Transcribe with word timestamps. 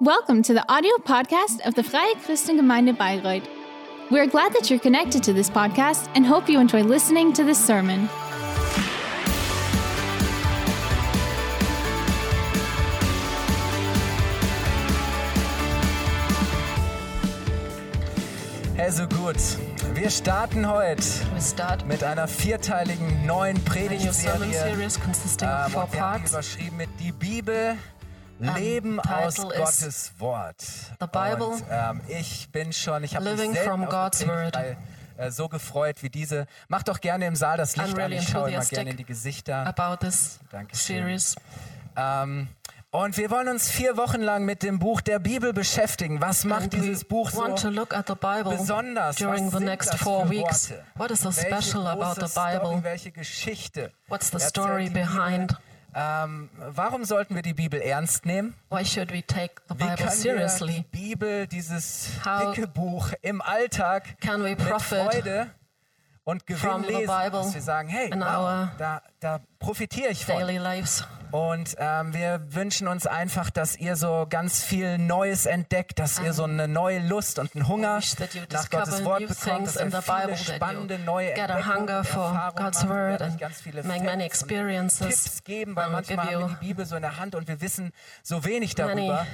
Welcome 0.00 0.42
to 0.44 0.54
the 0.54 0.64
audio 0.70 0.92
podcast 0.98 1.60
of 1.66 1.74
the 1.74 1.82
Freie 1.82 2.14
Christengemeinde 2.16 2.96
Bayreuth. 2.96 3.46
We're 4.10 4.26
glad 4.26 4.52
that 4.54 4.68
you're 4.68 4.80
connected 4.80 5.22
to 5.24 5.32
this 5.32 5.48
podcast 5.48 6.10
and 6.14 6.26
hope 6.26 6.48
you 6.48 6.58
enjoy 6.58 6.82
listening 6.82 7.32
to 7.34 7.44
this 7.44 7.64
sermon. 7.64 8.08
Hey, 18.76 18.90
so 18.90 19.06
gut. 19.06 19.36
Wir 19.94 20.10
starten 20.10 20.68
heute 20.68 21.02
We 21.34 21.40
start 21.40 21.86
mit 21.86 22.02
einer 22.02 22.26
vierteiligen 22.26 23.24
neuen 23.26 23.56
sermon 23.56 23.64
Predigtserie. 23.64 24.52
series 24.52 24.98
consisting 25.00 25.48
of 25.48 25.66
ähm, 25.66 25.72
four 25.72 25.82
und 25.84 25.92
wir 25.92 26.00
haben 26.00 26.12
die 26.14 26.18
parts. 26.18 26.32
überschrieben 26.32 26.76
mit 26.78 26.88
Die 26.98 27.12
Bibel, 27.12 27.76
Leben 28.54 29.00
title 29.02 29.16
aus 29.18 29.36
Gottes 29.36 30.12
Wort. 30.18 30.60
The 31.00 31.06
Bible, 31.06 31.46
und, 31.46 31.64
ähm, 31.70 32.00
ich 32.08 32.50
bin 32.50 32.72
schon, 32.72 33.04
ich 33.04 33.16
habe 33.16 33.34
mich 33.34 33.58
from 33.60 33.86
God's 33.86 34.26
Word. 34.26 34.56
äh, 35.16 35.30
so 35.30 35.48
gefreut 35.48 36.02
wie 36.02 36.10
diese. 36.10 36.46
Macht 36.68 36.88
doch 36.88 37.00
gerne 37.00 37.26
im 37.26 37.36
Saal 37.36 37.56
das 37.56 37.76
Licht 37.76 37.90
I'm 37.90 37.96
really 37.96 38.16
an. 38.18 38.22
Ich 38.22 38.28
schaue 38.28 38.40
immer 38.42 38.48
enthusiastic 38.48 38.76
gerne 38.76 38.90
in 38.90 38.96
die 38.96 39.04
Gesichter. 39.04 39.66
About 39.66 40.04
this 40.06 40.38
Dankeschön. 40.50 40.96
series. 40.96 41.36
Ähm, 41.96 42.48
und 42.90 43.16
wir 43.16 43.28
wollen 43.30 43.48
uns 43.48 43.70
vier 43.70 43.96
Wochen 43.96 44.20
lang 44.20 44.44
mit 44.44 44.62
dem 44.62 44.78
Buch 44.78 45.00
der 45.00 45.18
Bibel 45.18 45.52
beschäftigen. 45.52 46.20
Was 46.20 46.44
macht 46.44 46.62
And 46.62 46.74
we 46.74 46.80
dieses 46.80 47.04
Buch 47.04 47.28
so 47.30 47.42
besonders? 47.44 49.16
during 49.16 49.46
Was 49.46 49.58
the 49.58 49.64
next 49.64 49.92
das 49.94 50.00
four 50.00 50.26
für 50.26 50.30
weeks. 50.30 50.70
Worte? 50.70 50.84
What 50.94 51.10
is 51.10 51.20
so 51.20 51.30
welche 51.34 51.40
special 51.62 51.86
about 51.88 52.14
the 52.24 52.32
Bible? 52.32 52.60
Story, 52.68 52.84
welche 52.84 53.10
Geschichte? 53.10 53.92
What's 54.06 54.30
the 54.30 54.38
story 54.38 54.90
die 54.90 54.90
Bibel? 54.90 55.08
Ähm, 55.94 56.50
warum 56.56 57.04
sollten 57.04 57.34
wir 57.34 57.42
die 57.42 57.54
Bibel 57.54 57.80
ernst 57.80 58.26
nehmen? 58.26 58.54
Why 58.70 58.84
should 58.84 59.12
we 59.12 59.22
take 59.22 59.54
the 59.68 59.74
Wie 59.74 59.84
Bible 59.84 59.96
können 59.96 59.98
wir 59.98 60.06
die 60.10 60.16
seriously? 60.16 60.84
Bibel, 60.90 61.46
dieses 61.46 62.08
How 62.24 62.52
dicke 62.54 62.66
Buch, 62.66 63.12
im 63.22 63.40
Alltag 63.40 64.20
can 64.20 64.42
we 64.42 64.50
mit 64.50 64.60
Freude 64.60 65.50
und 66.24 66.46
Gewinn 66.46 66.82
lesen? 66.82 67.06
Dass 67.06 67.54
wir 67.54 67.62
sagen, 67.62 67.88
hey, 67.88 68.10
wow, 68.12 68.68
da, 68.78 69.02
da 69.20 69.40
profitiere 69.58 70.10
ich 70.10 70.24
von. 70.24 70.42
Und 71.30 71.74
ähm, 71.78 72.14
wir 72.14 72.46
wünschen 72.50 72.86
uns 72.86 73.08
einfach, 73.08 73.50
dass 73.50 73.76
ihr 73.76 73.96
so 73.96 74.24
ganz 74.30 74.62
viel 74.62 74.98
Neues 74.98 75.46
entdeckt, 75.46 75.98
dass 75.98 76.20
ihr 76.20 76.32
so 76.32 76.44
eine 76.44 76.68
neue 76.68 77.00
Lust 77.00 77.40
und 77.40 77.56
einen 77.56 77.66
Hunger 77.66 78.00
nach 78.52 78.70
Gottes 78.70 79.04
Wort 79.04 79.22
new 79.22 79.26
bekommt, 79.26 79.66
dass 79.66 79.76
ihr 79.76 80.02
viele 80.02 80.36
spannende 80.36 80.98
neue 81.00 81.34
get 81.34 81.50
a 81.50 81.58
Entdeckungen, 81.58 81.80
hunger 81.80 82.04
for 82.04 82.24
Erfahrungen 82.26 82.64
God's 82.64 82.84
macht. 82.84 83.40
Ganz 83.40 83.60
viele 83.62 83.82
Facts 83.82 84.98
Tipps 84.98 85.42
geben, 85.42 85.74
weil 85.74 85.90
manchmal 85.90 86.18
haben 86.18 86.38
wir 86.38 86.56
die 86.60 86.66
Bibel 86.66 86.86
so 86.86 86.94
in 86.94 87.02
der 87.02 87.16
Hand 87.16 87.34
und 87.34 87.48
wir 87.48 87.60
wissen 87.60 87.92
so 88.22 88.44
wenig 88.44 88.76
darüber. 88.76 89.26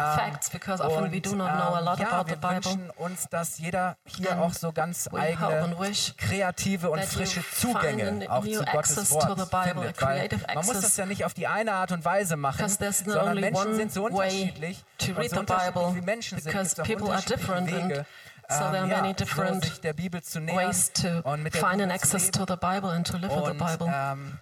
Ähm, 0.00 0.18
facts 0.18 0.50
because 0.50 0.82
often 0.82 1.12
we 1.12 1.20
do 1.20 1.34
not 1.34 1.50
know 1.52 1.74
a 1.74 1.78
ähm, 1.78 1.84
lot 1.84 1.98
ja, 1.98 2.08
about 2.08 2.28
wir 2.28 2.36
the 2.36 2.40
Bible. 2.40 2.54
wünschen 2.56 2.90
uns, 2.96 3.28
dass 3.28 3.58
jeder 3.58 3.96
hier 4.06 4.32
And 4.32 4.40
auch 4.40 4.52
so 4.52 4.72
ganz 4.72 5.08
eigene, 5.12 5.76
kreative 6.16 6.90
und 6.90 7.02
frische 7.04 7.42
Zugänge 7.54 8.26
auch 8.30 8.44
zu 8.44 8.58
Gottes 8.58 8.74
access 8.74 9.10
Wort 9.12 9.26
to 9.26 9.34
the 9.34 9.50
Bible, 9.50 9.92
findet. 9.94 10.02
Weil 10.48 10.54
man 10.54 10.66
muss 10.66 10.80
das 10.80 10.96
ja 10.96 11.06
nicht 11.06 11.24
auf 11.24 11.34
die 11.34 11.46
eine 11.46 11.72
Art 11.72 11.92
und 11.92 12.04
Weise 12.04 12.36
machen, 12.36 12.68
sondern 12.68 13.38
Menschen 13.40 13.74
sind 13.74 13.92
so 13.92 14.04
unterschiedlich 14.04 14.82
to 14.98 15.12
und 15.12 15.18
read 15.18 15.30
so 15.30 15.40
the 15.40 15.46
Bible 15.46 15.94
wie 15.94 16.00
Menschen 16.00 16.38
sind, 16.38 16.52
because 16.52 16.74
people 16.82 17.10
are 17.10 17.22
different 17.22 17.72
and 17.72 17.90
Wege, 17.90 18.06
so 18.48 18.58
there 18.58 18.78
are 18.78 18.84
ähm, 18.84 18.88
many 18.88 19.14
different 19.14 19.82
ways 19.84 20.92
to 20.92 21.20
und 21.24 21.48
find 21.50 21.80
an 21.80 21.90
access 21.90 22.30
to 22.30 22.44
the 22.46 22.56
Bible 22.56 22.90
and 22.90 23.06
to 23.06 23.16
live 23.16 23.30
with 23.30 23.44
the 23.44 23.50
Und 23.50 23.58
Bible. 23.58 24.40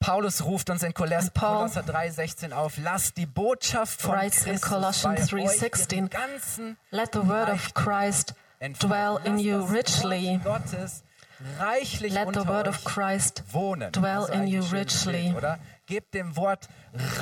Paulus 0.00 0.44
ruft 0.44 0.70
uns 0.70 0.82
in 0.82 0.94
Kolosser 0.94 1.32
3,16 1.32 2.52
auf, 2.52 2.78
lasst 2.78 3.16
die 3.16 3.26
Botschaft 3.26 4.00
von 4.00 4.16
writes 4.16 4.46
in 4.46 4.52
Christus 4.52 4.70
Colossians 4.70 5.30
bei 5.30 5.44
euch 5.44 5.58
3:16, 5.58 5.92
ihren 5.96 6.10
ganzen 6.10 6.76
Let 6.90 7.10
the 7.12 7.26
word 7.26 7.50
of 7.50 7.74
Christ 7.74 8.34
dwell 8.60 9.18
in 9.24 9.38
you 9.38 9.64
richly. 9.64 10.40
Gottes 10.44 11.02
reichlich 11.58 12.12
Let 12.12 12.28
the 12.34 12.46
word 12.46 12.68
of 12.68 12.84
Christ 12.84 13.42
wohnen. 13.52 13.92
dwell 13.92 14.22
ist 14.22 14.30
in 14.30 14.46
you 14.46 14.62
richly. 14.62 15.22
Bild, 15.24 15.36
oder? 15.36 15.58
Gebt 15.86 16.14
dem 16.14 16.36
Wort 16.36 16.68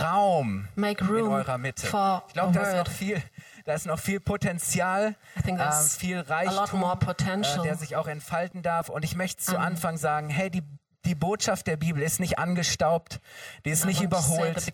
Raum 0.03 0.69
Make 0.75 1.05
in 1.05 1.11
room 1.11 1.33
eurer 1.33 1.59
Mitte. 1.59 1.87
for 1.87 2.25
Ich 2.29 2.35
glaube, 2.35 2.53
da 2.53 2.63
ist 2.63 2.77
noch 2.77 2.89
viel, 2.89 3.23
da 3.65 3.75
ist 3.75 3.87
noch 3.87 3.99
viel 3.99 4.21
Potenzial, 4.21 5.15
there's 5.45 5.97
viel 5.97 6.19
a 6.29 6.43
lot 6.43 6.73
Reichtum, 6.73 6.83
äh, 6.83 7.63
der 7.63 7.77
sich 7.77 7.97
auch 7.97 8.09
entfalten 8.09 8.63
darf. 8.63 8.89
Und 8.89 9.05
ich 9.05 9.17
möchte 9.17 9.43
zu 9.43 9.59
Anfang 9.59 9.97
sagen, 9.97 10.29
hey, 10.29 10.51
die 10.51 10.63
die 11.07 11.15
Botschaft 11.15 11.67
der 11.67 11.77
Bibel 11.77 12.03
ist 12.03 12.21
nicht 12.21 12.39
angestaubt, 12.39 13.21
die 13.65 13.71
ist 13.71 13.85
nicht 13.87 14.03
überholt. 14.03 14.61
the 14.61 14.73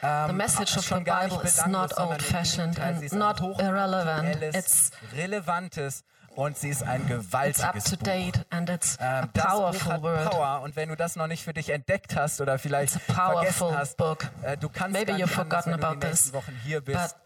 the 0.00 0.06
ähm, 0.06 0.36
message 0.36 0.76
of 0.76 0.84
the 0.84 0.94
Bible 0.94 1.40
is 1.44 1.64
not 1.66 1.96
old-fashioned 1.98 2.80
and 2.80 3.02
ist 3.02 3.12
ein 3.12 3.18
not 3.18 3.40
irrelevant. 3.40 4.42
It's 4.54 4.90
relevantes 5.14 6.02
und 6.34 6.58
sie 6.58 6.68
ist 6.70 6.82
ein 6.82 7.02
it's 7.02 7.08
gewaltiges 7.08 7.84
to 7.84 7.96
Buch. 7.96 8.04
and 8.50 8.68
it's 8.70 8.98
a 8.98 9.20
Ähm, 9.22 9.30
das 9.32 9.44
Buch 9.44 9.52
powerful 9.52 9.92
hat 9.92 10.02
word. 10.02 10.30
Power 10.30 10.60
und 10.62 10.76
wenn 10.76 10.88
du 10.88 10.96
das 10.96 11.16
noch 11.16 11.26
nicht 11.28 11.44
für 11.44 11.54
dich 11.54 11.70
entdeckt 11.70 12.16
hast 12.16 12.40
oder 12.40 12.58
vielleicht 12.58 12.96
It's 12.96 13.04
vergessen 13.04 13.78
hast, 13.78 13.96
book. 13.96 14.26
äh, 14.42 14.56
du 14.56 14.68
kannst 14.68 14.92
Maybe 14.92 15.12
gar 15.12 15.18
nicht 15.18 15.38
anders, 15.38 15.66
wenn 15.66 15.80
du 15.80 15.86
about 15.86 16.00
die 16.00 16.06
nächsten 16.06 16.32
Wochen 16.34 16.60
hier 16.64 16.80
bist, 16.82 17.16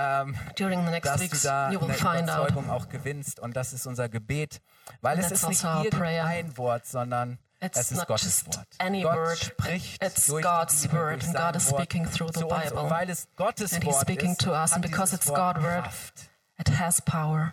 ähm, 0.00 0.36
During 0.56 0.84
the 0.84 0.90
next 0.90 1.10
dass 1.10 1.16
du 1.16 1.22
weeks, 1.24 1.42
da 1.42 1.70
you 1.70 1.80
will 1.80 1.88
eine 1.88 1.94
find 1.94 2.30
out. 2.30 2.50
Überzeugung 2.50 2.70
auch 2.70 2.88
gewinnst 2.88 3.40
und 3.40 3.56
das 3.56 3.72
ist 3.72 3.86
unser 3.86 4.08
Gebet, 4.08 4.60
weil 5.00 5.18
es 5.18 5.28
That's 5.28 5.42
ist 5.42 5.48
nicht 5.48 5.64
also 5.64 5.90
prayer. 5.90 6.24
irgendein 6.30 6.56
Wort, 6.56 6.86
sondern 6.86 7.38
It's 7.60 7.78
es 7.78 7.90
ist 7.90 7.98
not 7.98 8.06
Gottes 8.06 8.24
just 8.24 8.56
Wort. 8.56 8.66
any 8.78 9.02
Gott 9.02 9.16
word, 9.16 9.38
spricht 9.38 10.02
it's 10.02 10.26
durch 10.26 10.44
God's 10.44 10.80
die 10.82 10.88
Bibel, 10.88 11.00
word 11.02 11.22
durch 11.24 11.34
God 11.34 11.56
is 11.56 11.68
speaking 11.68 12.04
through 12.10 12.30
the 12.34 12.44
uns. 12.44 12.62
Bible. 12.64 12.80
Und 12.82 12.90
weil 12.90 13.10
es 13.10 13.26
Gottes 13.36 13.72
And 13.74 13.82
he's 13.84 13.92
Wort 13.94 14.02
speaking 14.02 14.32
ist, 14.32 14.40
to 14.42 14.52
us, 14.52 14.72
and 14.72 14.82
because 14.82 15.14
it's 15.14 15.26
God's 15.26 15.60
word, 15.62 15.82
Kraft. 15.82 16.30
It 16.58 16.78
has 16.78 17.02
power. 17.02 17.52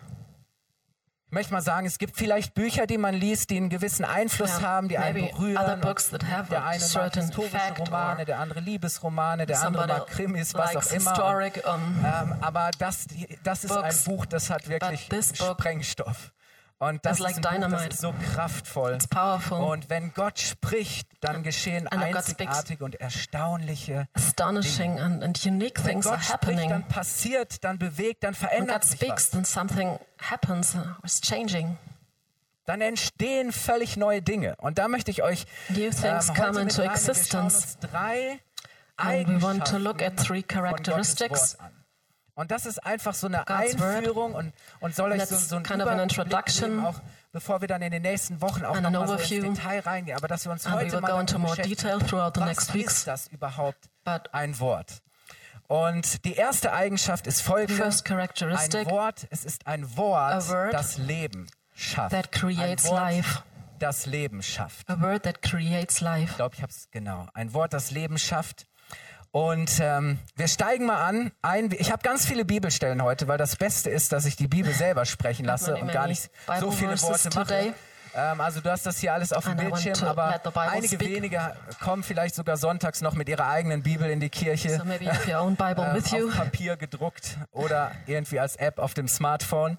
Ich 1.28 1.32
möchte 1.32 1.52
mal 1.52 1.60
sagen, 1.60 1.86
es 1.86 1.98
gibt 1.98 2.16
vielleicht 2.16 2.54
Bücher, 2.54 2.86
die 2.86 2.98
man 2.98 3.12
liest, 3.12 3.50
die 3.50 3.56
einen 3.56 3.68
gewissen 3.68 4.04
Einfluss 4.04 4.60
Yeah, 4.60 4.62
haben, 4.62 4.88
die 4.88 4.96
einen 4.96 5.28
berühren. 5.28 5.56
other 5.58 5.74
und 5.74 5.80
books 5.80 6.08
that 6.10 6.22
have 6.24 6.48
der 6.50 6.62
a 6.62 6.68
eine 6.68 6.78
mag 6.78 6.88
certain 6.88 7.22
historische 7.24 7.74
Romane, 7.78 8.24
der 8.24 8.38
andere 8.38 8.60
Liebesromane, 8.60 9.44
der 9.44 9.60
andere 9.60 9.88
mag 9.88 10.06
Krimis, 10.06 10.54
was 10.54 10.76
auch 10.76 10.92
immer. 10.92 11.74
um, 11.74 12.04
ähm, 12.04 12.34
aber 12.40 12.70
das, 12.78 13.06
das 13.42 13.64
ist 13.64 13.72
ein 13.72 13.94
Buch, 14.04 14.24
das 14.26 14.50
hat 14.50 14.68
wirklich 14.68 15.08
Sprengstoff. 15.34 16.32
Und 16.78 17.06
das 17.06 17.20
like 17.20 17.36
ist 17.36 17.44
das 17.44 17.86
ist 17.86 18.00
so 18.00 18.12
kraftvoll. 18.34 18.94
It's 18.94 19.08
powerful. 19.08 19.58
Und 19.58 19.88
wenn 19.88 20.12
Gott 20.12 20.38
spricht, 20.38 21.08
dann 21.22 21.42
geschehen 21.42 21.88
And 21.90 22.02
einzigartige 22.02 22.84
und 22.84 22.96
erstaunliche 22.96 24.08
astonishing 24.12 25.00
and, 25.00 25.24
and 25.24 25.46
unique 25.46 25.82
Wenn 25.84 25.92
things 25.92 26.06
are 26.06 26.16
Gott 26.16 26.24
spricht, 26.24 26.42
happening. 26.42 26.68
dann 26.68 26.88
passiert, 26.88 27.64
dann 27.64 27.78
bewegt, 27.78 28.24
dann 28.24 28.34
verändert 28.34 28.84
sich 28.84 29.00
speaks, 29.00 29.26
was. 29.26 29.30
then 29.30 29.44
something 29.44 29.98
happens 30.18 30.74
uh, 30.74 30.80
is 31.02 31.22
changing. 31.22 31.78
dann 32.66 32.82
entstehen 32.82 33.52
völlig 33.52 33.96
neue 33.96 34.20
Dinge. 34.20 34.56
Und 34.56 34.76
da 34.76 34.88
möchte 34.88 35.10
ich 35.10 35.22
euch 35.22 35.46
New 35.70 35.80
ähm, 35.80 35.90
things 35.92 36.28
heute 36.28 36.42
come 36.42 36.60
into 36.60 36.82
existence. 36.82 37.78
drei 37.80 38.40
And 38.98 39.28
we 39.28 39.42
want 39.42 39.66
to 39.66 39.78
look 39.78 40.02
at 40.02 40.16
three 40.16 40.42
von 40.42 40.62
Gottes 40.62 40.84
characteristics. 40.84 41.58
Wort 41.58 41.70
an. 41.70 41.75
Und 42.36 42.50
das 42.50 42.66
ist 42.66 42.78
einfach 42.84 43.14
so 43.14 43.26
eine 43.28 43.38
God's. 43.46 43.82
Einführung 43.82 44.34
und, 44.34 44.52
und 44.80 44.94
soll 44.94 45.10
euch 45.12 45.24
so, 45.24 45.36
so 45.36 45.56
ein 45.56 45.62
kind 45.62 45.82
Überblick 45.82 46.84
auch 46.84 47.00
bevor 47.32 47.60
wir 47.60 47.68
dann 47.68 47.82
in 47.82 47.90
den 47.90 48.00
nächsten 48.02 48.40
Wochen 48.40 48.64
auch 48.64 48.76
And 48.76 48.82
noch 48.82 49.02
an 49.02 49.08
mal 49.08 49.18
so 49.18 49.34
ins. 49.34 49.58
Detail 49.58 49.80
reingehen. 49.80 50.16
Aber 50.16 50.28
dass 50.28 50.44
wir 50.46 50.52
uns 50.52 50.64
we 50.64 50.70
heute 50.70 50.92
will 50.92 51.00
mal 51.00 51.08
go 51.08 51.16
damit 51.16 51.30
into 51.30 51.38
more 51.38 51.56
beschäftigen, 51.56 51.98
detail 51.98 52.08
throughout 52.08 52.32
the 52.34 52.40
was 52.40 52.48
next 52.48 52.74
weeks. 52.74 52.92
ist 52.98 53.06
das 53.06 53.28
überhaupt 53.28 53.88
But 54.04 54.32
ein 54.32 54.58
Wort? 54.60 55.02
Und 55.66 56.24
die 56.24 56.34
erste 56.34 56.72
Eigenschaft 56.72 57.26
ist 57.26 57.42
folgende. 57.42 57.84
Ein 57.84 58.90
Wort, 58.90 59.26
es 59.30 59.44
ist 59.44 59.66
ein 59.66 59.96
Wort, 59.96 60.32
a 60.32 60.48
word 60.48 60.72
das 60.72 60.96
Leben 60.98 61.46
schafft. 61.74 62.12
that 62.12 62.32
creates 62.32 62.84
ein 62.86 62.90
Wort, 62.90 63.00
life. 63.00 63.42
das 63.78 64.06
Leben 64.06 64.42
schafft. 64.42 64.88
a 64.88 65.00
word 65.00 65.24
that 65.24 65.42
creates 65.42 66.00
life. 66.00 66.30
Ich 66.30 66.36
glaube, 66.36 66.54
ich 66.54 66.62
habe 66.62 66.70
es 66.70 66.88
genau. 66.90 67.26
Ein 67.34 67.52
Wort, 67.52 67.72
das 67.72 67.90
Leben 67.90 68.18
schafft. 68.18 68.66
Und 69.32 69.80
ähm, 69.80 70.18
wir 70.36 70.48
steigen 70.48 70.86
mal 70.86 71.04
an. 71.04 71.32
Ein, 71.42 71.70
ich 71.78 71.92
habe 71.92 72.02
ganz 72.02 72.26
viele 72.26 72.44
Bibelstellen 72.44 73.02
heute, 73.02 73.28
weil 73.28 73.38
das 73.38 73.56
Beste 73.56 73.90
ist, 73.90 74.12
dass 74.12 74.24
ich 74.24 74.36
die 74.36 74.48
Bibel 74.48 74.72
selber 74.72 75.04
sprechen 75.04 75.44
lasse 75.44 75.76
und 75.76 75.92
gar 75.92 76.06
nicht 76.06 76.30
so 76.60 76.70
Bible 76.70 76.72
viele 76.72 76.96
verses 76.96 77.36
Worte 77.36 77.38
mache. 77.38 77.74
Ähm, 78.16 78.40
also 78.40 78.60
du 78.60 78.70
hast 78.70 78.86
das 78.86 78.98
hier 78.98 79.12
alles 79.12 79.32
auf 79.32 79.44
dem 79.44 79.56
Bildschirm, 79.56 80.02
aber 80.04 80.40
einige 80.54 80.96
speak. 80.96 81.00
wenige 81.00 81.54
kommen 81.82 82.02
vielleicht 82.02 82.34
sogar 82.34 82.56
sonntags 82.56 83.02
noch 83.02 83.14
mit 83.14 83.28
ihrer 83.28 83.46
eigenen 83.46 83.82
Bibel 83.82 84.08
in 84.08 84.20
die 84.20 84.30
Kirche. 84.30 84.70
So 84.70 84.84
ähm, 85.82 86.28
auf 86.28 86.36
Papier 86.36 86.76
gedruckt 86.76 87.36
oder 87.52 87.92
irgendwie 88.06 88.40
als 88.40 88.56
App 88.56 88.78
auf 88.78 88.94
dem 88.94 89.06
Smartphone, 89.06 89.76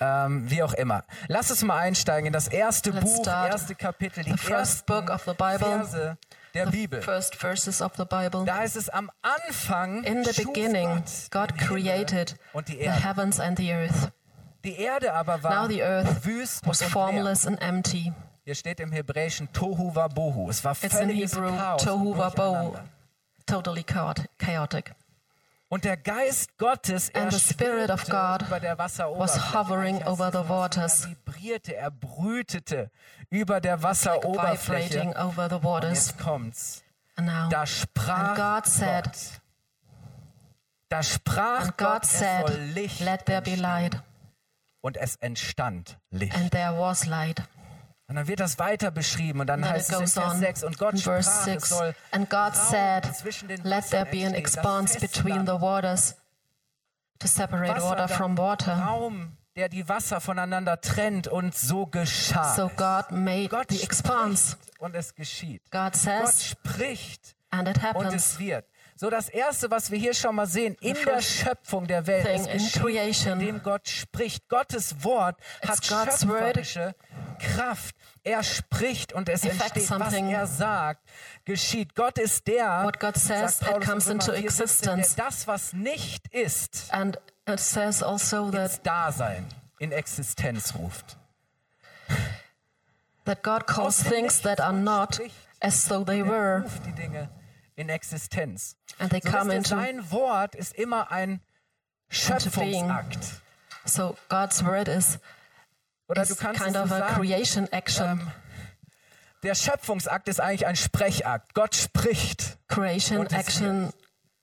ähm, 0.00 0.50
wie 0.50 0.62
auch 0.64 0.74
immer. 0.74 1.04
Lass 1.28 1.50
uns 1.50 1.62
mal 1.62 1.78
einsteigen 1.78 2.26
in 2.26 2.32
das 2.32 2.48
erste 2.48 2.90
Let's 2.90 3.04
Buch, 3.04 3.26
erste 3.26 3.76
Kapitel, 3.76 4.24
die 4.24 4.36
ersten 4.36 4.82
book 4.86 5.08
of 5.10 5.22
the 5.24 5.32
Bible. 5.32 5.58
Verse 5.58 6.16
der 6.64 6.66
Bibel. 6.70 7.02
first 7.02 7.36
verses 7.36 7.80
of 7.80 7.92
the 7.96 8.04
Bible. 8.04 8.44
Da 8.44 8.56
heißt 8.58 8.76
es 8.76 8.88
am 8.88 9.10
Anfang 9.22 10.02
In 10.04 10.24
the 10.24 10.32
beginning, 10.44 11.02
God 11.30 11.56
created 11.58 12.34
the 12.66 12.90
heavens 12.90 13.38
and 13.40 13.56
the 13.58 13.72
earth. 13.72 14.10
Die 14.64 14.76
Erde 14.76 15.12
aber 15.12 15.42
war 15.44 15.62
Now 15.62 15.68
the 15.68 15.82
earth 15.82 16.24
wüst 16.24 16.66
was 16.66 16.82
formless 16.82 17.46
and 17.46 17.60
empty. 17.62 18.12
Hier 18.44 18.54
steht 18.54 18.80
im 18.80 18.92
Hebräischen 18.92 19.52
Tohu 19.52 19.94
Wabohu. 19.94 20.48
Es 20.50 20.64
war 20.64 20.72
It's 20.72 20.82
in 20.84 20.90
völliges 20.90 21.34
Hebrew 21.34 21.50
Chaos 21.56 21.82
tohu 21.84 22.16
wabohu, 22.16 22.52
Durcheinander. 22.72 22.84
totally 23.46 23.82
chaot- 23.84 24.24
chaotic. 24.38 24.92
Und 25.68 25.84
der 25.84 25.96
Geist 25.96 26.56
Gottes, 26.58 27.12
And 27.14 27.32
the 27.32 27.40
Spirit 27.40 27.90
of 27.90 28.04
God 28.06 28.42
über 28.42 28.60
der 28.60 28.78
was 28.78 28.98
hovering 29.52 30.00
over 30.04 30.30
the 30.30 30.48
waters. 30.48 31.04
Er 31.04 31.10
vibrierte, 31.10 31.74
er 31.74 31.90
brütete 31.90 32.90
über 33.30 33.60
der 33.60 33.82
Wasseroberfläche. 33.82 35.00
vibrating 35.00 35.16
over 35.16 35.48
the 35.48 35.56
Und 35.56 35.64
waters. 35.64 36.06
jetzt 36.08 36.18
kommt's. 36.18 36.82
And 37.16 37.26
now, 37.26 37.48
Da 37.48 37.66
sprach 37.66 38.28
And 38.30 38.36
God 38.36 38.66
said- 38.66 39.04
Gott. 39.04 39.40
Da 40.88 41.02
sprach 41.02 41.62
and 41.62 41.76
Gott, 41.78 42.02
God 42.02 42.04
es 42.04 42.10
said, 42.18 43.00
Let 43.00 43.26
there 43.26 43.42
be 43.42 43.56
light. 43.56 44.00
Und 44.82 44.96
es 44.96 45.16
entstand 45.16 45.98
Licht. 46.10 46.36
And 46.36 46.52
there 46.52 46.78
was 46.78 47.06
light. 47.06 47.42
Und 48.08 48.14
dann 48.14 48.28
wird 48.28 48.38
das 48.38 48.58
weiter 48.60 48.92
beschrieben 48.92 49.40
und 49.40 49.48
dann 49.48 49.62
Then 49.62 49.70
heißt 49.72 49.92
es 49.92 49.98
in 49.98 50.06
Vers 50.06 50.32
on 50.34 50.38
6 50.38 50.64
und 50.64 50.78
Gott 50.78 50.98
sprach, 50.98 51.18
es 51.18 51.44
6. 51.44 51.68
soll 51.68 51.94
And 52.12 52.30
God 52.30 52.54
said, 52.54 53.04
Let 53.64 53.90
there 53.90 54.06
be 54.06 54.24
an 54.24 54.34
expanse 54.34 54.98
between 55.00 55.44
the 55.44 55.60
waters 55.60 56.14
to 57.18 57.26
separate 57.26 57.82
water 57.82 58.06
from 58.06 58.38
water. 58.38 58.74
Raum, 58.74 59.36
der 59.56 59.68
die 59.68 59.88
Wasser 59.88 60.20
voneinander 60.20 60.80
trennt 60.80 61.26
und 61.26 61.56
so 61.56 61.86
geschah. 61.86 62.54
So 62.54 62.66
es. 62.66 62.76
God 62.76 63.10
made 63.10 63.48
Gott 63.48 63.70
the 63.70 63.82
expanse. 63.82 64.56
und 64.78 64.94
es 64.94 65.14
geschieht. 65.14 65.62
God 65.72 65.92
Gott 65.92 65.96
says, 65.96 66.44
spricht 66.44 67.34
and 67.50 67.68
it 67.68 67.76
und 67.76 67.82
happens. 67.82 68.14
es 68.14 68.38
wird. 68.38 68.66
So 68.98 69.10
das 69.10 69.28
erste, 69.28 69.70
was 69.70 69.90
wir 69.90 69.98
hier 69.98 70.14
schon 70.14 70.34
mal 70.36 70.46
sehen, 70.46 70.74
in 70.80 70.94
der 71.04 71.20
Schöpfung 71.20 71.86
der 71.86 72.06
Welt, 72.06 72.26
es 72.26 72.46
in 72.46 72.60
indem 73.26 73.62
Gott 73.62 73.86
spricht. 73.86 74.48
Gottes 74.48 75.04
Wort 75.04 75.38
hat 75.66 75.84
schöpferische 75.84 76.94
Kraft. 77.38 77.94
Er 78.24 78.42
spricht 78.42 79.12
und 79.12 79.28
es 79.28 79.44
entsteht, 79.44 79.90
was 79.90 80.14
er 80.14 80.46
sagt, 80.46 81.02
geschieht. 81.44 81.94
Gott 81.94 82.16
ist 82.18 82.46
der, 82.46 82.84
What 82.84 82.98
God 82.98 83.16
says, 83.18 83.58
sagt 83.58 83.70
Paulus 83.70 83.84
it 83.84 83.90
comes 83.90 84.06
into 84.08 84.32
4, 84.32 84.34
17, 84.34 84.44
existence. 84.46 85.14
der 85.16 85.24
das, 85.26 85.46
was 85.46 85.72
nicht 85.74 86.26
ist, 86.28 86.88
And 86.90 87.18
it 87.46 87.60
says 87.60 88.02
also 88.02 88.50
that, 88.50 88.62
ins 88.70 88.82
Dasein, 88.82 89.46
in 89.78 89.92
Existenz 89.92 90.74
ruft. 90.74 91.18
that 93.26 93.42
God 93.42 93.66
calls 93.66 93.98
dem 94.02 94.12
things 94.12 94.40
that 94.40 94.58
are 94.58 94.72
not 94.72 95.20
as 95.60 95.86
though 95.86 96.02
they 96.04 96.20
Er 96.20 96.26
were. 96.26 96.64
In 97.76 97.88
Existenz. 97.88 98.76
And 98.98 99.10
they 99.10 99.20
So 99.22 99.30
come 99.30 99.54
into, 99.54 99.70
sein 99.70 100.10
Wort 100.10 100.54
ist 100.54 100.74
immer 100.74 101.10
ein 101.12 101.40
Schöpfungsakt. 102.08 103.18
so 103.84 104.16
God's 104.28 104.64
word 104.64 104.88
is, 104.88 105.18
Oder 106.08 106.22
is 106.22 106.28
du 106.28 106.36
kannst 106.36 106.62
kind 106.62 106.76
of 106.76 106.90
a 106.90 106.98
sagen, 106.98 107.14
creation 107.14 107.72
action. 107.72 108.06
ähm, 108.20 108.32
der 109.42 109.54
Schöpfungsakt 109.54 110.28
ist 110.28 110.40
eigentlich 110.40 110.66
ein 110.66 110.76
Sprechakt. 110.76 111.54
Gott 111.54 111.74
spricht. 111.74 112.58
Creation 112.68 113.26
action 113.28 113.92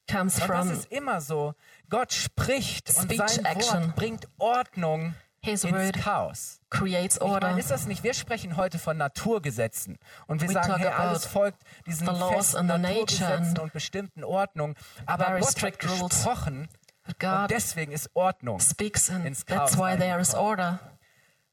comes 0.10 0.36
Und 0.36 0.42
das 0.42 0.46
from 0.46 0.72
ist 0.72 0.92
immer 0.92 1.20
so. 1.20 1.56
Gott 1.90 2.14
spricht 2.14 2.90
und 2.96 3.12
sein 3.16 3.46
action. 3.46 3.84
Wort 3.88 3.96
bringt 3.96 4.28
Ordnung 4.38 5.16
His 5.44 5.64
ins 5.64 5.74
word 5.74 5.98
Chaos. 5.98 6.62
creates 6.70 7.18
Ich 7.18 7.22
meine, 7.22 7.34
order. 7.34 7.58
ist 7.58 7.70
das 7.70 7.86
nicht? 7.86 8.04
Wir 8.04 8.14
sprechen 8.14 8.56
heute 8.56 8.80
von 8.80 8.98
Naturgesetzen 8.98 9.98
und 10.28 10.42
wir 10.42 10.50
We 10.50 10.54
sagen, 10.54 10.76
hey, 10.78 10.88
alles 10.88 11.26
folgt 11.26 11.62
diesen 11.86 12.08
festen 12.08 12.66
Naturgesetzen 12.68 13.58
und 13.60 13.74
bestimmten 13.74 14.24
Ordnungen. 14.24 14.76
Aber 15.06 15.40
Gott 15.40 15.62
hat 15.62 15.80
gesprochen 15.80 16.70
But 17.06 17.24
und 17.30 17.52
deswegen 17.52 17.92
ist 17.92 18.10
Ordnung. 18.14 18.62
speaks 18.62 19.10
and 19.10 19.26
ins 19.26 19.46
that's 19.46 19.76
Chaos 19.76 19.78
why 19.78 19.98
there 19.98 20.22
is 20.22 20.34
order. 20.34 20.80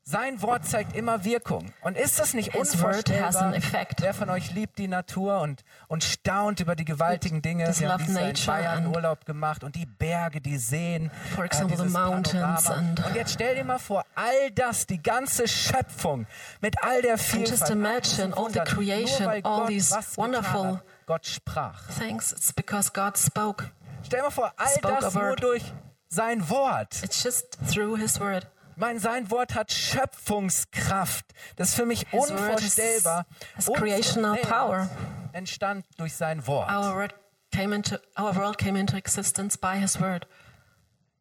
Sein 0.03 0.41
Wort 0.43 0.65
zeigt 0.67 0.97
immer 0.97 1.25
Wirkung. 1.25 1.73
Und 1.83 1.97
ist 1.97 2.19
das 2.19 2.35
nicht 2.35 2.53
His 2.53 2.73
unvorstellbar? 2.75 3.55
Wer 3.99 4.15
von 4.15 4.31
euch 4.31 4.51
liebt 4.53 4.79
die 4.79 4.89
Natur 4.89 5.41
und, 5.43 5.63
und 5.89 6.03
staunt 6.03 6.59
über 6.61 6.75
die 6.75 6.85
gewaltigen 6.87 7.43
Dinge? 7.43 7.67
Just 7.67 7.81
Wir 7.81 7.93
haben 7.93 8.17
in 8.17 8.35
Bayern 8.47 8.87
and- 8.87 8.97
Urlaub 8.97 9.25
gemacht 9.27 9.63
und 9.63 9.77
die 9.77 9.87
Berge, 9.87 10.41
die 10.41 10.57
Seen. 10.57 11.11
For 11.35 11.45
example, 11.45 11.77
the 11.77 11.85
mountains 11.85 12.65
Panorama. 12.65 12.75
and- 12.91 13.07
und 13.07 13.15
jetzt 13.15 13.35
stell 13.35 13.55
dir 13.55 13.65
mal 13.65 13.79
vor, 13.79 14.05
all 14.15 14.51
das, 14.53 14.87
die 14.87 15.03
ganze 15.03 15.47
Schöpfung 15.47 16.27
mit 16.61 16.83
all 16.83 17.03
der 17.03 17.19
Vielfalt. 17.19 17.51
just 17.51 17.63
all 17.65 17.73
imagine 17.73 18.37
all 18.37 18.51
the 18.51 18.61
creation, 18.61 19.19
nur 19.25 19.29
weil 19.33 19.43
all 19.45 19.59
Gott 19.61 19.69
these 19.69 19.95
was 19.95 20.17
wonderful- 20.17 20.77
hat. 20.79 20.85
Gott 21.07 21.27
sprach. 21.27 21.83
Thanks, 21.99 22.33
it's 22.33 22.53
because 22.53 22.91
God 22.93 23.17
spoke. 23.19 23.71
Stell 24.05 24.21
dir 24.21 24.25
mal 24.25 24.31
vor, 24.31 24.53
all 24.57 24.69
Spoke 24.69 24.99
das 25.01 25.15
nur 25.15 25.37
durch 25.37 25.63
sein 26.09 26.49
Wort. 26.49 27.03
It's 27.03 27.23
just 27.23 27.59
through 27.71 27.97
His 27.99 28.19
word. 28.19 28.47
Mein 28.81 28.99
sein 28.99 29.31
Wort 29.31 29.55
hat 29.55 29.71
Schöpfungskraft. 29.73 31.27
Das 31.57 31.69
ist 31.71 31.75
für 31.75 31.85
mich 31.87 32.07
His 32.11 32.31
unvorstellbar. 32.31 33.27
has 33.57 33.69
Unsere 33.69 33.77
creational 33.87 34.37
power. 34.39 34.89
entstand 35.33 35.85
durch 35.99 36.15
sein 36.15 36.47
Wort. 36.47 36.71
Our 36.71 36.95
word 36.97 37.15
came 37.55 37.75
into 37.77 37.97
our 38.19 38.35
world 38.35 38.57
came 38.59 38.79
into 38.79 38.97
existence 38.97 39.59
by 39.59 39.77
His 39.79 40.01
word. 40.01 40.27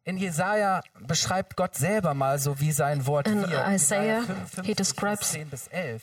In 0.04 0.16
Jesaja 0.16 0.80
beschreibt 1.00 1.56
Gott 1.56 1.76
selber 1.76 2.14
mal 2.14 2.38
so, 2.38 2.58
wie 2.60 2.72
sein 2.72 3.06
Wort 3.06 3.28
In 3.28 3.42
wirkt. 3.42 3.68
Isaiah, 3.70 4.22
55, 4.22 4.66
he 4.66 4.74
describes- 4.74 5.18
Vers 5.18 5.32
10 5.32 5.50
bis 5.50 5.68
11. 5.68 6.02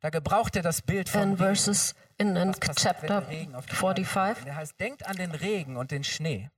Da 0.00 0.10
gebraucht 0.10 0.54
er 0.54 0.62
das 0.62 0.82
Bild 0.82 1.08
von 1.08 1.22
Regen. 1.22 1.36
verses 1.38 1.94
in, 2.18 2.36
in 2.36 2.52
passiert, 2.52 2.68
wenn 2.68 2.74
chapter 2.76 3.20
der 3.22 3.28
Regen 3.30 3.54
auf 3.54 3.64
die 3.66 3.70
Erde 3.74 4.04
45, 4.04 4.06
fällt? 4.06 4.38
Und 4.42 4.46
Er 4.46 4.56
heißt, 4.56 4.78
denkt 4.78 5.06
an 5.06 5.16
den 5.16 5.30
Regen 5.32 5.76
und 5.78 5.90
den 5.90 6.04
Schnee. 6.04 6.50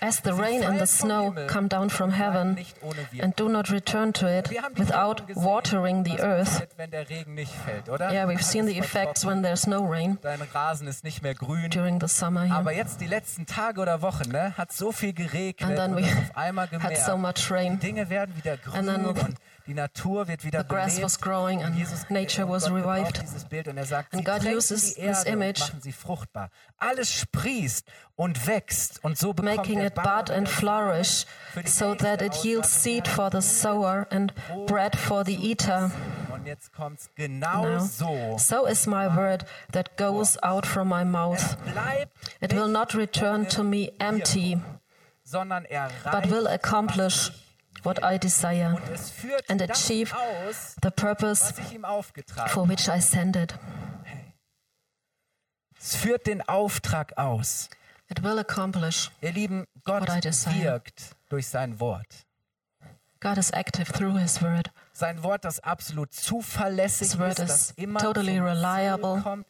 As 0.00 0.18
the 0.20 0.34
rain 0.34 0.64
and 0.64 0.80
the 0.80 0.86
snow 0.86 1.32
come 1.46 1.68
down 1.68 1.88
from 1.88 2.10
heaven 2.10 2.58
and 3.20 3.36
do 3.36 3.48
not 3.48 3.70
return 3.70 4.12
to 4.14 4.26
it 4.26 4.50
without 4.76 5.36
watering 5.36 6.02
the 6.02 6.18
earth. 6.20 6.66
Yeah, 8.10 8.24
we've 8.26 8.44
seen 8.44 8.66
the 8.66 8.78
effects 8.78 9.24
when 9.24 9.42
there's 9.42 9.66
no 9.68 9.84
rain 9.84 10.18
during 11.70 11.98
the 12.00 12.08
summer 12.08 12.46
here. 12.46 12.56
And 15.60 15.78
then 15.78 15.94
we 15.94 16.02
had 16.02 16.96
so 16.98 17.16
much 17.16 17.50
rain. 17.50 17.78
And 18.74 18.88
then 18.88 19.04
die 19.66 19.74
Natur 19.74 20.28
wird 20.28 20.44
wieder 20.44 20.62
the 20.62 20.68
grass 20.68 20.94
belebt. 20.94 21.04
was 21.04 21.20
growing 21.20 21.62
and 21.62 21.76
Jesus, 21.76 22.08
nature 22.10 22.48
was 22.48 22.64
Gott 22.64 22.72
revived. 22.84 23.22
dieses 23.22 23.44
Bild 23.44 23.68
und 23.68 23.76
er 23.76 23.84
sagt, 23.86 24.14
And 24.14 24.24
God 24.24 24.44
uses 24.44 24.94
die 24.94 25.02
this 25.02 25.24
image, 25.24 25.60
machen 25.60 25.80
sie 25.80 25.92
fruchtbar. 25.92 26.50
Alles 26.78 27.12
sprießt 27.12 27.86
und 28.16 28.46
wächst 28.46 29.02
und 29.04 29.16
so 29.18 29.32
bekommt 29.32 29.56
making 29.58 29.80
it 29.80 29.94
bud 29.94 30.30
and 30.30 30.48
flourish, 30.48 31.26
so 31.64 31.94
that 31.94 32.22
it 32.22 32.34
yields 32.44 32.82
seed 32.82 33.06
for 33.06 33.30
the 33.30 33.40
sower 33.40 34.06
and 34.10 34.32
bread 34.66 34.96
for 34.96 35.24
the 35.24 35.34
eater. 35.34 35.90
Und 36.32 36.46
jetzt 36.46 36.72
kommt's 36.72 37.08
genau 37.14 37.64
Now, 37.64 37.78
so. 37.78 38.36
so 38.38 38.66
is 38.66 38.86
my 38.86 39.06
word 39.16 39.44
that 39.72 39.96
goes 39.96 40.36
out 40.42 40.66
from 40.66 40.88
my 40.88 41.04
mouth. 41.04 41.56
It 42.40 42.52
will 42.52 42.68
not 42.68 42.94
return 42.94 43.46
to 43.50 43.62
me 43.62 43.92
empty, 44.00 44.60
sondern 45.24 45.64
er 45.66 45.88
but 46.10 46.28
will 46.30 46.48
accomplish 46.48 47.30
what 47.84 48.02
I 48.02 48.18
desire 48.18 48.76
and 49.48 49.60
achieve 49.62 50.12
the 50.82 50.90
purpose 50.90 51.52
for 52.48 52.68
which 52.68 52.88
I 52.88 53.00
send 53.00 53.36
it. 53.36 53.54
Es 55.78 55.96
führt 55.96 56.26
den 56.26 56.42
Auftrag 56.48 57.18
aus. 57.18 57.68
It 58.08 58.22
will 58.22 58.38
accomplish. 58.38 59.10
Ihr 59.20 59.32
Lieben, 59.32 59.66
Gott 59.84 60.06
wirkt 60.06 61.16
durch 61.28 61.48
sein 61.48 61.80
Wort. 61.80 62.26
God 63.20 63.38
is 63.38 63.50
active 63.52 63.92
through 63.92 64.18
His 64.18 64.42
word. 64.42 64.70
Sein 64.92 65.22
Wort, 65.22 65.44
das 65.44 65.60
absolut 65.60 66.12
zuverlässig 66.12 67.12
His 67.12 67.20
ist, 67.20 67.38
das 67.38 67.70
immer 67.72 68.00
totally 68.00 68.38
reliable. 68.38 69.22
kommt. 69.22 69.46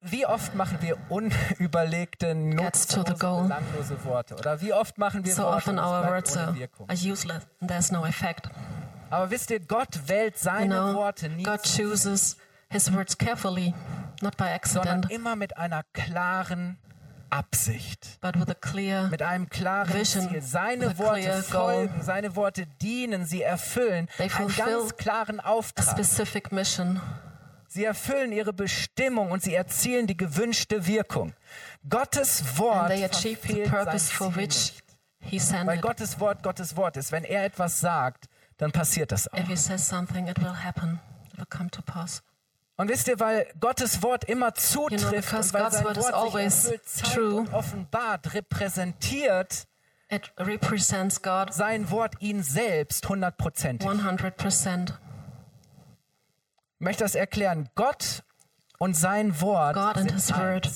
Wie 0.00 0.24
oft 0.26 0.54
machen 0.54 0.78
wir 0.80 0.96
unüberlegte, 1.08 2.34
nutzlose, 2.34 3.14
goal. 3.14 3.42
belanglose 3.42 4.04
Worte? 4.04 4.36
Oder 4.36 4.60
wie 4.60 4.72
oft 4.72 4.96
machen 4.96 5.24
wir 5.24 5.34
So 5.34 5.42
Worte 5.42 5.56
often 5.56 5.78
es 5.78 5.84
our 5.84 6.06
words 6.08 6.36
ohne 6.36 6.46
are, 6.46 6.54
Wirkung? 6.54 6.88
are 6.88 6.98
useless 6.98 7.46
and 7.60 7.68
there's 7.70 7.90
no 7.90 8.04
effect. 8.06 8.48
Aber 9.10 9.30
wisst 9.30 9.50
ihr, 9.50 9.58
Gott 9.60 10.06
wählt 10.08 10.36
You 10.36 10.40
seine 10.42 10.74
know, 10.76 10.94
Worte 10.94 11.28
nie, 11.28 11.42
God 11.42 11.62
chooses 11.64 12.36
His 12.70 12.92
words 12.92 13.18
carefully, 13.18 13.74
not 14.22 14.36
by 14.36 14.44
sondern 14.62 15.00
accident, 15.00 15.10
immer 15.10 15.34
mit 15.34 15.56
einer 15.56 15.82
klaren 15.92 16.78
Absicht. 17.30 18.18
but 18.20 18.36
with 18.38 18.48
a 18.50 18.54
clear 18.54 19.08
mit 19.08 19.20
einem 19.22 19.48
klaren 19.48 19.92
Vision, 19.92 20.28
Ziel. 20.28 20.42
Seine 20.42 20.88
a 20.90 20.98
Worte 20.98 21.20
clear 21.22 21.42
goal. 21.50 21.88
folgen, 21.88 22.02
seine 22.02 22.36
Worte 22.36 22.66
dienen, 22.80 23.24
sie 23.26 23.42
erfüllen 23.42 24.08
They 24.16 24.30
einen 24.36 24.54
ganz 24.54 24.96
klaren 24.96 25.40
a 25.40 25.48
Auftrag. 25.48 25.88
specific 25.90 26.52
mission. 26.52 27.00
Sie 27.68 27.84
erfüllen 27.84 28.32
ihre 28.32 28.52
Bestimmung 28.54 29.30
und 29.30 29.42
sie 29.42 29.54
erzielen 29.54 30.06
die 30.06 30.16
gewünschte 30.16 30.86
Wirkung. 30.86 31.34
Gottes 31.88 32.58
Wort 32.58 32.90
And 32.90 32.94
they 32.94 33.04
achieve 33.04 33.40
the 33.42 33.46
verfehlt 33.46 33.70
sein 33.70 33.84
purpose 33.84 34.12
for 34.12 34.32
Ziel 34.32 34.36
which 34.42 34.46
nicht. 34.46 34.84
He 35.20 35.38
sent 35.38 35.66
Weil. 35.66 35.78
Gottes 35.78 36.18
Wort 36.18 36.42
Gottes 36.42 36.76
Wort 36.76 36.96
ist. 36.96 37.12
Wenn 37.12 37.24
er 37.24 37.44
etwas 37.44 37.80
sagt, 37.80 38.26
dann 38.56 38.72
passiert 38.72 39.12
das 39.12 39.28
auch. 39.28 39.38
If 39.38 39.48
He 39.48 39.56
says 39.56 39.86
something, 39.86 40.26
it 40.26 40.40
will 40.40 40.64
happen. 40.64 40.98
It 41.30 41.38
will 41.38 41.46
come 41.46 41.70
to 41.70 41.82
pass. 41.82 42.22
Und 42.76 42.88
wisst 42.88 43.08
ihr, 43.08 43.18
weil 43.18 43.46
Gottes 43.60 44.02
Wort 44.02 44.24
immer 44.24 44.54
zutrifft 44.54 45.30
because 45.30 45.48
und 45.48 45.54
weil 45.54 45.62
God's 45.64 45.76
sein 45.76 45.84
Wort 45.84 45.96
sich 45.96 46.42
erfüllt, 46.44 46.88
zeigt 46.88 47.14
true. 47.14 47.34
und 47.34 47.52
offenbart, 47.52 48.34
repräsentiert 48.34 49.66
It 50.10 50.32
represents 50.38 51.20
God 51.20 51.52
sein 51.52 51.90
Wort 51.90 52.14
ihn 52.20 52.42
selbst 52.42 53.06
hundertprozentig. 53.06 53.86
100%. 53.86 54.92
Möchte 56.78 57.04
das 57.04 57.14
erklären. 57.14 57.68
Gott 57.74 58.22
und 58.78 58.94
sein 58.96 59.40
Wort 59.40 59.74
God 59.74 59.96
and 59.96 60.10
sind 60.10 60.12
his 60.12 60.30
word. 60.36 60.70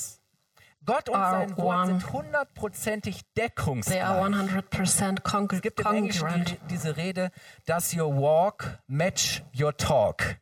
Gott 0.85 1.09
und 1.09 1.15
sein 1.21 1.57
Wort 1.57 1.77
one. 1.77 1.87
sind 1.87 2.13
hundertprozentig 2.13 3.21
They 3.35 3.45
are 3.45 3.49
deckungsgleich. 3.51 4.03
100% 4.03 5.23
congr- 5.23 5.55
Es 5.55 5.63
gibt 5.63 5.79
im 5.81 5.87
Englischen 5.87 6.45
diese 6.69 6.97
Rede, 6.97 7.31
does 7.67 7.95
your 7.97 8.13
walk 8.17 8.79
match 8.89 9.45
your 9.59 9.77
talk? 9.77 10.37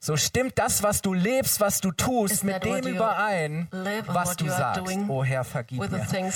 So 0.00 0.16
stimmt 0.16 0.58
das, 0.58 0.82
was 0.82 1.00
du 1.02 1.12
lebst, 1.14 1.60
was 1.60 1.80
du 1.80 1.92
tust, 1.92 2.32
Is 2.34 2.42
mit 2.42 2.64
dem 2.64 2.86
überein, 2.86 3.68
was 4.06 4.36
du 4.36 4.48
sagst. 4.48 4.82
Oh 5.08 5.22
Herr, 5.24 5.44
vergib 5.44 5.78
mir. 5.80 5.88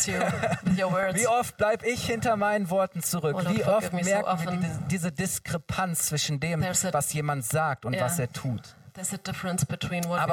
you. 0.06 0.14
Wie 1.14 1.26
oft 1.26 1.56
bleib 1.56 1.82
ich 1.84 2.06
hinter 2.06 2.36
meinen 2.36 2.70
Worten 2.70 3.02
zurück? 3.02 3.36
Oh 3.38 3.48
Wie 3.54 3.64
oft 3.64 3.92
me 3.92 4.04
so 4.04 4.10
merken 4.10 4.26
wir 4.26 4.32
often. 4.52 4.84
diese, 4.88 5.10
Diskrepanz 5.12 6.06
zwischen 6.06 6.38
dem, 6.40 6.62
a- 6.62 6.92
was 6.92 7.12
jemand 7.12 7.44
sagt 7.44 7.84
und 7.84 7.94
Yeah. 7.94 8.04
was 8.04 8.18
er 8.18 8.32
tut? 8.32 8.62
Aber 8.98 9.08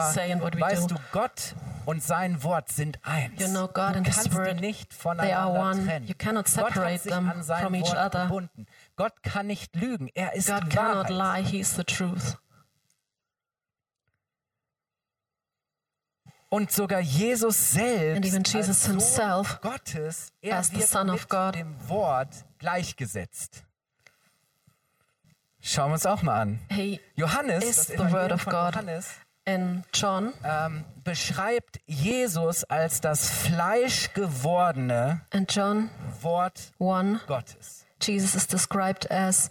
weißt 0.02 0.84
do. 0.92 0.96
du, 0.96 1.02
Gott 1.12 1.54
und 1.86 2.02
sein 2.02 2.44
Wort 2.44 2.70
sind 2.72 2.98
eins. 3.04 3.42
You 3.42 3.48
know, 3.50 3.68
God 3.68 3.96
du 3.96 4.04
kannst 4.04 4.26
die 4.28 4.34
Word, 4.34 4.62
nicht 4.62 4.94
voneinander 4.94 5.74
trennen. 5.86 6.08
You 6.08 6.14
cannot 6.18 6.46
Gott 6.56 6.76
hat 6.76 7.02
sich 7.02 7.14
an 7.14 7.44
sein 7.44 7.74
Wort 7.74 7.92
other. 7.98 8.24
gebunden. 8.24 8.66
Gott 8.96 9.22
kann 9.22 9.48
nicht 9.48 9.76
lügen. 9.76 10.10
Er 10.14 10.34
ist 10.34 10.48
God 10.48 10.64
die 10.72 10.78
Wahrheit. 10.78 11.10
lie, 11.10 11.44
He's 11.44 11.76
the 11.76 11.84
truth. 11.84 12.38
Und 16.54 16.72
sogar 16.72 17.00
Jesus 17.00 17.72
selbst 17.72 18.54
Jesus 18.54 18.88
als 18.88 19.16
Sohn 19.16 19.48
Gottes, 19.62 20.32
er 20.40 20.60
as 20.60 20.68
the 20.68 20.78
wird 20.78 20.88
Son 20.88 21.10
of 21.10 21.22
mit 21.22 21.30
God. 21.30 21.56
dem 21.56 21.90
Wort 21.90 22.46
gleichgesetzt. 22.60 23.64
Schauen 25.60 25.90
wir 25.90 25.94
uns 25.94 26.06
auch 26.06 26.22
mal 26.22 26.40
an. 26.40 26.60
He 26.70 27.00
Johannes, 27.16 27.64
is 27.64 27.88
das 27.88 27.88
the 27.88 28.14
Word 28.14 28.32
of 28.32 28.46
God. 28.46 28.76
Johannes, 28.76 29.16
in 29.46 29.84
John 29.96 30.32
ähm, 30.44 30.86
beschreibt 31.04 31.80
Jesus 31.88 32.64
als 32.66 33.02
das 33.02 33.32
fleischgewordene 33.32 35.22
Wort 36.22 36.72
1, 36.80 37.26
Gottes. 37.26 37.88
Jesus 38.00 38.36
is 38.36 38.46
described 38.46 39.10
as 39.10 39.50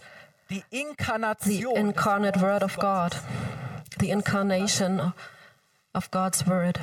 Die 0.49 0.63
the 0.71 0.79
Inkarnation 0.79 1.75
incarnate 1.75 2.39
Word 2.39 2.63
of 2.63 2.77
God, 2.77 3.13
the 3.99 4.09
incarnation 4.09 5.01
of 5.01 5.13
God's 6.11 6.47
Word. 6.47 6.79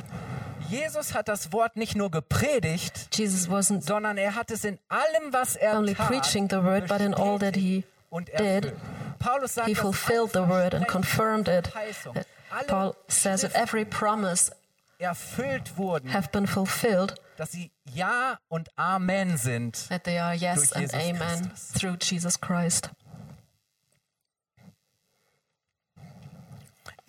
Jesus 0.69 1.13
hat 1.13 1.27
das 1.27 1.51
Wort 1.51 1.75
nicht 1.75 1.95
nur 1.95 2.09
gepredigt, 2.09 3.09
Jesus 3.13 3.49
wasn't 3.49 3.83
sondern 3.83 4.17
er 4.17 4.35
hat 4.35 4.51
es 4.51 4.63
in 4.63 4.79
allem, 4.87 5.33
was 5.33 5.55
er 5.57 5.77
only 5.77 5.93
tat, 5.93 6.07
preaching 6.07 6.47
the 6.49 6.63
word, 6.63 6.87
but 6.87 7.01
in 7.01 7.13
all 7.13 7.37
that 7.39 7.55
he 7.55 7.83
did. 8.37 8.73
He 9.65 9.75
fulfilled 9.75 10.31
the 10.33 10.47
word 10.47 10.73
and 10.73 10.87
confirmed 10.87 11.47
it. 11.49 11.67
Verheißungen, 11.67 12.13
That 12.13 12.27
alle 12.51 12.67
Paul 12.67 12.95
says 13.07 13.41
that 13.41 13.53
every 13.55 13.83
promise 13.85 14.51
erfüllt 14.97 15.77
wurden, 15.77 16.13
have 16.13 16.29
been 16.31 16.47
fulfilled, 16.47 17.15
dass 17.37 17.51
sie 17.51 17.71
Ja 17.93 18.37
und 18.47 18.69
Amen 18.77 19.37
sind. 19.37 19.89
that 19.89 20.05
they 20.05 20.19
are 20.19 20.33
yes 20.33 20.71
and 20.71 20.93
amen 20.93 21.49
Christus. 21.49 21.73
through 21.73 21.97
Jesus 22.01 22.39
Christ. 22.39 22.89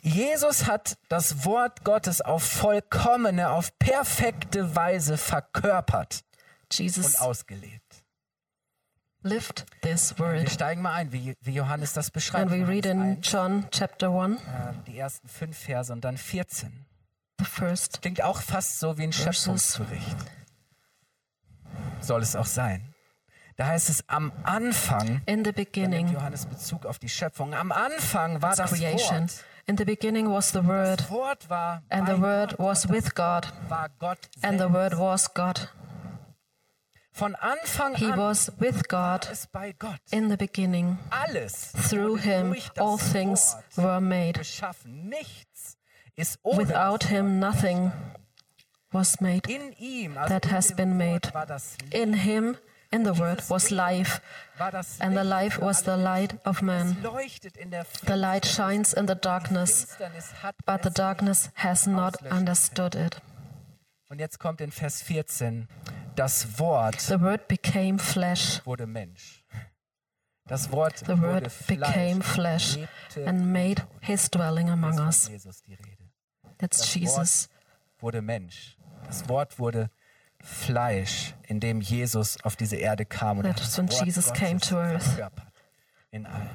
Jesus 0.05 0.67
hat 0.67 0.99
das 1.09 1.45
Wort 1.45 1.85
Gottes 1.85 2.21
auf 2.21 2.43
vollkommene, 2.43 3.51
auf 3.51 3.79
perfekte 3.79 4.75
Weise 4.75 5.17
verkörpert 5.17 6.25
und 6.65 6.79
Jesus 6.79 7.17
ausgelebt. 7.17 8.03
lived 9.23 9.65
this 9.83 10.19
Wir 10.19 10.27
word. 10.27 10.51
steigen 10.51 10.83
mal 10.83 10.95
ein, 10.95 11.13
wie, 11.13 11.37
wie 11.43 11.53
Johannes 11.53 11.93
das 11.93 12.11
beschreibt. 12.11 12.51
And 12.51 12.61
we 12.61 12.67
read 12.69 12.85
in 12.85 13.01
1, 13.01 13.31
John 13.31 13.69
chapter 13.71 14.11
1, 14.11 14.41
äh, 14.41 14.73
die 14.89 14.99
ersten 14.99 15.29
fünf 15.29 15.57
Verse 15.57 15.93
und 15.93 16.03
dann 16.05 16.17
14. 16.17 16.85
the 17.39 17.45
first 17.45 18.03
Klingt 18.03 18.23
auch 18.23 18.41
fast 18.43 18.81
so 18.81 18.99
wie 18.99 19.05
ein. 19.05 19.13
Schöpfungsbericht. 19.13 20.17
Soll 22.01 22.23
es 22.23 22.35
auch 22.35 22.47
sein. 22.47 22.93
Da 23.57 23.67
heißt 23.67 23.89
es, 23.91 24.09
am 24.09 24.33
Anfang, 24.43 25.23
in 25.27 25.45
the 25.45 25.53
beginning, 25.53 26.09
Johannes 26.13 26.47
Bezug 26.47 26.87
auf 26.87 26.99
die 26.99 27.09
Schöpfung, 27.09 27.55
am 27.55 27.71
Anfang 27.71 28.43
war 28.43 28.57
das 28.57 28.73
creation. 28.73 29.21
Wort. 29.21 29.45
In 29.73 29.79
the 29.79 29.87
beginning 29.87 30.29
was 30.31 30.51
the 30.53 30.61
Word, 30.63 30.99
Das 31.01 31.11
Wort 31.11 31.49
war 31.49 31.81
and 31.89 32.05
bei 32.05 32.13
the 32.15 32.21
Word 32.21 32.51
Gott, 32.51 32.59
was 32.59 32.89
with 32.91 33.15
God, 33.15 33.47
war 33.71 33.89
Gott 33.99 34.19
and 34.43 34.59
the 34.61 34.69
selbst. 34.69 34.75
Word 34.75 34.99
was 34.99 35.33
God. 35.33 35.69
Von 37.11 37.35
Anfang 37.37 37.95
He 37.95 38.05
an 38.13 38.19
was 38.19 38.53
with 38.61 38.87
God 38.89 39.25
war 39.25 39.33
es 39.33 39.47
bei 39.47 39.73
Gott. 39.79 39.99
in 40.11 40.29
the 40.29 40.37
beginning. 40.37 40.99
Alles 41.09 41.73
Through 41.89 42.19
wurde 42.19 42.21
him 42.21 42.51
durch 42.53 42.69
das 42.75 42.85
all 42.85 42.99
things 42.99 43.55
Wort 43.55 43.77
were 43.79 44.01
made. 44.03 44.39
geschaffen. 44.41 45.09
Nichts 45.09 45.79
ist 46.17 46.39
ohne 46.43 46.59
Without 46.69 46.99
das 47.05 47.09
him 47.09 47.39
nothing 47.39 47.93
was 48.91 49.23
made. 49.23 49.51
In 49.51 49.73
ihm, 49.79 50.19
also 50.19 50.29
that 50.35 50.45
in 50.45 50.51
has 50.53 50.67
dem 50.69 50.77
been 50.77 50.99
Wort 50.99 51.25
made. 51.25 51.35
war 51.35 51.47
das 51.47 51.79
Licht, 51.81 51.95
In 51.95 52.13
him, 52.13 52.57
in 52.93 53.05
the 53.05 53.19
Word, 53.19 53.43
was 53.49 53.71
life, 53.71 54.21
and 55.01 55.17
the 55.17 55.25
life 55.25 55.61
was 55.61 55.83
the 55.83 55.97
light 55.97 56.37
of 56.45 56.63
man. 56.63 56.97
leuchtet 57.03 57.57
in 57.57 57.71
der 57.71 57.85
The 58.07 58.15
light 58.15 58.47
shines 58.47 58.93
in 58.93 59.07
the 59.07 59.15
darkness, 59.17 59.97
but 60.67 60.83
the 60.83 60.91
darkness 60.91 61.51
has 61.55 61.87
not 61.87 62.23
understood 62.31 62.95
it. 62.95 63.21
Und 64.09 64.19
jetzt 64.19 64.39
kommt 64.39 64.61
in 64.61 64.71
Vers 64.71 65.03
14, 65.03 65.69
das 66.17 66.59
Wort 66.59 67.01
The 67.01 67.21
Word 67.21 67.49
became 67.49 67.99
flesh. 67.99 68.61
wurde 68.65 68.87
Mensch. 68.87 69.43
Das 70.47 70.71
Wort 70.71 70.99
The 70.99 71.19
wurde 71.19 71.23
Word 71.23 71.67
became 71.67 72.21
flesh 72.21 72.79
and 73.25 73.53
made 73.53 73.83
his 74.01 74.31
dwelling 74.31 74.69
among 74.69 74.99
us. 74.99 75.29
Jesus 75.29 75.63
die 75.63 75.75
Rede. 75.75 76.11
That's 76.59 76.95
Jesus. 76.95 77.49
Wort 77.49 78.03
wurde 78.03 78.23
Mensch. 78.23 78.77
Das 79.07 79.29
Wort 79.29 79.59
wurde 79.59 79.91
Fleisch, 80.43 81.35
in 81.47 81.61
dem 81.61 81.81
Jesus 81.81 82.37
auf 82.43 82.57
diese 82.57 82.77
Erde 82.77 83.07
kam 83.07 83.39
und 83.39 83.47
das 83.47 83.79
when 83.79 83.87
Jesus 83.87 84.33
came 84.33 84.59
to 84.59 84.77
earth. 84.77 85.05
in 86.11 86.27
allem. 86.27 86.51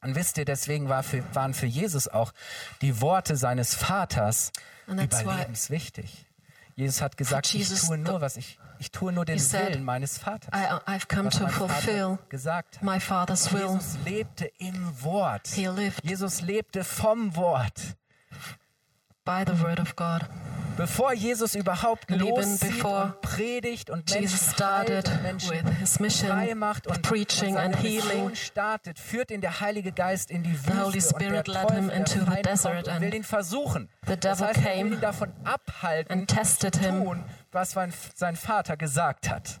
Und 0.00 0.14
wisst 0.14 0.38
ihr, 0.38 0.44
deswegen 0.44 0.88
war 0.88 1.02
für, 1.02 1.22
waren 1.34 1.54
für 1.54 1.66
Jesus 1.66 2.06
auch 2.06 2.32
die 2.82 3.00
Worte 3.00 3.36
seines 3.36 3.74
Vaters 3.74 4.52
überlebenswichtig. 4.86 6.24
Jesus 6.76 7.02
hat 7.02 7.16
gesagt, 7.16 7.52
Jesus, 7.52 7.82
ich 7.82 7.88
tue 7.88 7.98
nur, 7.98 8.20
was 8.20 8.36
ich, 8.36 8.56
ich 8.78 8.92
tue 8.92 9.12
nur 9.12 9.24
den 9.24 9.40
said, 9.40 9.70
Willen 9.70 9.82
meines 9.82 10.16
Vaters. 10.18 10.54
I, 10.54 10.78
I've 10.86 11.08
come 11.08 11.28
to 11.28 11.48
fulfill 11.48 12.20
gesagt 12.28 12.80
my 12.82 13.00
Father's 13.00 13.52
will. 13.52 13.62
Jesus 13.62 13.98
lebte 14.04 14.46
im 14.58 15.02
Wort. 15.02 15.48
He 15.48 15.66
lived 15.66 16.04
Jesus 16.04 16.40
lebte 16.40 16.84
vom 16.84 17.34
Wort. 17.34 17.96
By 19.28 19.44
the 19.44 19.62
Word 19.62 19.78
of 19.78 19.94
God. 19.94 20.24
Bevor 20.78 21.12
Jesus 21.12 21.54
überhaupt 21.54 22.08
loszieht 22.08 22.60
before 22.76 23.02
und 23.06 23.20
predigt 23.20 23.90
und 23.90 24.08
Jesus 24.10 24.52
started 24.54 25.06
heilt 25.06 25.16
und 25.16 25.22
Menschen 25.22 25.50
with 25.50 25.78
his 25.80 26.00
mission 26.00 26.58
macht 26.58 26.86
und, 26.86 27.02
preaching 27.02 27.48
und 27.48 27.54
seine 27.56 27.74
and 27.74 27.82
healing. 27.84 28.34
startet, 28.34 28.98
führt 28.98 29.30
ihn 29.30 29.42
der 29.42 29.60
Heilige 29.60 29.92
Geist 29.92 30.30
in 30.30 30.44
die 30.44 30.54
Wüste 30.54 30.72
Holy 30.72 30.84
und 30.86 30.94
der 30.94 31.00
Spirit 31.02 31.48
led 31.48 31.62
Teufel, 31.62 31.76
him 31.76 31.88
der 31.88 31.96
into 31.98 32.20
the 32.20 32.42
desert 32.42 32.88
and 32.88 33.00
will 33.02 33.12
ihn 33.14 33.24
versuchen. 33.24 33.88
the 34.06 34.16
das 34.16 34.38
devil 34.38 34.46
heißt, 34.46 34.60
er 34.60 34.64
will 34.64 34.82
came 34.82 34.94
ihn 34.94 35.00
davon 35.02 35.32
abhalten, 35.44 36.12
and 36.20 36.30
tested 36.30 36.74
zu 36.76 36.80
him. 36.80 37.04
tun, 37.04 37.24
was 37.52 37.72
sein, 38.14 38.36
Vater 38.36 38.78
gesagt 38.78 39.28
hat. 39.28 39.60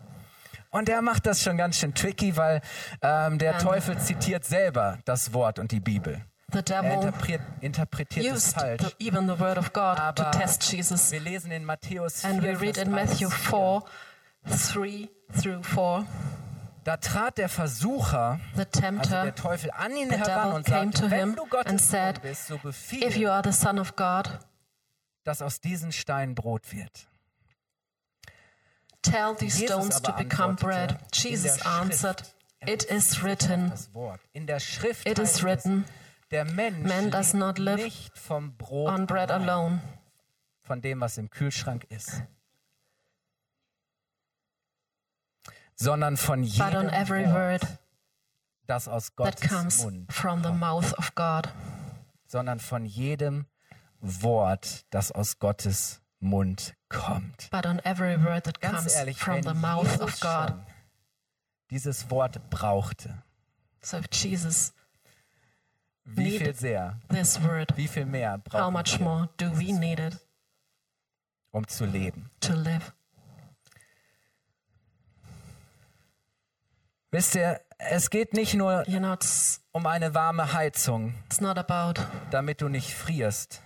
Und 0.70 0.88
er 0.88 1.02
macht 1.02 1.26
das 1.26 1.42
schon 1.42 1.58
ganz 1.58 1.78
schön 1.78 1.94
tricky, 1.94 2.36
weil 2.38 2.62
ähm, 3.02 3.38
der 3.38 3.54
And- 3.56 3.62
Teufel 3.62 3.98
zitiert 3.98 4.44
selber 4.46 4.98
das 5.04 5.32
Wort 5.34 5.58
und 5.58 5.72
die 5.72 5.80
Bibel. 5.80 6.22
The 6.50 6.58
Er 6.58 6.62
devil 6.62 6.92
interpretiert, 6.92 7.40
interpretiert 7.60 8.36
es 8.36 8.52
falsch. 8.54 8.82
the, 8.98 9.04
even 9.06 9.26
the 9.28 9.38
Word 9.38 9.58
of 9.58 9.72
God 9.74 9.96
to 9.96 10.02
Aber 10.02 10.30
test 10.30 10.62
Jesus. 10.72 11.10
wir 11.12 11.20
lesen 11.20 11.50
in 11.50 11.64
Matthäus 11.64 12.22
4, 12.22 12.30
And 12.30 12.42
we 12.42 12.58
read 12.58 12.78
in 12.78 12.90
3 12.90 13.00
bis 13.04 13.10
Matthew 13.10 13.30
4. 13.30 13.82
4 14.46 14.58
3 14.72 15.08
through 15.42 15.62
4 15.62 16.06
Da 16.84 16.96
trat 16.96 17.36
der 17.36 17.50
Versucher, 17.50 18.40
the 18.54 18.60
also 18.60 18.80
tempter, 18.80 19.24
der 19.24 19.34
Teufel, 19.34 19.70
an 19.72 19.94
ihn 19.94 20.10
heran 20.10 20.52
und 20.54 20.64
came 20.64 20.90
sagte, 20.90 21.02
to 21.02 21.10
wenn 21.10 21.18
him 21.20 21.36
du 21.36 21.44
Gottes 21.46 21.88
said, 21.90 22.22
bist, 22.22 22.46
so 22.46 22.54
If 22.54 22.62
you 22.62 22.70
befiehl, 22.70 23.28
are 23.30 23.42
the 23.44 23.52
Son 23.52 23.78
of 23.78 23.94
God, 23.96 24.30
dass 25.24 25.42
aus 25.42 25.60
diesen 25.60 25.92
Steinen 25.92 26.34
Brot 26.34 26.72
wird. 26.72 27.08
tell 29.02 29.34
these 29.34 29.58
Jesus 29.60 29.68
stones 29.70 30.00
to 30.02 30.12
become 30.12 30.54
bread. 30.56 30.98
Jesus 31.12 31.60
answered, 31.66 32.22
er 32.60 32.68
It 32.72 32.84
is 32.84 33.22
written. 33.22 33.72
In 34.32 34.46
der 34.46 34.58
Schrift 34.58 35.06
It 35.06 35.18
is 35.18 35.42
written, 35.44 35.84
es, 35.84 35.92
der 36.30 36.44
Mensch 36.44 36.86
Man 36.88 37.10
does 37.10 37.32
lebt 37.32 37.38
not 37.40 37.58
live 37.58 37.84
nicht 37.84 38.18
vom 38.18 38.56
Brot 38.56 38.88
on 38.92 39.06
bread 39.06 39.30
allein, 39.30 39.48
alone, 39.48 39.82
von 40.62 40.80
dem, 40.80 41.00
was 41.00 41.18
im 41.18 41.30
Kühlschrank 41.30 41.84
ist, 41.90 42.22
sondern 45.74 46.16
von 46.16 46.42
jedem 46.42 46.88
every 46.88 47.24
Wort, 47.26 47.62
word 47.62 47.78
das 48.66 48.88
aus 48.88 49.06
that 49.14 49.16
Gottes 49.16 49.48
comes 49.48 49.82
Mund 49.84 50.12
from 50.12 50.42
the 50.42 50.52
mouth 50.52 50.92
of 50.98 51.14
God. 51.14 51.48
sondern 52.26 52.58
von 52.60 52.84
jedem 52.84 53.46
Wort, 54.00 54.84
das 54.90 55.10
aus 55.12 55.38
Gottes 55.38 56.02
Mund 56.20 56.74
kommt. 56.88 57.48
But 57.50 57.64
on 57.66 57.78
every 57.84 58.22
word 58.22 58.44
that 58.44 58.60
Ganz 58.60 58.76
comes 58.80 58.94
ehrlich, 58.94 59.18
from 59.18 59.36
wenn 59.36 59.42
the 59.44 59.54
mouth 59.54 60.00
of 60.00 60.20
God. 60.20 60.54
dieses 61.70 62.10
Wort 62.10 62.50
brauchte, 62.50 63.22
So 63.80 63.96
if 63.98 64.06
Jesus 64.12 64.72
wie 66.16 66.38
viel 66.38 66.54
sehr, 66.54 66.98
this 67.10 67.42
word, 67.42 67.76
wie 67.76 67.88
viel 67.88 68.06
mehr 68.06 68.32
how 68.34 68.42
brauchen 68.44 68.72
much 68.72 68.98
wir? 68.98 69.04
more 69.04 69.28
do 69.36 69.46
we 69.58 69.72
need 69.72 69.98
it? 69.98 70.16
um 71.50 71.66
zu 71.66 71.84
leben. 71.84 72.30
to 72.40 72.54
live. 72.54 72.92
Wisst 77.10 77.34
ihr, 77.36 77.60
es 77.78 78.10
geht 78.10 78.34
nicht 78.34 78.54
nur 78.54 78.86
You 78.88 78.98
know, 78.98 79.16
um 79.72 79.86
eine 79.86 80.14
warme 80.14 80.52
Heizung, 80.52 81.14
damit 82.30 82.60
du 82.60 82.68
nicht 82.68 82.92
frierst, 82.94 83.62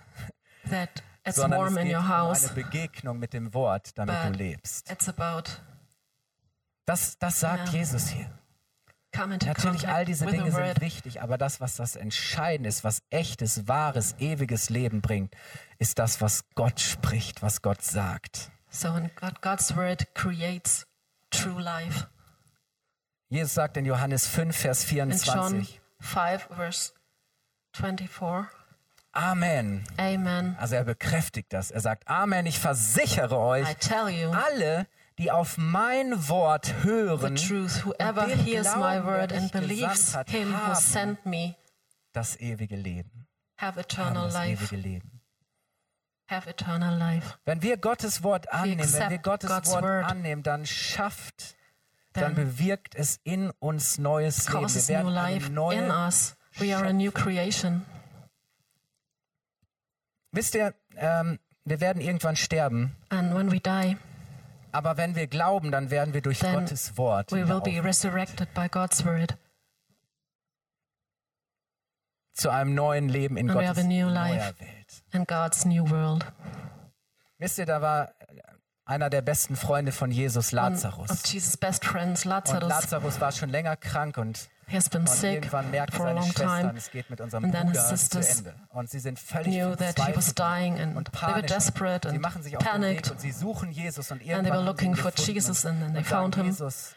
sondern 1.29 1.67
es 1.67 1.75
geht 1.75 1.95
um 1.95 2.07
house, 2.07 2.45
eine 2.45 2.53
Begegnung 2.63 3.19
mit 3.19 3.33
dem 3.33 3.53
Wort, 3.53 3.97
damit 3.97 4.15
du 4.23 4.29
lebst. 4.29 4.89
Das, 6.85 7.17
das 7.17 7.39
sagt 7.39 7.67
Ja. 7.69 7.79
Jesus 7.79 8.07
hier. 8.09 8.29
Natürlich, 9.15 9.87
all 9.87 10.05
diese 10.05 10.25
Dinge 10.25 10.51
sind 10.51 10.81
wichtig, 10.81 11.21
aber 11.21 11.37
das, 11.37 11.61
was 11.61 11.75
das 11.75 11.95
Entscheidende 11.95 12.69
ist, 12.69 12.83
was 12.83 13.03
echtes, 13.09 13.67
wahres, 13.67 14.15
ewiges 14.19 14.69
Leben 14.69 15.01
bringt, 15.01 15.35
ist 15.77 15.99
das, 15.99 16.19
was 16.19 16.45
Gott 16.55 16.79
spricht, 16.79 17.41
was 17.41 17.61
Gott 17.61 17.81
sagt. 17.81 18.51
So 18.69 18.93
when 18.93 19.11
God, 19.15 19.41
God's 19.41 19.75
word 19.75 20.15
creates 20.15 20.87
true 21.29 21.61
life. 21.61 22.07
Jesus 23.29 23.53
sagt 23.53 23.77
in 23.77 23.85
Johannes 23.85 24.27
5, 24.27 24.55
Vers 24.55 24.91
In 24.91 25.09
John 25.11 25.65
24, 25.65 25.81
5, 25.99 26.47
verse 26.55 26.93
24, 27.73 28.47
Amen. 29.11 29.83
Amen. 29.97 30.55
Also 30.59 30.75
er 30.75 30.83
bekräftigt 30.83 31.53
das. 31.53 31.69
Er 31.69 31.81
sagt, 31.81 32.07
Amen, 32.07 32.47
ich 32.47 32.59
versichere 32.59 33.37
euch, 33.37 33.69
I 33.69 33.75
tell 33.75 34.09
you 34.09 34.31
alle, 34.31 34.87
die 35.17 35.31
auf 35.31 35.57
mein 35.57 36.27
Wort 36.29 36.65
the 36.65 36.73
hören, 36.83 37.35
truth. 37.35 37.85
Whoever 37.85 38.27
hears 38.27 38.75
my 38.75 39.03
word 39.03 39.31
and 39.31 39.51
believes 39.51 40.15
hat, 40.15 40.29
him 40.29 40.53
who 40.53 40.75
sent 40.75 41.25
me 41.25 41.55
das 42.13 42.39
ewige 42.39 42.75
Leben. 42.75 43.27
have 43.57 43.79
eternal 43.79 44.25
das 44.25 44.33
life. 44.33 44.63
ewige 44.63 44.75
Leben. 44.81 45.21
Have 46.29 46.49
eternal 46.49 46.97
life. 46.97 47.37
Wenn 47.45 47.61
wir 47.61 47.77
Gottes 47.77 48.23
Wort 48.23 48.51
annehmen, 48.51 48.91
wenn 48.93 49.09
wir 49.09 49.17
Gottes 49.19 49.49
God's 49.49 49.71
Wort 49.71 49.83
word, 49.83 50.05
annehmen, 50.05 50.41
dann 50.41 50.65
schafft, 50.65 51.55
dann 52.13 52.35
bewirkt 52.35 52.95
es 52.95 53.19
in 53.23 53.51
uns 53.59 53.97
neues 53.97 54.47
Leben. 54.47 54.73
Wir 54.73 54.81
new 54.81 54.87
werden 54.87 55.07
eine 55.07 55.33
life 55.33 55.47
in 55.47 55.53
neue. 55.53 55.89
us. 55.89 56.35
We 56.57 56.75
are 56.75 56.85
a 56.87 56.93
new 56.93 57.11
creation. 57.11 57.85
Wisst 60.31 60.55
ihr, 60.55 60.73
ähm, 60.95 61.39
wir 61.65 61.79
werden 61.79 62.01
irgendwann 62.01 62.35
sterben, 62.35 62.95
And 63.09 63.33
when 63.35 63.51
we 63.51 63.59
die, 63.59 63.97
aber 64.73 64.97
wenn 64.97 65.15
wir 65.15 65.27
glauben, 65.27 65.71
dann 65.71 65.89
werden 65.91 66.13
wir 66.13 66.21
durch 66.21 66.39
Then 66.39 66.55
Gottes 66.55 66.97
Wort 66.97 67.31
we 67.31 67.47
will 67.47 67.61
be 67.61 67.81
resurrected 67.83 68.53
by 68.53 68.67
God's 68.67 69.05
word. 69.05 69.37
zu 72.33 72.49
einem 72.49 72.73
neuen 72.73 73.09
Leben 73.09 73.37
in 73.37 73.49
And 73.49 73.59
Gottes 73.59 73.83
neuer. 73.85 74.13
Welt. 74.13 75.03
and 75.13 75.27
God's 75.27 75.65
new 75.65 75.87
world. 75.89 76.25
Wisst 77.37 77.59
ihr, 77.59 77.65
da 77.65 77.81
war 77.81 78.13
einer 78.85 79.09
der 79.09 79.21
besten 79.21 79.55
Freunde 79.55 79.91
von 79.91 80.11
Jesus, 80.11 80.51
One 80.53 80.61
Lazarus. 80.71 81.09
of 81.09 81.25
Jesus' 81.25 81.57
best 81.57 81.85
friends, 81.85 82.25
Und 82.25 82.29
Lazarus, 82.31 82.69
Lazarus 82.69 83.21
war 83.21 83.31
schon 83.31 83.49
länger 83.49 83.75
krank 83.77 84.17
und, 84.17 84.49
und 84.95 85.09
sick 85.09 85.33
irgendwann 85.35 85.71
a 85.73 85.85
seine 85.97 86.21
Schwestern, 86.23 86.77
es 86.77 86.91
geht 86.91 87.09
mit 87.09 87.21
unserem 87.21 87.45
and 87.45 87.53
Bruder 87.53 87.95
zu 87.95 88.19
Ende. 88.19 88.55
Und 88.69 88.89
sie 88.89 88.99
sind 88.99 89.19
völlig 89.19 89.53
verzweifelt 89.61 90.39
und 90.97 91.11
they 91.11 91.13
were 91.13 91.41
panisch. 91.41 91.51
sie 92.11 92.19
machen 92.19 92.43
sich 92.43 92.57
auf 92.57 92.63
den 92.63 92.81
Weg 92.81 93.11
und 93.11 93.21
sie 93.21 93.31
suchen 93.31 93.71
Jesus 93.71 94.11
und 94.11 94.21
irgendwann 94.21 94.65
haben 94.65 94.77
sie 95.17 95.31
Jesus 95.33 95.65
und, 95.65 95.71
and 95.71 95.79
then 95.81 95.93
they 95.93 95.97
und 95.99 96.07
sagen, 96.07 96.23
found 96.23 96.35
him. 96.35 96.45
Jesus, 96.45 96.95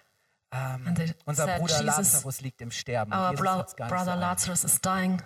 ähm, 0.53 0.87
And 0.87 0.97
they 0.99 1.15
unser 1.25 1.45
said, 1.47 1.59
Bruder 1.61 1.81
Jesus, 1.83 1.87
Lazarus 1.97 2.41
liegt 2.41 2.61
im 2.63 2.71
Sterben. 2.71 3.13
Our 3.13 3.31
Jesus 3.33 3.75
bro- 3.77 3.87
brother. 3.89 4.17
Lazarus 4.17 4.65
is 4.65 4.81
dying. 4.81 5.23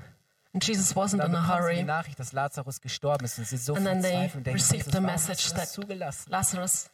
And 0.53 0.67
Jesus 0.67 0.97
wasn't 0.97 1.25
in 1.25 1.35
a 1.35 1.43
sie 1.43 1.47
die 1.47 1.49
hurry. 1.49 1.83
Nachricht, 1.85 2.19
dass 2.19 2.33
Lazarus 2.33 2.81
gestorben 2.81 3.25
ist 3.25 3.39
und 3.39 3.47
sie 3.47 3.57
so 3.57 3.75
And 3.75 3.87
then 3.87 4.03
they 4.03 4.29
denken, 4.29 4.53
received 4.53 4.93
the 4.93 5.01
message 5.01 5.53
that? 5.53 6.29
Lazarus 6.29 6.91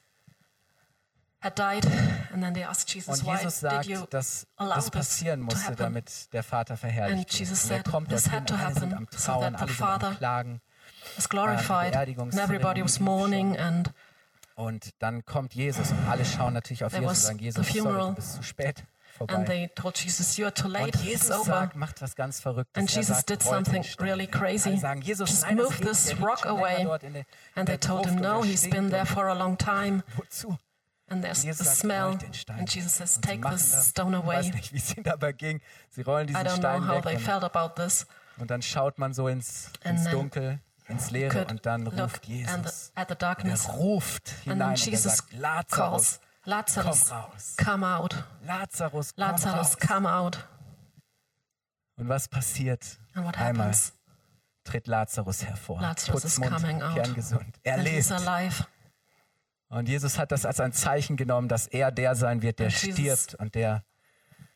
had 1.40 1.58
died. 1.58 1.86
And 2.32 2.42
then 2.42 2.52
they 2.52 2.64
asked 2.64 2.92
Jesus, 2.92 3.20
Und 3.20 3.26
why 3.26 3.36
Jesus 3.36 3.60
did 3.60 3.70
sagt, 3.70 3.86
you 3.86 4.06
dass 4.10 4.46
allow 4.56 4.74
das 4.74 4.90
passieren 4.90 5.40
to 5.40 5.54
musste, 5.54 5.74
damit 5.74 6.32
der 6.34 6.42
Vater 6.42 6.76
verherrlicht 6.76 7.30
And 7.30 7.38
Jesus 7.38 7.70
wird. 7.70 7.86
Und 7.86 7.86
er 7.86 7.86
said, 7.86 7.92
kommt 7.92 8.08
this 8.10 8.30
had 8.30 8.46
to 8.46 8.58
happen 8.58 9.08
so 9.12 9.40
that 9.40 9.60
the 9.60 9.74
Father 9.74 10.14
Klagen. 10.16 10.60
was 11.14 11.28
glorified? 11.28 11.94
And 11.96 12.34
everybody 12.34 12.82
was 12.82 13.00
mourning 13.00 13.56
and 13.56 13.92
Und 14.54 14.94
dann 15.00 15.24
kommt 15.24 15.54
Jesus 15.54 15.90
und 15.90 16.08
alle 16.08 16.24
schauen 16.24 16.54
natürlich 16.54 16.82
auf 16.84 16.92
Jesus 16.94 17.08
und 17.08 17.14
sagen, 17.16 17.38
Jesus, 17.38 17.68
sorry, 17.68 18.08
du 18.08 18.14
bist 18.14 18.34
zu 18.34 18.42
spät 18.42 18.84
and 19.20 19.30
vorbei. 19.30 19.46
they 19.46 19.68
told 19.74 19.96
Jesus, 20.02 20.36
you 20.36 20.44
are 20.46 20.52
too 20.54 20.68
late. 20.68 20.84
Und 20.84 20.94
It's 20.94 21.04
Jesus 21.04 21.30
over. 21.30 21.44
sagt, 21.44 21.76
macht 21.76 22.00
was 22.02 22.14
ganz 22.16 22.40
Verrücktes. 22.40 22.80
And 22.80 22.88
er 22.90 22.94
Jesus 22.96 23.16
sagt, 23.18 23.30
did 23.30 23.42
something 23.42 23.84
really 24.00 24.26
crazy. 24.26 24.70
Alle 24.70 24.78
sagen, 24.78 25.00
Jesus, 25.02 25.30
Just 25.30 25.42
nein, 25.46 25.56
move 25.56 25.76
this 25.80 26.08
liegt 26.08 26.22
rock 26.22 26.46
away. 26.46 26.82
in 27.02 27.24
And 27.54 27.66
they 27.68 27.78
told 27.78 28.06
him, 28.06 28.16
und 28.16 28.22
no, 28.22 28.42
he's 28.44 28.68
been 28.68 28.90
there 28.90 29.06
for 29.06 29.28
a 29.28 29.34
long 29.34 29.56
time. 29.58 30.02
Wozu? 30.16 30.58
And 31.08 31.22
there's 31.22 31.44
Jesus 31.44 31.58
the 31.58 31.64
sagt, 31.64 31.76
smell. 31.78 32.18
And. 32.48 32.68
Jesus 32.74 32.94
says, 32.94 33.20
take 33.20 33.40
this 33.48 33.70
das. 33.70 33.90
stone 33.90 34.16
Ich 34.18 34.26
weiß 34.26 34.46
away. 34.46 34.54
nicht, 34.56 34.72
wie 34.72 34.78
es 34.78 34.96
ihnen 34.96 35.04
dabei 35.04 35.32
ging. 35.32 35.60
Sie 35.90 36.02
rollen 36.02 36.24
I 36.28 36.32
diesen 36.32 36.44
know 36.46 36.56
Stein 36.56 36.88
how 36.88 36.96
weg 36.96 37.02
they 37.04 37.14
und, 37.16 37.22
felt 37.22 37.44
about 37.44 37.80
this. 37.80 38.06
und 38.38 38.50
dann 38.50 38.60
schaut 38.60 38.98
man 38.98 39.14
so 39.14 39.28
ins, 39.28 39.70
And 39.84 39.94
ins 39.98 40.02
then 40.04 40.12
Dunkel, 40.12 40.58
ins 40.88 41.10
Leere 41.12 41.46
und 41.46 41.64
dann 41.64 41.86
ruft 41.86 42.00
and 42.00 42.24
the, 42.24 42.32
Jesus. 42.32 42.92
at 42.96 43.08
the 43.08 43.14
Er 43.20 43.28
ruft 43.74 44.30
And 44.30 44.42
hinein 44.44 44.68
und 44.70 44.80
er 44.80 44.90
Jesus 44.90 45.16
sagt, 45.18 45.32
Lazarus, 45.34 45.68
calls, 45.70 46.20
Lazarus, 46.46 47.08
komm 47.08 47.18
raus. 47.18 47.56
come 47.56 47.86
out. 47.86 48.24
Lazarus, 48.44 49.14
komm 49.14 49.22
Lazarus, 49.24 49.76
raus. 49.76 49.78
come 49.78 50.08
out. 50.10 50.38
Und 51.96 52.08
was 52.08 52.28
passiert? 52.28 52.98
And 53.14 53.24
what 53.26 53.36
Einmal 53.38 53.66
happens? 53.68 53.92
tritt 54.64 54.86
Lazarus 54.86 55.44
hervor. 55.44 55.80
Lazarus 55.80 56.24
is 56.24 56.34
Putzmund, 56.36 56.52
coming 56.62 56.82
out. 56.82 56.94
kerngesund. 56.94 57.56
Er 57.62 57.74
And 57.74 57.84
lebt. 57.84 58.10
alive. 58.12 58.66
Und 59.68 59.88
Jesus 59.88 60.18
hat 60.18 60.30
das 60.30 60.44
als 60.46 60.60
ein 60.60 60.72
Zeichen 60.72 61.16
genommen, 61.16 61.48
dass 61.48 61.66
er 61.66 61.90
der 61.90 62.14
sein 62.14 62.42
wird, 62.42 62.58
der 62.60 62.68
Jesus 62.68 62.94
stirbt 62.94 63.34
und 63.34 63.54
der 63.54 63.84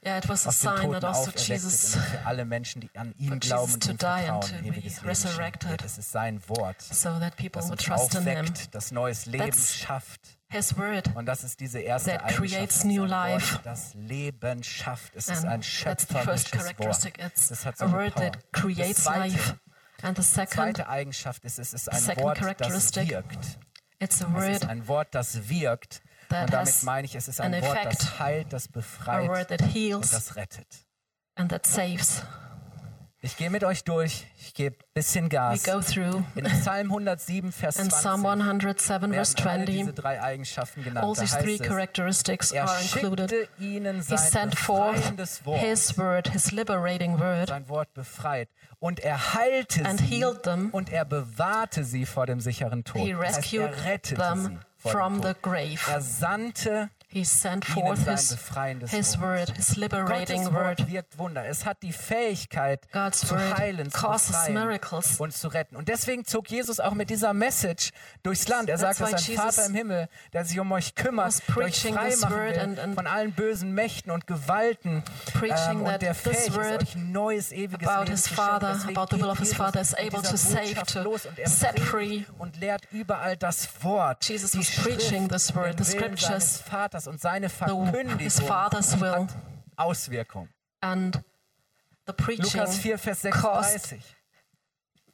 Yeah, 0.03 0.17
it 0.17 0.29
was 0.31 0.47
a 0.47 0.49
aus 0.49 0.61
den 0.61 0.71
sign 0.71 0.81
Toten 0.81 0.93
that 1.01 1.05
also 1.05 1.31
Jesus, 1.33 1.95
und 1.97 2.03
für 2.05 2.25
alle 2.27 2.45
Menschen, 2.47 2.81
die 2.81 2.91
an 2.97 3.15
ihn 3.19 3.39
glauben 3.39 3.75
und 3.75 3.85
ihm 3.87 3.99
vertrauen, 3.99 4.65
ewiges 4.65 5.03
Leben 5.03 5.15
schenkt. 5.15 5.85
Es 5.85 5.99
ist 5.99 6.11
sein 6.11 6.41
Wort, 6.49 6.81
so 6.81 7.19
that 7.19 7.37
people 7.37 7.61
das 7.61 7.71
uns 7.71 7.83
trust 7.85 8.17
aufweckt, 8.17 8.75
das 8.75 8.93
neues 8.93 9.27
Leben 9.27 9.45
That's 9.51 9.75
schafft. 9.77 10.40
His 10.51 10.77
word. 10.77 11.15
Und 11.15 11.27
das 11.27 11.45
ist 11.45 11.61
diese 11.61 11.79
erste 11.79 12.11
that 12.11 12.25
Eigenschaft, 12.25 12.39
creates 12.53 12.75
dass 12.79 12.85
new 12.85 13.05
life. 13.05 13.59
Das 13.63 13.95
Leben 13.95 14.63
schafft. 14.65 15.15
Es 15.15 15.29
ist 15.29 15.45
And 15.45 15.47
ein 15.47 15.61
that's 15.61 16.07
the 16.09 16.15
first 16.15 16.49
schöpferisches 16.49 16.53
Wort. 16.53 16.77
characteristic. 16.77 17.19
It's 17.25 17.49
Das 17.49 17.65
hat 17.65 17.79
so 17.79 17.85
a 17.85 17.89
eine 17.89 17.97
word 17.97 18.15
Power. 18.15 18.31
that 18.33 18.53
creates 18.53 19.05
zweite, 19.05 19.19
life. 19.21 19.55
And 20.03 20.17
the 20.17 20.23
second, 20.23 20.51
zweite 20.55 20.89
Eigenschaft 20.89 21.45
ist, 21.45 21.59
es 21.59 21.73
ist 21.75 21.89
ein 21.91 22.01
second 22.01 22.23
Wort, 22.25 22.37
das 22.39 22.47
characteristic, 22.47 23.09
wirkt. 23.11 23.59
it's 24.01 24.23
a 24.23 24.39
Es 24.39 24.57
ist 24.57 24.69
ein 24.69 24.89
Wort, 24.89 25.09
das 25.15 25.49
wirkt. 25.49 26.03
that 26.31 26.45
Und 26.45 26.53
damit 26.53 26.69
has 26.69 26.83
meine 26.83 27.05
ich, 27.07 27.15
es 27.15 27.29
ist 27.29 27.41
ein 27.41 27.55
an 27.55 27.63
Wort, 27.63 27.77
effect. 27.79 28.01
das 28.03 28.19
heilt, 28.19 28.53
das 28.53 28.67
a 28.67 28.71
befreit 28.73 29.29
word 29.29 29.49
that 29.49 29.63
und 29.63 29.69
heals 29.69 30.11
das 30.11 30.35
rettet. 30.37 30.67
and 31.37 31.51
that 31.51 31.67
saves. 31.67 32.23
Ich 33.23 33.37
gehe 33.37 33.51
mit 33.51 33.65
euch 33.65 33.85
durch. 33.85 34.27
Ich 34.39 34.55
gebe 34.55 34.77
ein 34.77 34.85
bisschen 34.95 35.27
We 35.27 35.29
Gas. 35.29 35.63
go 35.65 35.81
through 35.83 36.23
In 36.37 36.45
Psalm 36.47 36.87
107, 36.91 37.53
Vers 37.53 37.77
in 37.77 37.91
20 37.91 37.99
Psalm 38.01 38.25
107, 38.25 39.13
verse 39.13 39.35
werden 39.37 39.49
alle 39.51 39.65
diese 39.67 39.83
20. 39.85 39.95
drei 39.95 40.23
Eigenschaften 40.23 40.83
genannt. 40.85 41.05
All 41.07 41.15
these 41.15 41.39
three 41.39 41.59
characteristics 41.59 42.51
er 42.51 42.67
are 42.67 42.81
included. 42.81 43.49
ihnen 43.59 43.97
He 43.97 44.03
sein 44.03 44.19
sent 44.19 44.59
forth 44.59 45.13
Wort. 45.45 45.61
His 45.61 45.99
word, 45.99 46.29
His 46.33 46.51
liberating 46.51 47.19
word, 47.21 47.49
sein 47.51 47.69
Wort 47.69 47.93
befreit. 47.93 48.49
Und 48.79 49.01
er 49.01 49.35
heilte 49.35 49.85
and 49.85 50.01
sie 50.01 50.07
healed 50.07 50.43
them. 50.45 50.71
und 50.73 50.91
er 50.91 51.05
bewahrte 51.05 51.85
sie 51.85 52.07
vor 52.07 52.25
dem 52.25 52.41
sicheren 52.41 52.85
Tod. 52.85 53.03
He 53.03 53.13
Das 53.13 53.21
heißt, 53.21 53.39
rescued 53.39 53.61
er 53.71 53.85
rettete 53.85 54.15
them 54.23 54.61
sie 54.83 54.89
from 54.89 55.21
dem 55.21 55.35
the 55.35 55.35
grave. 55.43 55.79
Er 55.91 56.01
sandte 56.01 56.89
He 57.13 57.25
sent 57.25 57.65
forth 57.65 57.99
sein 58.07 58.81
His, 58.83 58.91
his 58.91 59.21
word, 59.21 59.51
His 59.57 59.77
liberating 59.77 60.45
Gottes 60.45 60.53
word. 60.55 60.79
Wort 60.79 60.89
wirkt 60.89 61.19
Wunder. 61.19 61.45
Es 61.45 61.65
hat 61.67 61.83
die 61.83 61.93
Fähigkeit 61.93 62.87
God's 62.93 63.27
zu 63.27 63.37
heilen, 63.37 63.91
zu 63.91 64.01
befreien 64.07 64.79
und 65.19 65.33
zu 65.33 65.49
retten. 65.49 65.75
Und 65.75 65.89
deswegen 65.89 66.25
zog 66.25 66.49
Jesus 66.51 66.79
auch 66.79 66.95
mit 66.95 67.11
dieser 67.11 67.33
Message 67.33 67.91
durchs 68.23 68.47
Land. 68.47 68.69
Er 68.71 68.79
sagt, 68.79 69.01
dass 69.01 69.11
why 69.11 69.15
ein 69.17 69.21
Jesus 69.25 69.43
Vater 69.45 69.67
im 69.67 69.75
Himmel, 69.75 70.09
der 70.33 70.45
sich 70.45 70.61
um 70.61 70.71
euch 70.71 70.95
kümmert, 70.95 71.43
euch 71.57 71.81
frei 71.81 72.15
machen 72.17 72.37
will 72.37 72.59
and- 72.61 72.79
and 72.79 72.95
von 72.95 73.09
allen 73.09 73.33
bösen 73.33 73.73
Mächten 73.73 74.13
und 74.13 74.29
Gewalten 74.29 75.03
ähm, 75.43 75.83
und 75.83 76.03
der 76.03 76.15
fähig 76.15 76.47
ist, 76.47 76.57
euch 76.57 76.95
neues, 76.95 77.51
ewiges 77.51 77.89
about 77.89 78.05
Leben 78.05 78.13
his. 78.17 78.29
Father, 78.29 78.79
about 78.87 79.07
the 79.11 79.17
will 79.17 79.23
geht 79.23 79.31
of 79.33 79.39
his 79.41 79.49
Jesus 79.49 79.57
Father 79.57 79.81
is 79.81 79.95
able 79.95 80.23
to 80.23 80.37
save, 80.37 80.75
to 80.85 81.21
set 81.47 81.81
free. 81.81 82.25
und 82.39 82.61
lehrt 82.61 82.83
überall 82.93 83.37
das 83.37 83.69
Wort, 83.83 84.25
Jesus 84.29 84.57
was 84.57 84.71
preaching 84.71 85.29
this 85.29 85.53
word, 85.57 85.77
the 85.77 85.85
scriptures, 85.85 86.63
seines 87.00 87.00
Vaters 87.01 87.07
und 87.07 87.21
seine 87.21 87.49
Verkündigung 87.49 88.51
hat 88.51 89.37
Auswirkung. 89.77 90.49
and 90.83 91.23
the 92.07 92.13
preaching 92.13 92.61
Lukas 92.61 92.79
4, 92.79 92.99
Vers 92.99 93.23
caused 93.31 93.71
36. 93.71 94.17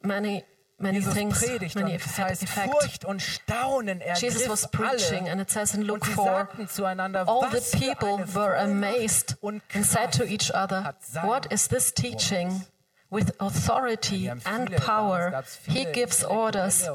many, 0.03 0.43
many 0.79 0.97
Jesus 0.97 1.13
things, 1.13 1.39
predigt 1.39 1.75
many 1.75 1.93
und 1.93 2.01
es 2.05 2.17
heißt, 2.17 2.43
effect. 2.43 2.71
Furcht 2.71 3.05
und 3.05 3.21
Staunen 3.21 4.01
Jesus 4.15 4.47
was 4.49 4.65
ergriff 4.65 4.71
preaching, 4.71 5.23
alle 5.23 5.31
and 5.31 5.41
it 5.41 5.49
says 5.49 5.73
in 5.73 5.81
und 5.81 5.87
Luke 5.87 6.05
sie 6.05 6.13
4, 6.13 6.23
sagten 6.23 6.67
zueinander, 6.67 7.27
all 7.27 7.49
the 7.49 7.57
was 7.57 7.71
people 7.71 8.25
were 8.33 8.57
amazed 8.57 9.37
und 9.41 9.61
and 9.73 9.85
said 9.85 10.11
to 10.11 10.23
each 10.23 10.51
other, 10.53 10.95
What 11.23 11.51
is 11.51 11.67
this 11.67 11.93
teaching? 11.93 12.63
With 13.09 13.31
authority 13.39 14.27
and 14.27 14.69
power, 14.75 15.41
he 15.65 15.85
gives 15.85 16.25
orders 16.25 16.89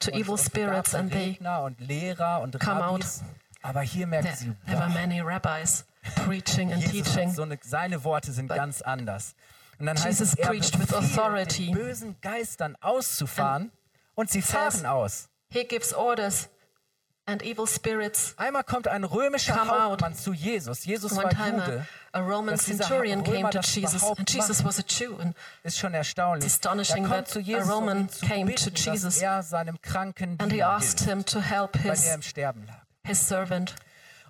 to 0.00 0.10
evil 0.10 0.36
spirits 0.36 0.92
and 0.92 1.12
they 1.12 1.38
come 2.58 2.78
Rabbis. 2.80 3.22
Aber 3.62 3.80
hier 3.82 4.06
merken 4.06 4.26
there, 4.26 4.36
sie, 4.36 4.56
there 4.66 4.78
were 4.78 4.88
many 4.90 5.20
rabbis 5.20 5.84
preaching 6.26 6.72
and 6.72 6.82
Jesus 6.82 7.12
teaching. 7.12 7.32
so 7.32 7.42
eine, 7.42 7.58
seine 7.62 8.02
Worte 8.04 8.32
sind 8.32 8.48
ganz 8.48 8.82
anders. 8.82 9.34
Und 9.78 9.86
dann 9.86 9.96
heißt 9.96 10.20
Jesus 10.20 10.34
es, 10.34 10.38
er 10.38 10.48
preached 10.48 10.78
with 10.78 10.92
authority. 10.94 11.66
den 11.66 11.74
bösen 11.74 12.16
Geistern 12.20 12.76
auszufahren 12.80 13.72
und 14.14 14.30
sie 14.30 14.42
fahren 14.42 14.86
aus. 14.86 15.28
He 15.48 15.64
gives 15.64 15.92
orders 15.92 16.48
and 17.26 17.42
evil 17.42 17.66
spirits 17.68 18.34
Einmal 18.36 18.64
kommt 18.64 18.88
ein 18.88 19.04
römischer 19.04 19.54
Come 19.54 19.72
out. 19.72 19.80
Hauptmann 19.92 20.14
zu 20.14 20.32
Jesus. 20.32 20.84
Jesus 20.84 21.12
One 21.12 21.24
war 21.24 21.30
time 21.30 21.62
Jude. 21.64 21.86
a, 22.12 22.18
a 22.18 22.20
Roman 22.20 22.58
centurion 22.58 23.22
came 23.22 23.48
to 23.50 23.60
Jesus, 23.60 24.02
and 24.02 24.28
Jesus 24.28 24.64
was 24.64 24.78
a 24.80 24.82
Jew. 24.82 25.16
And 25.20 25.34
Ist 25.62 25.78
schon 25.78 25.94
erstaunlich. 25.94 26.44
It's 26.46 26.54
astonishing 26.54 27.08
that 27.08 27.28
zu 27.28 27.38
a 27.38 27.42
Jesus, 27.42 27.64
um 27.68 27.70
Roman 27.70 28.08
zu 28.08 28.26
came 28.26 28.46
bitten, 28.46 28.74
to 28.74 28.90
Jesus. 28.90 29.18
er 29.22 29.42
seinem 29.42 29.80
kranken 29.80 30.36
and 30.40 30.52
he 30.52 30.62
asked 30.62 31.00
hilft, 31.00 31.10
him 31.10 31.24
to 31.24 31.40
help 31.40 31.74
weil 31.84 31.92
his, 31.92 32.06
er 32.06 32.14
im 32.14 32.22
Sterben 32.22 32.66
lag. 32.66 32.81
His 33.04 33.26
servant. 33.26 33.74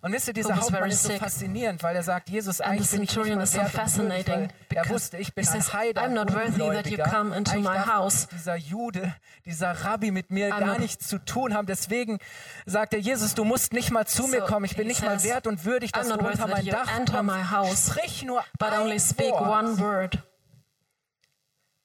Und 0.05 0.13
wisst 0.13 0.27
ihr, 0.27 0.35
dieser 0.35 0.57
Hauptmann 0.57 0.91
ist 0.91 1.05
so 1.05 1.11
faszinierend, 1.13 1.85
weil 1.85 1.95
er 1.95 2.03
sagt, 2.03 2.29
Jesus, 2.29 2.61
eigentlich 2.61 2.91
bin 2.91 3.05
ich 3.05 3.17
nicht 3.17 3.37
mal 3.37 3.47
so 3.47 3.61
fascinating 3.67 4.49
er 4.71 4.89
wusste, 4.89 5.17
ich 5.19 5.33
bin 5.33 5.45
he 5.45 5.51
ein 5.51 5.61
says, 5.63 5.73
Heide, 5.73 6.01
"I'm 6.01 6.09
not 6.09 6.35
worthy 6.35 6.59
that 6.59 6.89
you 6.89 6.99
come 6.99 7.33
into 7.37 7.61
my 7.61 7.79
house." 7.79 8.27
dieser 8.33 8.57
Jude, 8.57 9.15
dieser 9.45 9.71
Rabbi 9.85 10.11
mit 10.11 10.33
mir 10.33 10.53
I'm 10.53 10.59
gar 10.59 10.79
nichts 10.81 11.07
zu 11.07 11.19
tun 11.25 11.55
haben. 11.55 11.67
Deswegen 11.69 12.19
sagt 12.67 12.95
er, 12.95 12.99
Jesus, 12.99 13.35
du 13.35 13.45
musst 13.45 13.73
nicht 13.73 13.93
mal 13.93 14.05
zu 14.05 14.27
mir 14.27 14.41
So 14.41 14.47
kommen. 14.47 14.65
Ich 14.65 14.75
bin 14.75 14.89
nicht 14.89 15.05
mal 15.05 15.21
says, 15.21 15.31
wert 15.31 15.47
und 15.47 15.65
würdig, 15.65 15.93
dass 15.93 16.09
"I'm 16.11 16.19
du 16.19 16.27
unter 16.27 16.49
mein 16.49 16.67
Dach 16.67 16.97
enter 16.99 17.23
my 17.23 17.45
house, 17.45 17.69
kommst. 17.69 17.91
Sprich 17.91 18.23
nur 18.25 18.43
But 18.59 18.73
ein 18.73 18.81
only 18.81 18.99
speak 18.99 19.31
Wort 19.31 19.47
one 19.65 19.79
word. 19.79 20.19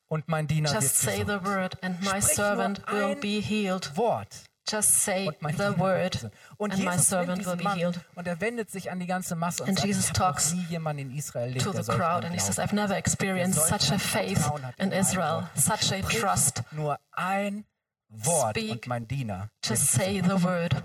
und 0.07 0.27
mein 0.27 0.47
Diener 0.47 0.71
wird 0.71 0.81
Just 0.81 0.97
say 1.01 1.19
gesund. 1.23 1.43
the 1.43 1.47
word, 1.47 1.77
and 1.83 2.01
my 2.01 2.19
Sprich 2.19 2.23
servant 2.35 2.81
will 2.91 3.11
ein 3.11 3.19
be 3.19 3.39
healed. 3.41 3.95
Wort. 3.95 4.27
Just 4.69 4.95
say 5.03 5.29
the 5.41 5.77
word. 5.79 6.29
Und 6.57 6.73
and 6.73 6.83
my 6.83 6.91
Jesus 6.91 7.11
nimmt 7.11 7.43
servant 7.43 7.45
will 7.45 7.55
be 7.55 7.69
healed. 7.73 7.99
und 8.15 8.27
er 8.27 8.41
wendet 8.41 8.69
sich 8.69 8.91
an 8.91 8.99
die 8.99 9.05
ganze 9.07 9.35
Masse 9.35 9.63
und 9.63 9.69
And 9.69 9.77
sagt, 9.79 9.87
Jesus 9.87 10.07
talks 10.11 10.53
nie 10.53 10.65
jemanden 10.69 11.09
in 11.09 11.17
Israel 11.17 11.47
erlebt, 11.49 11.63
to 11.63 11.71
the 11.71 11.83
crowd, 11.83 12.25
and 12.25 12.33
he 12.33 12.39
says, 12.39 12.59
I've 12.59 12.73
never 12.75 12.95
experienced 12.97 13.61
such 13.67 13.91
a 13.91 13.97
faith 13.99 14.49
in 14.77 14.91
Israel, 14.91 15.47
such 15.55 15.91
a 15.93 16.01
trust. 16.01 16.63
Nur 16.71 16.99
ein 17.13 17.65
Wort 18.09 18.57
Speak. 18.57 18.71
und 18.71 18.87
mein 18.87 19.07
Diener. 19.07 19.49
Just 19.63 19.91
say 19.91 20.21
the 20.21 20.41
word, 20.43 20.75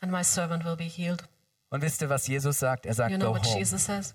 and 0.00 0.10
my 0.10 0.22
servant 0.24 0.64
will 0.64 0.76
be 0.76 0.84
healed. 0.84 1.22
Und 1.70 1.82
wisst 1.82 2.02
ihr, 2.02 2.08
was 2.08 2.26
Jesus 2.26 2.58
sagt? 2.58 2.86
Er 2.86 2.94
sagt, 2.94 3.10
You 3.10 3.18
know 3.18 3.32
go 3.32 3.34
what 3.38 3.46
home. 3.46 3.58
Jesus 3.58 3.84
says? 3.84 4.14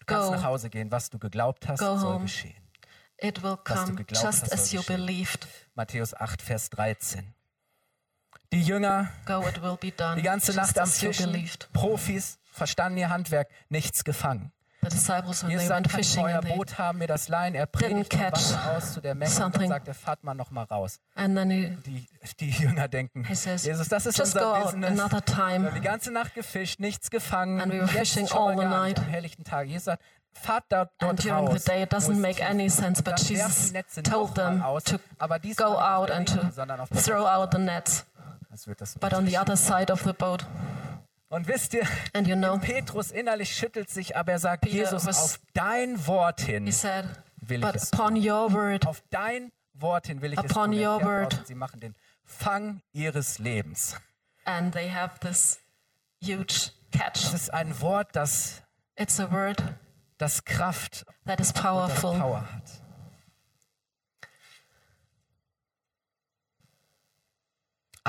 Du 0.00 0.06
kannst 0.06 0.30
nach 0.30 0.38
Go, 0.42 0.44
Hause 0.44 0.70
gehen. 0.70 0.90
Was 0.92 1.10
du 1.10 1.18
geglaubt 1.18 1.68
hast, 1.68 1.80
Go 1.80 1.96
soll 1.96 2.14
home. 2.14 2.22
geschehen. 2.24 2.54
it 3.18 3.42
will 3.42 3.50
Was 3.52 3.58
du 3.64 3.74
come 3.86 3.94
geglaubt 3.96 4.24
just 4.24 4.42
hast, 4.42 4.52
as 4.52 4.72
you 4.72 4.82
believed. 4.82 5.46
Matthäus 5.74 6.14
8, 6.14 6.40
Vers 6.42 6.70
13. 6.70 7.34
Die 8.52 8.62
Jünger, 8.62 9.08
Go, 9.26 9.44
die 10.16 10.22
ganze 10.22 10.52
Nacht 10.54 10.78
am 10.78 10.88
Fischen. 10.88 11.48
Profis, 11.72 12.38
verstanden 12.50 12.98
ihr 12.98 13.08
Handwerk, 13.08 13.48
nichts 13.68 14.02
gefangen. 14.02 14.50
The 14.82 14.88
disciples, 14.88 15.42
when 15.42 15.50
Jesus 15.50 15.68
they 15.68 15.76
went 15.76 15.92
fishing, 15.92 16.24
euer 16.24 16.40
Boot 16.40 16.78
haben, 16.78 16.98
mir 16.98 17.06
das 17.06 17.28
leihen. 17.28 17.54
Er 17.54 17.66
predigt 17.66 18.18
Wasser 18.18 18.76
aus 18.76 18.94
zu 18.94 19.00
der 19.02 19.14
Menge 19.14 19.30
und 19.30 19.36
something. 19.36 19.68
sagt 19.68 19.86
er, 19.88 19.94
fahrt 19.94 20.24
mal 20.24 20.32
noch 20.34 20.50
mal 20.50 20.64
raus. 20.64 21.00
he, 21.14 21.76
Die, 21.86 22.06
die 22.40 22.50
Jünger 22.50 22.88
denken, 22.88 23.24
says, 23.34 23.64
Jesus, 23.64 23.88
das 23.88 24.06
ist 24.06 24.18
unser 24.18 24.62
Business. 24.64 24.90
another 24.98 25.20
Wir 25.26 25.36
haben 25.70 25.74
die 25.74 25.80
ganze 25.82 26.10
Nacht 26.10 26.34
gefischt, 26.34 26.80
nichts 26.80 27.10
gefangen. 27.10 27.60
And 27.60 27.70
we 27.72 27.78
were 27.78 27.86
Jetzt 27.92 28.14
fishing 28.14 28.32
all 28.32 28.56
the 28.56 28.64
night. 28.64 28.98
am 28.98 29.04
helllichten 29.04 29.44
Tag. 29.44 29.66
Jesus 29.66 29.84
sagt, 29.84 30.02
fahrt 30.32 30.64
dort, 30.70 30.90
dort 30.98 31.10
And 31.10 31.22
during 31.24 31.46
raus. 31.48 31.62
the 31.64 31.70
day, 31.70 31.82
it 31.82 31.92
doesn't 31.92 32.12
es 32.14 32.18
make 32.18 32.42
any 32.42 32.70
sense, 32.70 33.00
Und 33.00 33.04
but 33.04 33.20
Jesus 33.20 33.72
told 34.02 34.34
them 34.34 34.62
to 34.86 34.98
go 35.56 35.78
out 35.78 36.10
and 36.10 36.26
to 36.26 36.40
throw 37.02 37.26
out 37.26 37.52
the 37.52 37.58
nets, 37.58 38.06
Das 38.50 38.66
wird 38.66 38.80
das 38.80 38.94
but 38.98 39.12
on 39.14 39.26
the 39.26 39.38
other 39.38 39.56
side 39.56 39.92
of 39.92 40.02
the 40.02 40.12
boat. 40.12 40.44
Und 41.28 41.46
wisst 41.46 41.74
ihr, 41.74 41.86
And 42.12 42.26
you 42.26 42.34
know, 42.34 42.58
Petrus 42.58 43.12
innerlich 43.12 43.54
schüttelt 43.54 43.88
sich, 43.88 44.16
aber 44.16 44.32
er 44.32 44.38
sagt, 44.40 44.62
Peter 44.62 44.74
Jesus, 44.74 45.06
was- 45.06 45.22
auf 45.22 45.40
dein 45.54 46.04
Wort 46.08 46.40
hin 46.40 46.66
he 46.66 46.72
said, 46.72 47.04
will 47.40 47.60
ich 47.60 47.64
but 47.66 47.76
es 47.76 47.92
upon 47.92 48.16
your 48.16 48.52
word, 48.52 48.86
Auf 48.86 49.02
dein 49.10 49.52
Wort 49.74 50.08
hin 50.08 50.20
will 50.22 50.32
ich 50.32 50.38
es 50.40 50.44
Upon 50.50 50.72
tun. 50.72 50.80
Er 50.80 50.90
your 50.96 51.04
word. 51.04 51.38
Und 51.38 51.46
sie 51.46 51.54
machen 51.54 51.78
den 51.80 51.94
Fang 52.24 52.80
ihres 52.92 53.38
Lebens. 53.38 53.96
and 54.44 54.72
they 54.72 54.90
have 54.90 55.20
this 55.20 55.60
huge 56.20 56.70
catch. 56.90 57.24
Es 57.26 57.34
ist 57.34 57.54
ein 57.54 57.80
Wort, 57.80 58.08
das, 58.16 58.62
It's 58.96 59.20
a 59.20 59.30
word 59.30 59.62
das 60.18 60.44
Kraft 60.44 61.06
that 61.24 61.38
is 61.40 61.52
und 61.52 61.62
powerful. 61.62 62.18
Power 62.18 62.40
hat. 62.52 62.79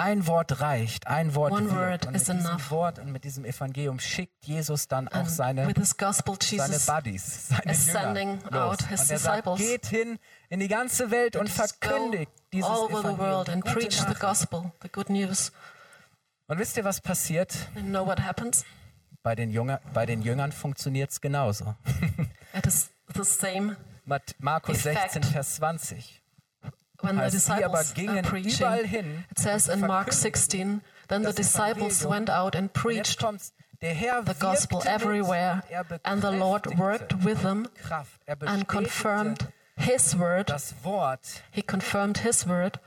Ein 0.01 0.25
Wort 0.27 0.61
reicht, 0.61 1.05
ein 1.07 1.35
Wort 1.35 1.51
One 1.53 1.69
word 1.71 2.07
Und 2.07 2.15
is 2.15 2.27
mit 2.27 2.37
diesem 2.39 2.51
enough. 2.51 2.71
Wort 2.71 2.99
und 2.99 3.11
mit 3.11 3.23
diesem 3.23 3.45
Evangelium 3.45 3.99
schickt 3.99 4.45
Jesus 4.45 4.87
dann 4.87 5.07
auch 5.07 5.13
And 5.13 5.29
seine, 5.29 5.67
with 5.67 5.75
his 5.77 5.95
gospel, 5.97 6.35
seine 6.41 6.67
Jesus 6.73 6.85
Buddies, 6.87 7.47
seine 7.49 7.71
is 7.71 7.87
Jünger 7.87 8.01
sending 8.01 8.39
los. 8.49 8.53
out 8.53 8.87
his 8.87 9.01
und 9.01 9.09
er 9.11 9.19
sagt, 9.19 9.45
disciples. 9.47 9.59
geht 9.59 9.85
hin 9.87 10.19
in 10.49 10.59
die 10.59 10.67
ganze 10.67 11.11
Welt 11.11 11.35
und 11.35 11.47
just 11.49 11.79
go 11.81 11.87
verkündigt 11.89 12.31
dieses 12.51 12.69
all 12.69 12.77
over 12.79 13.01
the 13.11 13.17
world 13.17 13.49
and 13.49 13.63
gute 13.63 13.75
preach 13.75 13.93
the 13.95 14.01
Nachricht. 14.01 14.19
gospel, 14.21 14.71
the 14.81 14.89
good 14.89 15.09
news. 15.09 15.51
Und 16.47 16.57
wisst 16.59 16.77
ihr, 16.77 16.83
was 16.83 16.99
passiert? 16.99 17.55
And 17.75 17.85
know 17.89 18.05
what 18.05 18.19
happens? 18.21 18.65
Bei 19.23 19.35
den, 19.35 19.51
Jünger, 19.51 19.79
bei 19.93 20.05
den 20.07 20.21
Jüngern 20.23 20.51
funktioniert 20.51 21.11
es 21.11 21.21
genauso. 21.21 21.75
It 22.57 22.65
is 22.65 22.89
the 23.13 23.23
same 23.23 23.77
Mat- 24.05 24.35
Markus 24.39 24.83
Effekt. 24.85 25.11
16, 25.13 25.23
Vers 25.31 25.55
20. 25.57 26.20
when 27.01 27.17
the 27.17 27.29
disciples 27.29 27.91
are 27.91 27.93
gingen 27.93 28.23
preaching. 28.23 28.67
It 29.29 29.39
says 29.39 29.67
in 29.67 29.81
Mark 29.81 30.09
verkündigten 30.09 30.13
16, 30.13 30.81
then 31.07 31.23
the 31.23 31.33
disciples 31.33 32.05
went 32.05 32.29
out 32.29 32.55
and 32.55 32.71
preached 32.73 33.19
kommt's. 33.19 33.53
Der 33.81 33.95
Herr 33.95 34.21
the 34.23 34.35
gospel 34.35 34.83
everywhere, 34.85 35.63
er 35.71 35.99
and 36.03 36.21
the 36.21 36.31
Lord 36.31 36.77
worked 36.77 37.25
with 37.25 37.41
them. 37.41 37.67
Er 38.27 38.37
and 38.45 38.67
confirmed 38.67 39.47
his 39.75 40.15
word. 40.17 40.49
das 40.49 40.75
Wort 40.83 41.41
He 41.51 41.63
confirmed 41.63 42.19
his 42.19 42.47
word 42.47 42.79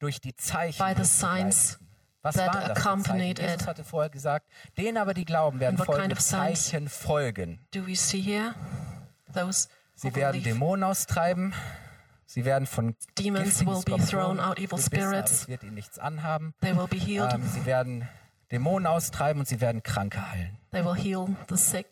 durch 0.00 0.20
die 0.20 0.34
Zeichen. 0.36 0.78
by 0.78 0.92
the 0.92 1.04
signs. 1.04 1.78
Was 2.22 2.34
that 2.34 2.52
waren 2.52 2.68
das 2.68 2.78
accompanied? 2.78 3.38
Jesus 3.38 3.62
it. 3.62 3.66
hatte 3.68 3.84
vorher 3.84 4.10
gesagt, 4.10 4.46
denen 4.76 4.96
aber 4.96 5.14
die 5.14 5.24
glauben 5.24 5.60
werden 5.60 5.78
And 5.78 5.78
what 5.78 5.86
folgen, 5.86 6.02
kind 6.02 6.12
of? 6.12 6.18
Zeichen 6.18 6.88
folgen. 6.88 7.60
Do 7.70 7.86
we 7.86 7.94
see 7.94 8.20
here 8.20 8.54
those 9.32 9.68
Sie 9.94 10.12
werden 10.16 10.42
believe? 10.42 10.58
Dämonen 10.58 10.82
austreiben. 10.82 11.54
Sie 12.34 12.44
werden 12.44 12.66
von 12.66 12.96
Demons 13.16 13.64
will 13.64 13.80
be 13.84 14.04
thrown 14.04 14.40
out, 14.40 14.58
evil 14.58 14.70
aber 14.72 14.82
spirits. 14.82 15.30
es 15.30 15.48
wird 15.48 15.62
ihnen 15.62 15.74
nichts 15.74 16.00
anhaben. 16.00 16.52
They 16.62 16.76
will 16.76 16.88
be 16.88 16.96
healed. 16.96 17.32
Ähm, 17.32 17.44
sie 17.46 17.64
werden 17.64 18.08
Dämonen 18.50 18.88
austreiben 18.88 19.38
und 19.38 19.46
sie 19.46 19.60
werden 19.60 19.84
Kranke 19.84 20.32
heilen. 20.32 20.58
They 20.72 20.84
will 20.84 20.96
heal 20.96 21.28
the 21.48 21.56
sick. 21.56 21.86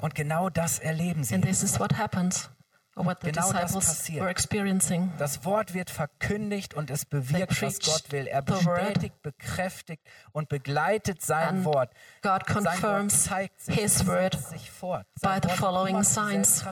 Und 0.00 0.14
genau 0.14 0.48
das 0.48 0.78
erleben 0.78 1.24
sie. 1.24 1.34
And 1.34 1.44
this 1.44 1.64
is 1.64 1.80
what 1.80 1.98
happens, 1.98 2.50
Genau 2.94 3.14
das 3.14 3.22
disciples 3.22 3.86
passiert. 3.86 4.20
were 4.20 4.30
experiencing. 4.30 5.10
Das 5.18 5.46
Wort 5.46 5.72
wird 5.72 5.88
verkündigt 5.88 6.74
und 6.74 6.90
es 6.90 7.06
bewirkt, 7.06 7.62
was 7.62 7.80
Gott 7.80 8.12
will. 8.12 8.26
Er 8.26 8.42
bestätigt, 8.42 9.22
bekräftigt 9.22 10.02
und 10.32 10.50
begleitet 10.50 11.22
sein 11.22 11.64
Wort. 11.64 11.90
God 12.20 12.42
Und 12.54 12.64
sein 12.64 12.64
Wort 12.64 12.80
confirms 12.82 13.24
zeigt 13.24 13.60
sich, 13.62 13.74
His 13.74 14.06
word 14.06 14.38
sich 14.38 14.70
fort. 14.70 15.06
by 15.22 15.38
the 15.42 15.48
following 15.48 16.02
signs. 16.02 16.62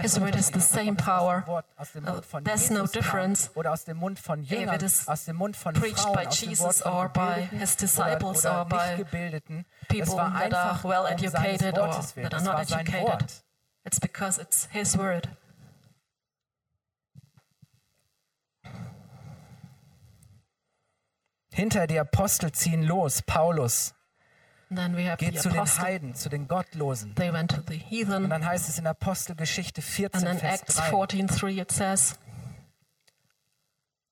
His 0.00 0.18
word 0.18 0.36
is 0.36 0.46
the 0.46 0.60
same 0.60 0.94
power. 0.94 1.44
Uh, 1.46 2.22
von 2.22 2.44
there's 2.44 2.70
Jesus 2.70 2.70
no 2.70 2.86
difference 2.86 3.50
oder 3.54 3.72
aus 3.72 3.84
dem 3.84 3.98
Mund 3.98 4.18
von 4.18 4.42
Jüngern, 4.42 4.82
aus 5.06 5.24
dem 5.24 5.36
Mund 5.36 5.56
von 5.56 5.74
preached 5.74 6.00
Frauen, 6.00 6.14
by 6.14 6.28
Jesus 6.30 6.82
or 6.82 7.10
by 7.10 7.48
his 7.50 7.74
oder, 7.74 7.80
disciples 7.80 8.46
or 8.46 8.64
by 8.64 9.04
people 9.88 10.16
that 10.16 10.54
are 10.54 10.80
well 10.82 11.06
educated 11.06 11.78
or 11.78 11.90
that 12.14 12.34
are 12.34 12.42
not 12.42 12.60
educated. 12.60 13.42
It's 13.84 13.98
because 13.98 14.38
it's 14.38 14.66
His 14.66 14.96
word. 14.96 15.28
Hinter 21.52 21.86
die 21.86 21.98
Apostel 21.98 22.52
ziehen 22.52 22.82
los. 22.82 23.22
Paulus 23.22 23.94
And 24.70 24.78
then 24.78 24.96
we 24.96 25.04
have 25.06 25.18
geht 25.18 25.34
the 25.34 25.40
zu 25.40 25.50
den. 25.50 25.60
Heiden, 25.60 26.14
zu 26.14 26.30
den 26.30 26.48
Gottlosen. 26.48 27.10
Und 27.10 28.30
dann 28.30 28.46
heißt 28.46 28.70
es 28.70 28.78
in 28.78 28.86
Apostelgeschichte 28.86 29.82
And 29.82 29.90
14, 29.90 30.26
in 30.26 30.38
Vers 30.38 30.62
Acts 30.62 30.76
3. 30.76 30.90
14:3 30.90 31.60
it 31.60 31.72
says, 31.72 32.18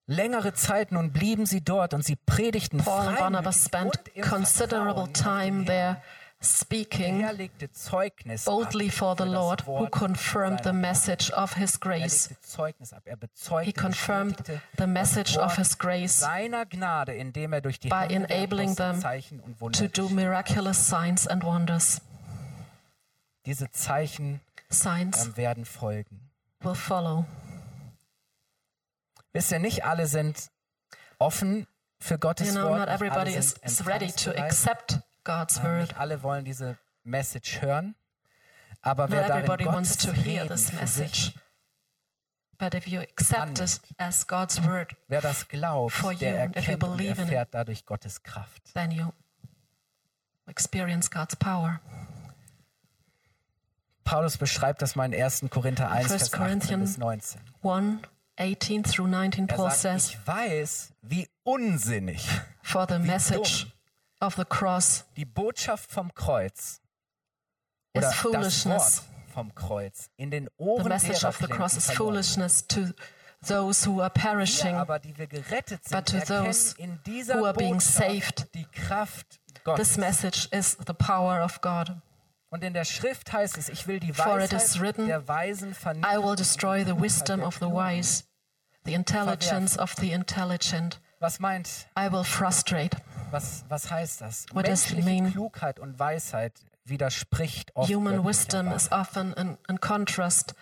Längere 0.06 0.52
Zeit 0.52 0.92
nun 0.92 1.12
blieben 1.12 1.46
sie 1.46 1.62
dort 1.62 1.94
und 1.94 2.04
sie 2.04 2.16
predigten 2.16 2.78
Paul 2.78 3.06
and 3.08 3.18
Barnabas 3.18 3.64
spent 3.64 3.92
considerable 4.20 5.10
time 5.12 5.64
there 5.64 6.02
speaking 6.42 7.20
Herr 7.20 7.32
legte 7.34 7.70
Zeugnis 7.70 8.44
boldly 8.46 8.88
ab 8.88 8.94
for 8.94 9.14
the 9.16 9.24
für 9.24 9.26
das 9.30 9.34
Lord, 9.34 9.66
who 9.66 9.72
Wort 9.72 9.92
confirmed 9.92 10.58
the 10.60 10.64
seiner 10.70 10.78
message 10.80 11.30
of 11.32 11.54
His 11.54 11.74
Er 11.74 11.80
grace. 11.80 12.28
legte 12.30 12.40
Zeugnis 12.42 12.92
ab. 12.92 13.02
Er 13.04 13.16
bezeugte, 13.16 13.66
He 13.66 13.72
confirmed 13.72 14.36
bestätigte 14.38 14.62
the 14.78 14.86
message 14.86 15.34
das 15.34 15.42
of 15.42 15.42
Wort 15.50 15.58
His 15.58 15.78
grace 15.78 16.20
seiner 16.20 16.64
Gnade, 16.66 17.14
indem 17.14 17.52
er 17.52 17.60
durch 17.60 17.78
die 17.78 17.88
by 17.88 18.06
Hände 18.08 18.26
der 18.28 18.36
enabling 18.38 18.70
Apostel 18.70 18.92
them 18.92 19.00
Zeichen 19.00 19.40
und 19.40 19.60
Wunder 19.60 19.78
to 19.78 19.86
do 19.88 20.02
geschah. 20.08 20.14
miraculous 20.14 20.88
signs 20.88 21.26
and 21.26 21.44
wonders. 21.44 22.00
Diese 23.46 23.70
Zeichen 23.70 24.40
Signs 24.70 25.26
ähm, 25.26 25.36
werden 25.36 25.64
folgen. 25.64 26.30
will 26.60 26.74
follow. 26.74 27.24
Wisst 29.32 29.52
ihr, 29.52 29.58
nicht 29.58 29.84
alle 29.84 30.06
sind 30.06 30.50
offen 31.18 31.66
für 31.98 32.18
Gottes 32.18 32.48
You 32.48 32.54
know, 32.54 32.70
Wort. 32.70 32.78
not 32.80 32.88
Nicht 32.88 32.94
everybody 33.00 33.30
alle 33.30 33.38
is, 33.38 33.50
sind 33.50 33.64
is 33.64 33.86
ready 33.86 34.06
to 34.12 34.30
empfangsbereit. 34.30 34.40
accept 34.40 35.00
God's 35.24 35.58
Ähm, 35.58 35.64
word. 35.64 35.80
Nicht 35.80 35.96
alle 35.98 36.22
wollen 36.22 36.44
diese 36.44 36.78
Message 37.04 37.60
hören. 37.60 37.94
Aber 38.82 39.10
wer 39.10 39.20
Not 39.22 39.30
darin 39.30 39.44
everybody 39.44 39.66
wants 39.66 39.98
Gottes 39.98 40.06
to 40.06 40.12
hear 40.12 40.46
this 40.46 40.72
message. 40.72 41.32
But 42.58 42.74
if 42.74 42.86
you 42.86 43.00
accept 43.00 43.58
it 43.58 43.80
as 43.96 44.26
God's 44.26 44.62
word, 44.62 44.94
wer 45.08 45.20
das 45.22 45.48
glaubt, 45.48 45.92
For 45.94 46.14
der 46.14 46.44
you, 46.44 46.50
if 46.50 46.66
you 46.66 46.72
erkennt 46.72 46.84
und 46.84 46.96
believe 46.96 47.12
in 47.12 47.28
it. 47.28 47.32
erfährt 47.32 47.48
dadurch 47.52 47.86
Gottes 47.86 48.22
Kraft. 48.22 48.72
then 48.74 48.90
you 48.90 49.12
experience 50.46 51.10
God's 51.10 51.36
power. 51.36 51.80
Paulus 54.04 54.36
beschreibt 54.38 54.82
das 54.82 54.96
mal 54.96 55.12
in 55.12 55.22
1. 55.22 55.44
Korinther 55.50 55.90
1, 55.90 56.04
1. 56.04 56.08
Vers 56.10 56.32
18 56.34 56.38
Corinthians 56.38 56.90
bis 56.90 56.98
19. 56.98 57.40
1 57.62 58.00
18 58.36 58.82
through 58.84 59.06
19, 59.06 59.48
Er 59.48 59.56
Paul 59.56 59.70
sagt, 59.70 59.80
says, 59.80 60.08
ich 60.10 60.26
weiß, 60.26 60.92
wie 61.02 61.28
unsinnig 61.44 62.26
For 62.62 62.86
the 62.88 62.98
message 62.98 63.66
of 64.20 64.36
the 64.36 64.44
cross 64.44 65.04
die 65.16 65.24
Botschaft 65.24 65.90
vom 65.90 66.14
Kreuz 66.14 66.80
is 67.92 68.02
oder 68.04 68.08
das 68.10 68.24
Wort 68.24 68.34
foolishness. 68.34 69.02
vom 69.32 69.54
Kreuz 69.54 70.10
in 70.16 70.30
den 70.30 70.44
The 70.46 70.50
Ohren 70.64 70.88
message 70.88 71.20
derer 71.20 71.28
of 71.28 71.38
the 71.38 71.46
cross 71.46 71.76
is 71.76 71.90
foolishness 71.90 72.66
to 72.68 72.88
those 73.46 73.86
who 73.88 74.00
are 74.02 74.10
perishing, 74.10 74.74
aber, 74.74 74.98
die 74.98 75.16
wir 75.16 75.26
gerettet 75.26 75.84
sind, 75.84 75.96
but 75.96 76.06
to 76.06 76.20
those 76.20 76.74
in 76.78 77.00
dieser 77.06 77.38
who 77.38 77.44
are 77.46 77.54
being 77.54 77.80
saved, 77.80 78.46
die 78.54 78.66
Kraft 78.66 79.40
Gottes. 79.64 79.88
this 79.88 79.96
message 79.96 80.48
is 80.52 80.76
the 80.86 80.92
power 80.94 81.40
of 81.42 81.60
God. 81.60 81.92
Und 82.52 82.64
in 82.64 82.74
der 82.74 82.84
Schrift 82.84 83.32
heißt 83.32 83.56
es, 83.58 83.68
ich 83.68 83.86
will 83.86 84.00
die 84.00 84.16
Weisheit 84.18 84.52
is 84.52 84.80
written, 84.80 85.06
der 85.06 85.26
Weisen 85.28 85.70
I 85.70 85.74
vernichten. 85.74 86.22
will 86.22 86.34
destroy 86.36 86.84
the 86.84 87.00
wisdom 87.00 87.42
of 87.42 87.58
the 87.60 87.66
wise, 87.70 88.24
the 88.84 88.92
intelligence 88.92 89.78
of 89.78 89.94
the 89.94 90.12
intelligent. 90.12 91.00
Was 91.20 91.38
meint, 91.38 91.86
I 91.96 92.10
will 92.10 92.24
frustrate. 92.24 92.96
Was, 93.30 93.64
was 93.68 93.90
heißt 93.90 94.20
das? 94.20 94.46
What 94.52 94.66
Menschliche 94.66 95.02
mean? 95.02 95.30
Klugheit 95.32 95.78
und 95.80 95.98
Weisheit 95.98 96.52
widerspricht 96.84 97.74
oft 97.76 97.92
Human 97.92 98.24
wisdom 98.24 98.72
is 98.72 98.90
often 98.92 99.32
in, 99.34 99.58
in 99.68 99.80
contrast 99.80 100.54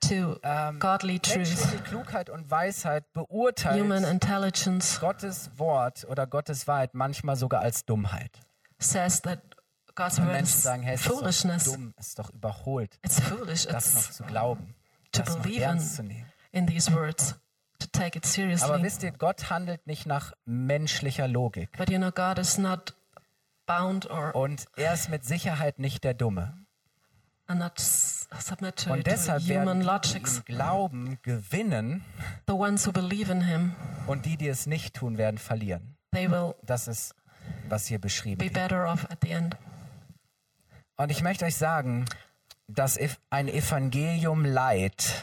to 0.00 0.38
godly 0.78 1.18
truth. 1.18 1.36
Menschliche 1.36 1.78
Klugheit 1.82 2.30
und 2.30 2.50
Weisheit 2.50 3.12
beurteilt 3.12 3.80
Human 3.80 4.04
intelligence 4.04 5.00
Gottes 5.00 5.50
Wort 5.56 6.06
oder 6.08 6.26
Gottes 6.26 6.66
Wahrheit 6.68 6.94
manchmal 6.94 7.36
sogar 7.36 7.60
als 7.62 7.84
Dummheit. 7.84 8.30
says 8.78 9.22
that 9.22 9.40
God's 9.94 10.18
word 10.18 10.28
Menschen 10.32 10.44
is 10.56 10.62
sagen, 10.62 10.82
hey, 10.82 10.94
ist 10.96 11.06
doch 11.06 11.18
foolishness. 11.20 11.64
dumm, 11.64 11.94
es 11.96 12.08
ist 12.08 12.18
doch 12.18 12.28
überholt, 12.30 12.98
It's 13.02 13.18
foolish. 13.20 13.66
das 13.66 13.94
noch 13.94 14.02
It's 14.02 14.16
zu 14.18 14.24
glauben, 14.24 14.74
to 15.12 15.22
das 15.22 15.34
noch 15.36 15.42
believe 15.42 15.62
ernst 15.64 15.96
zu 15.96 16.02
in, 16.02 16.08
nehmen. 16.08 16.32
in 16.52 16.66
these 16.66 16.92
words, 16.92 17.34
to 17.78 17.86
take 17.92 18.16
it 18.18 18.24
Aber 18.24 18.32
seriously. 18.32 18.82
wisst 18.82 19.02
ihr, 19.02 19.12
Gott 19.12 19.50
handelt 19.50 19.86
nicht 19.86 20.06
nach 20.06 20.32
menschlicher 20.44 21.28
Logik. 21.28 21.70
But 21.76 21.90
you 21.90 21.98
know, 21.98 22.10
God 22.10 22.38
is 22.38 22.58
not 22.58 22.94
bound 23.66 24.08
or 24.10 24.34
Und 24.34 24.66
er 24.76 24.94
ist 24.94 25.08
mit 25.08 25.24
Sicherheit 25.24 25.78
nicht 25.78 26.04
der 26.04 26.14
Dumme. 26.14 26.54
and 27.48 27.60
not 27.60 27.78
submit 27.78 28.76
to, 28.84 28.92
Und 28.92 29.04
to 29.04 29.10
deshalb 29.10 29.46
werden 29.46 29.62
human 29.62 29.78
die, 29.80 29.84
die 29.86 29.90
logics. 29.90 30.44
glauben, 30.44 31.18
gewinnen 31.22 32.04
The 32.48 32.54
ones 32.54 32.86
who 32.86 32.92
believe 32.92 33.30
in 33.30 33.42
Him, 33.42 33.72
und 34.08 34.26
die, 34.26 34.36
die 34.36 34.48
es 34.48 34.66
nicht 34.66 34.94
tun, 34.94 35.16
werden 35.18 35.38
verlieren. 35.38 35.96
they 36.12 36.28
will 36.30 36.54
Das 36.64 36.88
ist, 36.88 37.14
was 37.68 37.86
hier 37.86 38.00
beschrieben 38.00 38.38
be 38.38 38.44
wird. 38.46 38.54
better 38.54 38.90
off 38.92 39.04
at 39.10 39.18
the 39.22 39.30
end. 39.30 39.56
Und 40.96 41.10
ich 41.10 41.22
möchte 41.22 41.44
euch 41.44 41.56
sagen, 41.56 42.06
dass 42.68 42.98
ein 43.30 43.46
Evangelium 43.48 44.44
Leid 44.44 45.22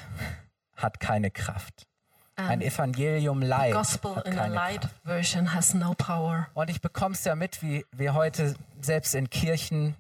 hat 0.78 1.00
keine 1.02 1.30
Kraft. 1.32 1.88
Ein 2.36 2.62
Evangelium 2.62 3.41
Leid 3.41 3.74
Gospel 3.74 4.22
in 4.26 4.39
a 4.39 4.48
light 4.48 4.88
version 5.06 5.54
has 5.54 5.74
no 5.74 5.93
power. 5.93 6.48
Und 6.56 6.69
ich 6.69 6.82
bekomme 6.82 7.13
es 7.13 7.24
ja 7.24 7.36
mit, 7.36 7.62
wie 7.62 7.86
wir 7.91 8.15
heute 8.15 8.56
selbst 8.82 9.13
in 9.13 9.30
Kirchen, 9.30 9.96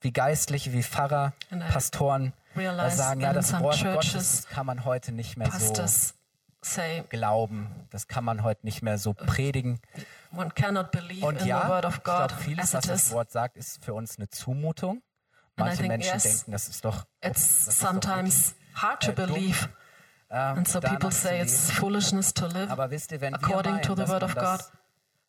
wie 0.00 0.12
Geistliche, 0.12 0.72
wie 0.72 0.82
Pfarrer, 0.82 1.32
Pastoren 1.70 2.32
realize 2.56 2.96
sagen, 2.96 3.20
ja, 3.20 3.32
das 3.32 3.52
Wort 3.60 3.82
Gottes 3.82 4.46
kann 4.48 4.66
man 4.66 4.84
heute 4.84 5.12
nicht 5.12 5.36
mehr 5.36 5.50
so 5.50 5.72
glauben, 7.08 7.68
das 7.90 8.08
kann 8.08 8.24
man 8.24 8.42
heute 8.42 8.66
nicht 8.66 8.82
mehr 8.82 8.98
so 8.98 9.14
predigen. 9.14 9.80
one 10.32 10.50
cannot 10.50 10.90
believe 10.90 11.24
Und 11.24 11.44
ja, 11.44 11.80
ich 11.88 12.02
glaube, 12.02 12.34
vieles, 12.34 12.74
as 12.74 12.74
was 12.74 12.86
das. 12.86 13.10
Wort 13.12 13.30
sagt, 13.30 13.56
ist 13.56 13.84
für 13.84 13.94
uns 13.94 14.18
eine 14.18 14.28
Zumutung. 14.28 15.02
Manche 15.56 15.84
Menschen 15.84 16.18
denken, 16.18 16.50
das 16.50 16.68
ist 16.68 16.84
doch 16.84 17.06
It's 17.24 17.78
sometimes 17.78 18.54
hard 18.74 19.02
to 19.02 19.12
äh, 19.12 19.14
believe, 19.14 19.68
ähm, 20.30 20.58
and 20.58 20.68
so 20.68 20.80
people 20.80 21.10
say 21.10 21.40
it's 21.40 21.70
foolishness 21.70 22.34
to 22.34 22.46
live. 22.46 22.70
Aber 22.70 22.90
wisst 22.90 23.12
ihr, 23.12 23.20
wenn 23.20 23.32
wir 23.32 23.42
according 23.42 23.74
meinen, 23.74 23.82
to 23.82 23.94
the 23.94 24.08
word 24.08 24.22
of 24.22 24.34
God. 24.34 24.60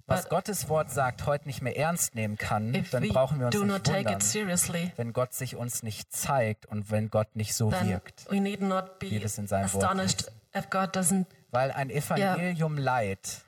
was 0.07 0.21
But 0.23 0.29
Gottes 0.29 0.69
Wort 0.69 0.89
sagt, 0.89 1.25
heute 1.25 1.47
nicht 1.47 1.61
mehr 1.61 1.77
ernst 1.77 2.15
nehmen 2.15 2.37
kann, 2.37 2.73
If 2.73 2.91
dann 2.91 3.07
brauchen 3.09 3.39
wir 3.39 3.47
uns 3.47 3.55
do 3.55 3.63
nicht 3.63 3.71
not 3.73 3.83
take 3.83 3.97
wundern, 4.05 4.13
it 4.13 4.23
seriously, 4.23 4.93
wenn 4.95 5.11
Gott 5.11 5.33
sich 5.33 5.55
uns 5.57 5.83
nicht 5.83 6.13
zeigt 6.13 6.65
und 6.65 6.89
wenn 6.89 7.09
Gott 7.09 7.35
nicht 7.35 7.53
so 7.53 7.71
wirkt. 7.71 8.25
we 8.29 8.39
need 8.39 8.61
not 8.61 8.85
wie 9.01 9.09
be 9.09 9.15
wir 9.17 9.25
es 9.25 9.37
in 9.37 9.47
seinem 9.47 9.71
Wort 9.73 9.83
astonished 9.83 10.31
if 10.55 10.69
God 10.69 10.95
doesn't 10.95 11.25
Weil 11.51 11.71
ein 11.71 11.89
Evangelium 11.89 12.77
Leid 12.77 13.41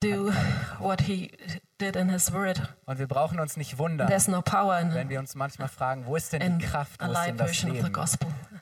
do 0.00 0.30
what 0.78 1.00
He 1.00 1.32
did 1.80 1.96
in 1.96 2.08
His 2.08 2.32
word. 2.32 2.62
und 2.84 2.98
wir 3.00 3.08
brauchen 3.08 3.40
uns 3.40 3.56
nicht 3.56 3.78
wundern, 3.78 4.08
no 4.28 4.42
power 4.42 4.78
in, 4.78 4.94
wenn 4.94 5.08
wir 5.08 5.18
uns 5.18 5.34
manchmal 5.34 5.68
fragen, 5.68 6.06
wo 6.06 6.14
ist 6.14 6.32
denn 6.32 6.58
die 6.60 6.64
Kraft, 6.66 7.00
wo 7.04 7.10
ist 7.10 7.26
denn 7.26 7.36
das 7.36 7.62
Leben? 7.62 7.92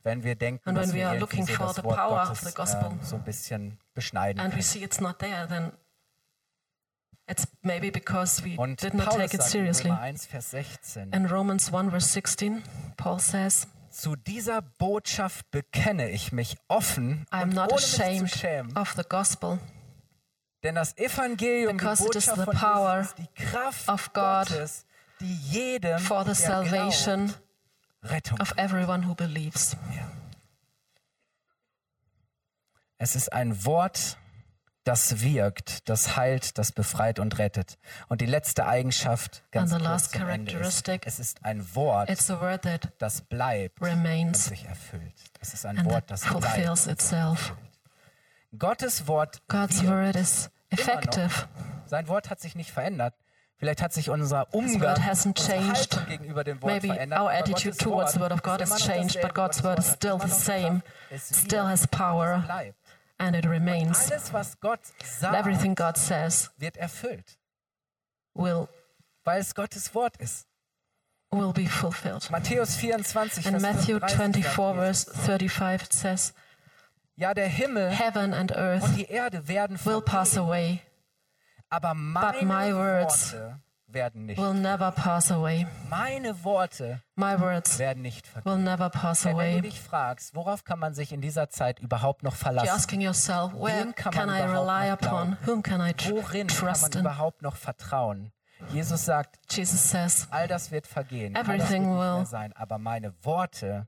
Wenn 0.05 0.23
wir 0.23 0.37
denken, 0.37 0.69
And 0.69 0.79
dass 0.79 0.91
we 0.91 0.95
wir 0.95 1.13
irgendwie 1.15 1.21
looking 1.21 1.47
so 1.47 1.55
for 1.55 1.67
das 1.67 1.77
the 1.77 1.83
Wort 1.85 1.97
power 1.97 2.23
of 2.23 2.29
Gottes 2.29 2.45
the 2.49 2.55
gospel 2.55 2.91
ähm, 2.93 2.99
so 3.03 3.17
ein 3.17 3.25
bisschen 3.25 3.79
beschneiden 3.95 4.39
And 4.41 4.51
we 4.53 4.57
können. 4.59 4.63
see 4.63 4.85
it's 4.85 5.01
not 5.01 5.19
there, 5.19 5.49
then 5.49 5.73
it's 7.27 7.47
maybe 7.63 7.91
because 7.91 8.45
we 8.45 8.57
Und 8.59 8.83
did 8.83 8.95
not 8.95 9.07
Paulus 9.07 9.31
take 9.31 9.35
it 9.37 9.43
seriously. 9.43 9.91
Römer 9.91 10.01
1, 10.03 10.27
Vers 10.27 10.51
16, 10.51 11.13
In 11.13 11.27
Romans 11.27 11.73
1, 11.73 11.91
verse 11.91 12.09
16, 12.13 12.63
Paul 12.97 13.19
says, 13.19 13.67
Zu 13.91 14.15
dieser 14.17 14.61
Botschaft 14.61 15.51
bekenne 15.51 16.11
ich 16.11 16.33
mich 16.33 16.57
offen 16.69 17.27
I 17.33 17.37
am 17.43 17.49
not 17.51 17.73
ohne 17.73 17.81
mich 18.11 18.21
zu 18.33 18.39
schämen. 18.39 18.77
of 18.77 18.93
the 18.97 19.05
gospel, 19.09 19.59
Denn 20.65 20.75
das 20.75 20.97
Evangelium, 20.99 21.79
die 21.79 21.85
Because 21.85 22.05
it 22.05 22.15
is 22.15 22.27
Botschaft 22.27 22.39
the 22.41 22.45
von 22.45 22.57
power 22.57 22.97
Jesus, 22.99 23.11
ist 23.13 23.19
die 23.19 23.45
Kraft 23.47 23.89
of 23.89 24.13
God 24.13 24.49
Gottes, 24.49 24.85
die 25.21 25.35
jedem, 25.51 25.99
for 25.99 26.25
the 26.27 26.35
salvation 26.35 27.27
glaubt, 27.29 27.41
Rettung. 28.05 28.41
of 28.41 28.53
everyone 28.57 29.07
who 29.09 29.15
believes. 29.15 29.77
Es 32.99 33.17
ist 33.17 33.33
ein 33.33 33.65
Wort, 33.65 34.17
das 34.85 35.21
wirkt, 35.23 35.89
das 35.89 36.17
heilt, 36.17 36.59
das 36.59 36.73
befreit 36.73 37.19
und 37.19 37.39
rettet. 37.39 37.79
Und 38.09 38.21
die 38.21 38.27
letzte 38.27 38.67
Eigenschaft, 38.67 39.43
ganz 39.51 39.73
And 39.73 39.81
the 39.81 39.87
last 39.87 40.15
Ende 40.15 40.27
ist, 40.27 40.51
characteristic, 40.53 41.07
es 41.07 41.19
ist 41.19 41.45
ein 41.45 41.75
Wort, 41.75 42.11
It's 42.11 42.31
a 42.31 42.41
word 42.41 42.63
that 42.63 42.93
das 42.99 43.23
bleibt 43.23 43.81
und 43.81 43.89
remains 43.89 44.47
sich 44.47 44.65
erfüllt. 44.67 45.15
Es 45.41 45.55
ist 45.55 45.67
ein 45.67 45.85
Wort, 45.85 46.11
das 46.11 46.23
bleibt. 46.25 46.87
itself. 46.87 47.55
Gottes 48.57 49.07
Wort 49.09 49.43
God's 49.49 49.85
word 49.85 50.17
is 50.17 50.51
effective. 50.71 51.49
Sein 51.87 52.09
Wort 52.09 52.31
hat 52.31 52.41
sich 52.41 52.55
nicht 52.55 52.71
verändert. 52.71 53.15
Vielleicht 53.57 53.81
hat 53.83 53.93
sich 53.93 54.11
unser 54.11 54.53
Umgang, 54.53 54.97
gegenüber 56.09 56.43
dem 56.45 56.61
Wort 56.61 56.73
Maybe 56.73 56.89
verändert. 56.89 57.21
our 57.21 57.31
attitude 57.31 57.71
Gottes 57.71 57.79
towards 57.79 58.13
the 58.13 58.21
word 58.21 58.33
of 58.33 58.43
God 58.43 58.61
has 58.61 58.83
changed, 58.85 59.21
but 59.23 59.35
God's 59.35 59.63
word 59.63 59.79
is 59.79 59.87
still 59.91 60.19
the 60.19 60.29
same, 60.29 60.83
still 61.17 61.67
has 61.67 61.87
power, 61.87 62.43
and 63.19 63.37
it 63.37 63.47
remains. 63.47 64.11
Alles, 64.11 64.33
was 64.33 64.61
Gott 64.61 64.81
And 65.01 65.09
sagt, 65.09 65.35
everything 65.37 65.75
God 65.75 65.97
says 65.97 66.51
wird 66.59 66.77
erfüllt, 66.77 67.39
will 68.35 68.69
weil 69.25 69.41
es 69.41 69.55
Gottes 69.55 69.95
Wort 69.95 70.17
ist. 70.19 70.47
will 71.31 71.53
be 71.53 71.67
fulfilled. 71.67 72.29
Matthäus 72.31 72.77
24, 72.77 73.47
In 73.47 73.53
Vers 73.59 73.63
Matthew 73.63 73.99
34 74.01 74.45
24, 74.45 74.45
sagt 74.45 74.77
verse 74.77 75.05
35, 75.27 75.83
it 75.83 75.93
says, 75.93 76.35
Ja, 77.17 77.33
der 77.35 77.49
Himmel 77.49 77.91
Heaven 77.91 78.35
and 78.35 78.51
earth 78.53 78.83
und 78.85 78.97
die 78.97 79.07
Erde 79.09 79.47
werden 79.49 79.79
will 79.85 80.01
pass 80.03 80.37
away, 80.37 80.81
aber 81.75 81.95
meine 81.95 82.43
my 82.43 82.75
words 82.75 83.33
Worte 83.33 83.61
werden 83.87 84.27
nicht. 84.27 84.41
will 84.41 84.55
never 84.55 84.91
pass 84.93 85.31
away. 85.31 85.67
Meine 85.89 86.43
Worte 86.45 87.01
My 87.15 87.39
words 87.39 87.79
werden 87.79 88.03
nicht 88.03 88.27
vergehen. 88.27 88.51
will 88.53 88.59
never 88.59 88.91
pass 88.91 89.25
Hey, 89.25 89.31
wenn 89.33 89.37
away. 89.37 89.55
du 89.57 89.63
dich 89.63 89.81
fragst, 89.81 90.35
worauf 90.35 90.65
kann 90.65 90.79
man 90.79 90.95
sich 90.95 91.13
in 91.13 91.21
dieser 91.21 91.49
Zeit 91.51 91.79
überhaupt 91.81 92.23
noch 92.23 92.35
You're 92.35 92.39
verlassen? 92.39 92.71
asking 92.71 93.01
yourself, 93.01 93.53
where 93.55 93.85
Wem 93.85 93.95
kann 93.95 94.13
can 94.13 94.27
man 94.27 94.37
I 94.39 94.43
rely 94.43 94.91
upon? 94.93 95.37
Whom 95.47 95.63
can 95.63 95.81
I 95.81 95.91
tr- 95.93 96.11
Worin 96.13 96.47
kann 96.49 96.65
man 96.67 96.75
trust 96.75 96.95
überhaupt 96.97 97.43
noch 97.43 97.57
vertrauen? 97.57 98.33
Jesus 98.73 99.05
sagt, 99.05 99.37
Jesus 99.51 99.91
says, 99.91 100.27
all 100.31 100.49
das 100.49 100.71
wird 100.71 100.87
vergehen, 100.87 101.37
all 101.37 101.43
das 101.45 101.49
wird 101.49 101.61
Everything 101.81 101.99
will- 101.99 102.25
sein, 102.27 102.53
aber 102.55 102.79
meine 102.79 103.13
Worte 103.23 103.87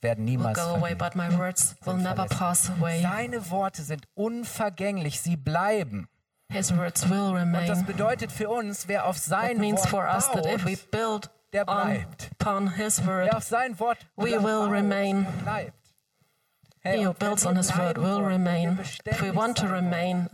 werden 0.00 0.24
will 0.24 0.36
niemals 0.36 0.56
go 0.58 0.76
away, 0.76 0.94
but 0.94 1.16
my 1.16 1.36
words 1.36 1.74
will 1.84 1.94
never 1.96 2.26
pass 2.26 2.70
away. 2.70 3.02
Seine 3.02 3.50
Worte 3.50 3.82
sind 3.82 4.06
unvergänglich, 4.14 5.20
sie 5.20 5.36
bleiben. 5.36 6.08
His 6.50 6.74
words 6.74 7.08
will 7.10 7.34
Und 7.34 7.52
das 7.52 7.78
remain. 7.78 7.86
bedeutet 7.86 8.32
für 8.32 8.48
uns, 8.48 8.88
wer 8.88 9.06
auf 9.06 9.18
sein 9.18 9.58
means 9.58 9.80
Wort 9.82 9.90
for 9.90 10.04
us 10.08 10.26
that 10.30 10.42
baut, 10.44 10.46
if 10.54 10.64
we 10.64 10.76
build 10.90 11.28
der 11.52 11.68
on, 11.68 11.84
bleibt. 11.88 12.30
upon 12.40 12.68
His 12.74 13.04
word, 13.06 13.26
wer 13.26 13.36
auf 13.36 13.44
sein 13.44 13.78
Wort 13.78 13.98
We 14.16 14.42
will 14.42 14.68
remain. 14.70 15.26
bleibt. 15.44 15.74
Hey, 16.80 16.98
He 17.00 17.06
who 17.06 17.12
builds 17.12 17.44
on 17.44 17.56
his 17.56 17.76
word 17.76 17.98
will 17.98 18.22
remain. 18.24 18.78
If 19.04 19.20
we 19.20 19.34
want 19.34 19.58
to 19.58 19.66
remain 19.66 20.28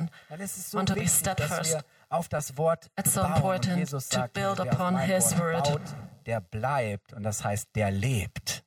so 0.46 0.77
want 0.77 0.88
to 0.90 0.94
be 0.94 1.09
steadfast, 1.09 1.79
auf 2.11 2.29
das 2.29 2.57
Wort 2.59 2.90
It's 2.98 3.14
so 3.14 3.22
important 3.24 3.79
Jesus 3.79 4.09
to 4.11 4.18
sagt, 4.20 4.35
build 4.35 4.59
wer 4.59 4.66
auf 4.66 4.72
upon 4.74 4.98
his 4.98 5.37
word. 5.38 5.64
baut, 5.64 5.81
der 6.27 6.40
bleibt. 6.40 7.12
Und 7.14 7.22
das 7.24 7.42
heißt, 7.44 7.70
der 7.74 7.90
lebt. 7.90 8.62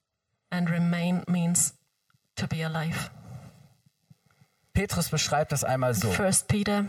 and 0.50 0.70
remain 0.70 1.24
means 1.28 1.76
to 2.36 2.48
be 2.48 2.66
alive. 2.66 3.10
Petrus 4.74 5.10
beschreibt 5.10 5.52
das 5.52 5.64
einmal 5.64 5.94
so. 5.94 6.10
First 6.12 6.48
Peter 6.48 6.86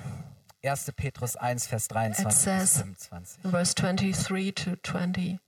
1. 0.69 0.93
Petrus 0.97 1.37
1, 1.37 1.67
Vers 1.67 1.89
23 1.89 2.25
bis 2.27 2.43
says- 2.45 2.77
25. 2.79 3.51
verse 3.51 3.75
23 3.75 4.53
to 4.55 4.77
25. 4.83 5.39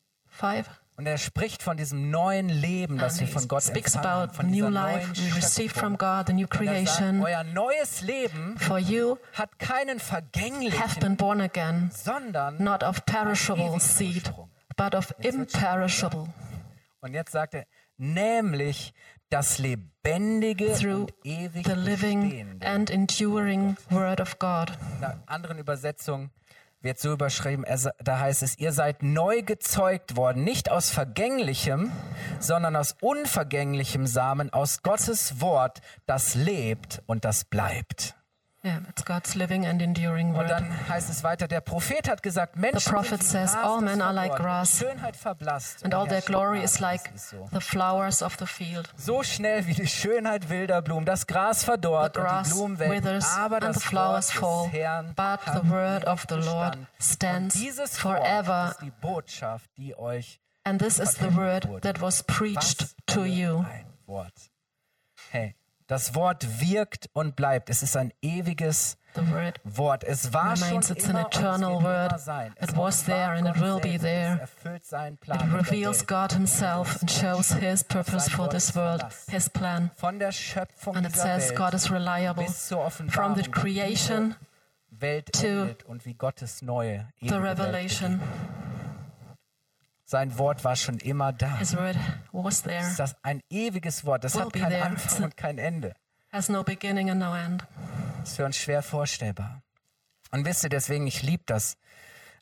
Und 0.96 1.06
er 1.06 1.16
spricht 1.16 1.62
von 1.62 1.78
diesem 1.78 2.10
neuen 2.10 2.50
Leben, 2.50 2.98
das 2.98 3.12
And 3.14 3.20
wir 3.22 3.26
he 3.28 3.32
von 3.32 3.48
Gott 3.48 3.62
speaks 3.62 3.94
empfangen 3.94 4.10
haben, 4.20 4.22
about 4.30 4.34
von 4.36 4.50
new 4.50 4.68
life 4.68 5.12
we 5.16 5.34
received 5.34 5.74
from. 5.74 5.96
God, 5.96 6.26
the 6.26 6.34
new 6.34 6.46
er 6.50 6.56
sagt, 6.56 6.98
creation. 6.98 7.22
euer 7.22 7.42
neues 7.44 8.02
Leben 8.02 8.58
For 8.58 8.78
you 8.78 9.16
hat 9.32 9.58
keinen 9.58 9.98
have 9.98 10.06
vergänglichen, 10.06 11.00
been 11.00 11.16
born 11.16 11.40
again, 11.40 11.90
sondern 11.94 12.62
not 12.62 12.82
of 12.82 13.04
perishable 13.06 13.80
seed, 13.80 14.30
but 14.76 14.94
of 14.94 15.14
imperishable, 15.20 16.28
Und 17.00 17.14
jetzt 17.14 17.32
sagt 17.32 17.54
er, 17.54 17.64
nämlich 17.96 18.92
das 19.30 19.58
lebendige 19.58 20.74
through 20.74 21.02
und 21.02 21.14
ewig 21.24 21.64
the 21.64 21.74
living 21.74 22.60
and 22.62 22.90
enduring 22.90 23.76
Word 23.88 24.20
of 24.20 24.38
God. 24.38 24.72
In 24.98 25.04
einer 25.04 25.22
anderen 25.26 25.58
Übersetzung 25.58 26.30
wird 26.82 26.98
so 26.98 27.12
überschrieben, 27.12 27.64
er 27.64 27.78
da 28.02 28.18
heißt 28.18 28.42
es, 28.42 28.58
ihr 28.58 28.72
seid 28.72 29.02
neu 29.02 29.42
gezeugt 29.42 30.16
worden, 30.16 30.42
nicht 30.44 30.70
aus 30.70 30.90
vergänglichem, 30.90 31.92
sondern 32.40 32.74
aus 32.74 32.96
unvergänglichem 33.00 34.06
Samen, 34.06 34.52
aus 34.52 34.82
Gottes 34.82 35.40
Wort, 35.40 35.80
das 36.06 36.34
lebt 36.34 37.02
und 37.06 37.24
das 37.24 37.44
bleibt. 37.44 38.16
Yeah, 38.62 38.80
it's 38.90 39.02
God's 39.06 39.34
living 39.36 39.64
and 39.64 39.80
enduring 39.80 40.34
Und 40.34 40.36
Word. 40.36 40.50
dann 40.50 40.88
heißt 40.88 41.08
es 41.08 41.24
weiter, 41.24 41.48
der 41.48 41.62
Prophet 41.62 42.10
hat 42.10 42.22
gesagt, 42.22 42.56
Menschen 42.56 42.92
prophet 42.92 43.22
sind 43.22 43.40
wie 43.42 43.46
says, 43.46 43.54
all 43.54 43.80
men 43.80 44.02
are 44.02 44.12
like 44.12 44.32
verdorrt, 44.32 44.42
grass, 44.42 44.78
Schönheit 44.78 45.16
verblasst. 45.16 45.82
And 45.82 45.94
und 45.94 46.00
all 46.00 46.06
their 46.06 46.20
glory 46.20 46.62
is 46.62 46.78
like 46.78 47.10
the 47.52 47.60
flowers 47.60 48.22
of 48.22 48.36
the 48.38 48.44
field. 48.44 48.86
so 48.96 49.22
schnell 49.22 49.66
wie 49.66 49.72
die 49.72 49.86
Schönheit 49.86 50.50
wilder 50.50 50.82
Blumen. 50.82 51.06
Das 51.06 51.26
Gras 51.26 51.60
The 51.60 51.66
verdorrt 51.66 52.18
und 52.18 52.22
die 52.22 52.28
grass 52.28 52.50
Blumen 52.50 52.78
welken, 52.78 53.24
aber 53.38 53.56
and 53.56 53.64
das 53.64 53.76
the 53.76 53.88
flowers 53.88 54.42
Wort 54.42 54.44
fall, 54.44 54.70
des 54.70 54.78
Herrn 54.78 55.14
but 55.14 55.40
the 55.46 55.70
word 55.70 56.04
of 56.06 56.26
the 56.28 56.34
Lord 56.34 56.76
stands 57.00 57.56
und 57.56 57.96
forever. 57.96 58.72
Ist 58.72 58.82
die 58.82 58.92
Botschaft, 59.00 59.70
die 59.78 59.96
euch 59.96 60.38
And 60.64 60.78
this 60.78 60.98
is 60.98 61.14
the 61.14 61.34
word 61.34 61.66
that 61.80 62.02
was 62.02 62.22
preached 62.24 62.94
to 63.06 63.24
you. 63.24 63.64
Hey, 65.30 65.54
das 65.90 66.14
Wort 66.14 66.60
wirkt 66.60 67.10
und 67.14 67.34
bleibt. 67.34 67.68
Es 67.68 67.82
ist 67.82 67.96
ein 67.96 68.12
ewiges 68.22 68.96
Wort. 69.64 70.04
Es 70.04 70.32
war 70.32 70.52
remains. 70.54 70.86
schon 70.86 70.96
It's 70.96 71.04
an 71.06 71.10
immer 71.10 71.24
und 71.24 71.32
es 71.34 71.38
eternal 71.40 71.82
wird 71.82 72.12
word. 72.12 72.20
sein. 72.20 72.52
Es 72.56 72.70
It 72.70 72.76
was 72.76 73.04
there 73.04 73.30
and 73.32 73.48
it 73.48 73.54
Gott 73.54 73.62
will 73.62 73.80
be 73.80 73.98
selbst. 73.98 74.62
there. 74.62 75.34
It 75.34 75.52
reveals. 75.52 76.06
God 76.06 76.32
Himself 76.32 77.00
and 77.00 77.10
shows 77.10 77.52
His 77.54 77.82
purpose 77.82 78.30
for 78.30 78.48
this 78.48 78.74
world, 78.76 79.04
His 79.28 79.50
plan. 79.50 79.90
Von 79.96 80.20
der 80.20 80.30
Schöpfung 80.30 80.96
And 80.96 81.04
it 81.06 81.16
says 81.16 81.48
Welt 81.50 81.56
God 81.56 81.74
is 81.74 81.90
reliable 81.90 82.44
bis 82.44 82.68
zur 82.68 82.88
from 82.90 83.34
the 83.34 83.42
creation 83.50 84.36
to 85.00 85.46
endet 85.46 85.82
und 85.86 86.06
wie 86.06 86.14
Gottes 86.14 86.62
neue 86.62 87.08
the 87.20 87.34
revelation. 87.34 88.20
Sein 90.10 90.36
Wort 90.38 90.64
war 90.64 90.74
schon 90.74 90.98
immer 90.98 91.32
da. 91.32 91.58
His 91.58 91.76
word 91.76 91.96
was 92.32 92.64
there, 92.64 92.80
Das 92.80 92.88
ist 92.88 92.98
das 92.98 93.16
ein 93.22 93.42
ewiges 93.48 94.04
Wort. 94.04 94.24
Das 94.24 94.34
Will 94.34 94.42
hat 94.42 94.52
keinen. 94.54 94.82
Anfang 94.82 95.22
und 95.22 95.36
kein 95.36 95.56
Ende. 95.58 95.94
has 96.32 96.48
no 96.48 96.64
beginning 96.64 97.10
and 97.10 97.20
no 97.20 97.32
end. 97.32 97.64
Das 98.18 98.30
ist 98.30 98.36
für 98.36 98.44
uns 98.44 98.56
schwer 98.56 98.82
vorstellbar. 98.82 99.62
Und 100.32 100.44
wisst 100.44 100.64
ihr, 100.64 100.68
deswegen, 100.68 101.06
ich 101.06 101.22
liebe 101.22 101.44
das. 101.46 101.76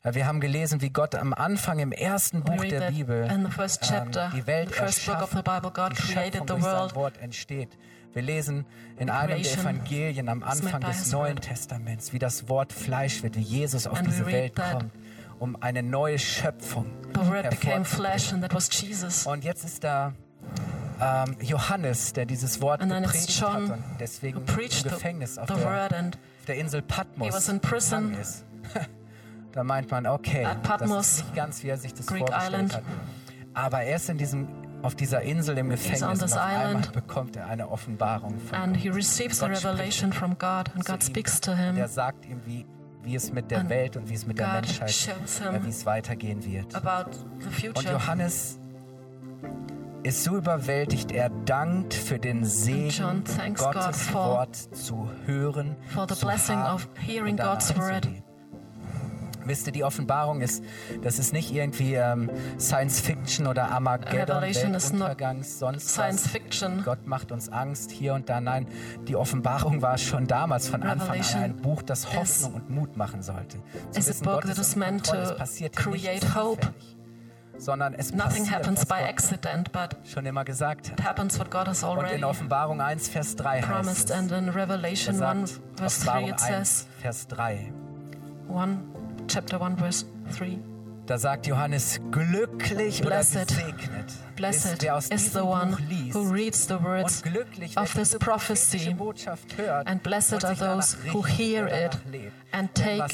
Äh, 0.01 0.15
Wir 0.15 0.25
haben 0.25 0.39
gelesen, 0.39 0.81
wie 0.81 0.89
Gott 0.89 1.13
am 1.13 1.31
Anfang 1.31 1.77
im 1.77 1.91
ersten 1.91 2.43
Buch 2.43 2.65
der 2.65 2.89
Bibel 2.89 3.29
first 3.51 3.83
chapter, 3.83 4.25
ähm, 4.25 4.31
die 4.37 4.47
Welt 4.47 4.75
erschaffen, 4.75 5.43
Bible, 5.43 5.69
God 5.71 5.91
die 5.95 6.01
Schöpfung 6.01 6.47
durch 6.47 6.63
sein. 6.63 6.95
Wort 6.95 7.17
entsteht. 7.19 7.77
Wir 8.13 8.23
lesen 8.23 8.65
in 8.97 9.11
einem 9.11 9.43
der 9.43 9.53
Evangelien 9.53 10.27
am 10.27 10.41
Anfang 10.41 10.81
des 10.81 11.11
Neuen. 11.11 11.39
Testaments, 11.39 12.13
wie 12.13 12.19
das 12.19 12.49
Wort 12.49 12.73
Fleisch 12.73 13.21
wird, 13.21 13.35
wie 13.35 13.41
Jesus 13.41 13.85
auf 13.85 14.01
diese 14.01 14.25
Welt 14.25 14.55
kommt, 14.55 14.91
um 15.39 15.55
eine 15.61 15.81
neue 15.83 16.19
Schöpfung 16.19 16.85
The 17.13 17.21
word 17.21 17.49
became 17.49 17.83
hervorzubringen. 17.83 17.85
flesh, 17.85 18.33
and 18.33 18.43
that 18.43 18.53
was 18.53 18.69
Jesus. 18.71 19.25
Und 19.25 19.43
jetzt 19.43 19.63
ist 19.63 19.83
da 19.83 20.13
ähm, 21.01 21.35
Johannes, 21.41 22.13
der 22.13 22.25
dieses 22.25 22.61
Wort 22.61 22.81
And 22.81 22.91
gepredigt 22.91 23.39
John 23.39 23.69
hat 23.69 23.77
und 23.77 23.83
deswegen 23.99 24.39
im 24.39 24.45
Gefängnis 24.45 25.37
auf 25.37 25.47
the 25.47 25.55
der, 25.55 25.93
and 25.93 26.15
auf 26.17 26.45
der 26.47 26.55
Insel 26.57 26.81
Patmos 26.81 27.47
in 27.49 27.59
prison. 27.59 28.13
ist. 28.15 28.43
da 29.53 29.63
meint 29.63 29.89
man, 29.91 30.05
okay, 30.05 30.45
At 30.45 30.57
das 30.57 30.63
Patmos, 30.63 31.07
ist 31.07 31.23
nicht 31.25 31.35
ganz, 31.35 31.63
wie 31.63 31.69
er 31.69 31.77
sich 31.77 31.93
das 31.93 32.05
Greek 32.07 32.19
vorgestellt 32.27 32.53
island. 32.53 32.75
hat. 32.75 32.83
Aber 33.53 33.81
er 33.81 33.95
ist 33.95 34.09
in 34.09 34.17
diesem, 34.17 34.47
auf 34.81 34.95
dieser 34.95 35.21
Insel 35.21 35.57
im 35.57 35.69
Gefängnis 35.69 36.01
und 36.03 36.23
auf 36.23 36.37
einmal 36.37 36.81
bekommt 36.93 37.35
er 37.35 37.47
eine 37.47 37.69
Offenbarung 37.69 38.37
von 38.39 38.57
and 38.57 38.73
Gott. 38.73 38.83
he 38.83 38.89
receives 38.89 39.41
a 39.41 39.47
Gott 39.47 39.57
spricht 39.57 39.65
revelation 39.73 40.13
from 40.13 40.37
God, 40.37 40.69
and 40.75 40.85
God 40.85 40.95
ihm. 41.01 41.01
speaks 41.01 41.39
to 41.41 41.53
him 41.55 41.75
Der 41.75 41.87
sagt 41.87 42.25
ihm, 42.25 42.41
wie, 42.45 42.65
wie 43.03 43.15
es 43.15 43.31
mit 43.31 43.51
der 43.51 43.69
Welt 43.69 43.97
und 43.97 44.09
wie 44.09 44.13
es 44.13 44.25
mit 44.25 44.39
der 44.39 44.47
God 44.47 44.55
Menschheit, 44.55 45.09
äh, 45.41 45.63
wie 45.63 45.69
es 45.69 45.85
weitergehen 45.85 46.43
wird. 46.45 46.75
Und. 46.75 47.83
Johannes 47.83 48.59
ist 50.03 50.23
so 50.23 50.37
überwältigt, 50.37 51.11
er 51.11 51.29
dankt 51.29 51.93
für 51.93 52.19
den 52.19 52.45
Segen, 52.45 53.23
Gottes 53.55 54.07
God 54.07 54.13
Wort 54.13 54.55
zu 54.55 55.09
hören, 55.25 55.75
for 55.93 56.07
the 56.07 56.15
zu 56.15 56.25
blessing 56.25 56.57
haben 56.57 56.75
of 56.75 56.87
hearing 56.95 57.37
God's 57.37 57.67
zu 57.67 57.77
word. 57.77 58.07
Wisst 59.49 59.67
ihr, 59.67 59.73
die 59.73 59.83
Offenbarung 59.83 60.41
ist, 60.41 60.63
das 61.01 61.19
ist 61.19 61.33
nicht 61.33 61.51
irgendwie 61.51 61.95
ähm, 61.95 62.29
Science 62.59 62.99
Fiction 63.01 63.47
oder 63.47 63.69
Armageddon, 63.71 64.37
Revelation 64.37 64.73
Weltuntergangs, 64.73 65.59
sonst 65.59 65.89
Science 65.89 66.25
was. 66.25 66.31
fiction. 66.31 66.83
Gott 66.85 67.05
macht 67.07 67.31
uns 67.31 67.49
Angst 67.49 67.91
hier 67.91 68.13
und 68.13 68.29
da. 68.29 68.39
Nein, 68.39 68.67
die 69.07 69.15
Offenbarung 69.15 69.81
war 69.81 69.97
schon 69.97 70.27
damals 70.27 70.69
von 70.69 70.83
Anfang 70.83 70.99
an 70.99 71.05
Revelation 71.09 71.43
ein 71.43 71.55
Buch, 71.57 71.81
das 71.81 72.13
Hoffnung 72.15 72.53
und 72.53 72.69
Mut 72.69 72.95
machen 72.95 73.21
sollte. 73.23 73.57
Zu 73.91 73.99
is 73.99 74.05
a 74.07 74.09
wissen, 74.11 74.23
book 74.23 74.33
Gott 74.35 74.43
that 74.43 74.51
ist 74.51 74.59
is 74.59 74.75
meant 74.75 75.05
to 75.07 75.15
Es 75.15 75.59
create 75.75 76.35
hope. 76.35 76.61
zufällig, 76.61 76.95
sondern 77.57 77.93
es 77.93 78.13
Nothing 78.13 78.43
passiert, 78.43 78.51
happens 78.55 78.79
was 78.81 78.87
by 78.87 78.95
Gott 79.01 79.09
accident, 79.09 79.71
but 79.73 79.89
schon 80.07 80.25
immer 80.25 80.45
gesagt 80.45 80.91
hat. 80.91 80.99
it 80.99 81.05
happens 81.05 81.37
what 81.39 81.51
God 81.51 81.67
has 81.67 81.83
Und 81.83 81.89
already 81.89 82.15
in 82.15 82.23
Offenbarung 82.23 82.79
1, 82.81 83.09
Vers 83.09 83.35
3 83.35 83.61
heißt 83.61 83.67
promised. 83.67 84.09
es, 84.11 84.15
And 84.15 84.31
in 84.31 84.49
Revelation 84.49 85.21
1, 85.21 85.49
sagt, 85.51 85.61
verse 85.77 86.05
3, 86.05 86.11
Offenbarung 86.11 86.29
it 86.29 86.41
1, 86.41 86.47
says, 86.47 86.87
Vers 87.01 87.27
3, 87.27 87.73
1, 88.53 88.77
chapter 89.29 89.59
1, 89.59 89.77
verse 89.77 90.05
3. 90.37 90.59
da 91.05 91.17
sagt 91.17 91.47
Johannes, 91.47 91.99
glücklich 92.11 93.01
oder 93.01 93.09
Blessed, 93.15 93.47
gesegnet 93.47 94.35
Blessed 94.35 94.83
is 95.11 95.33
the 95.33 95.39
one 95.43 95.75
who 96.13 96.21
reads 96.31 96.67
the 96.67 96.79
words 96.81 97.23
of 97.75 97.93
this 97.93 98.17
prophecy, 98.19 98.95
and 99.85 100.03
blessed 100.03 100.45
are 100.45 100.55
those 100.55 100.95
who 101.11 101.23
hear 101.23 101.67
it 101.67 101.97
and 102.51 102.69
take- 102.75 103.07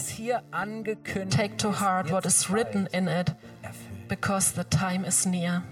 take 1.30 1.58
to 1.58 1.71
heart 1.71 2.12
what 2.12 2.25
is 2.25 2.49
written 2.51 2.88
in 2.91 3.08
it, 3.08 3.34
because 4.08 4.54
the 4.54 4.63
time 4.65 5.06
is 5.06 5.25
near. 5.25 5.63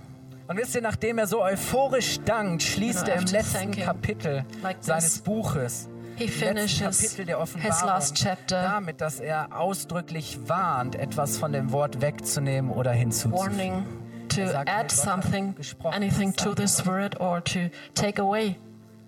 Und 0.48 0.58
wisst 0.58 0.76
ihr, 0.76 0.82
nachdem 0.82 1.20
er 1.20 1.28
so 1.28 1.42
euphorisch 1.44 2.20
dankt, 2.26 2.64
schließt 2.64 3.08
er 3.08 3.16
im 3.16 3.26
letzten 3.26 3.72
Kapitel 3.72 4.44
seines 4.82 5.20
Buches, 5.20 5.88
He 6.16 6.28
finishes 6.28 7.02
Kapitel 7.02 7.26
der 7.26 7.40
his 7.40 7.44
Offenbarung, 7.44 7.88
last 7.88 8.16
chapter 8.16 8.62
damit, 8.64 9.02
dass 9.02 9.20
er 9.20 9.60
ausdrücklich 9.60 10.38
warnt, 10.48 10.96
etwas 10.96 11.38
von 11.38 11.52
dem 11.52 11.72
Wort 11.72 12.02
wegzunehmen 12.02 12.72
oder 12.72 12.92
hinzuzufügen. 12.92 13.40
warning 13.58 13.86
to 14.30 14.48
sagt, 14.48 14.70
add 14.70 14.94
something, 14.96 15.56
anything 15.92 16.34
to 16.36 16.54
this 16.54 16.86
word 16.86 17.20
or 17.20 17.44
to 17.44 17.70
take 17.96 18.22
away 18.22 18.56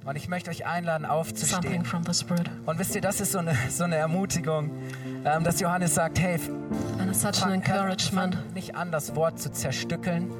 Und 0.06 0.16
ich 0.18 0.28
möchte 0.30 0.52
euch 0.52 0.66
einladen, 0.68 1.06
aufzustehen. 1.06 1.84
Und 2.66 2.80
wisst 2.80 2.94
ihr, 2.96 3.02
das 3.02 3.22
ist 3.22 3.32
so 3.32 3.40
eine, 3.40 3.56
so 3.70 3.84
eine 3.86 3.96
Ermutigung, 3.96 4.70
ähm, 5.26 5.44
dass 5.44 5.60
Johannes 5.60 5.96
sagt, 5.96 6.20
hey, 6.20 6.38
fang- 6.38 7.64
hört 7.66 8.12
nicht 8.54 8.76
an, 8.76 8.92
das 8.92 9.16
Wort 9.16 9.40
zu 9.40 9.52
zerstückeln. 9.52 10.32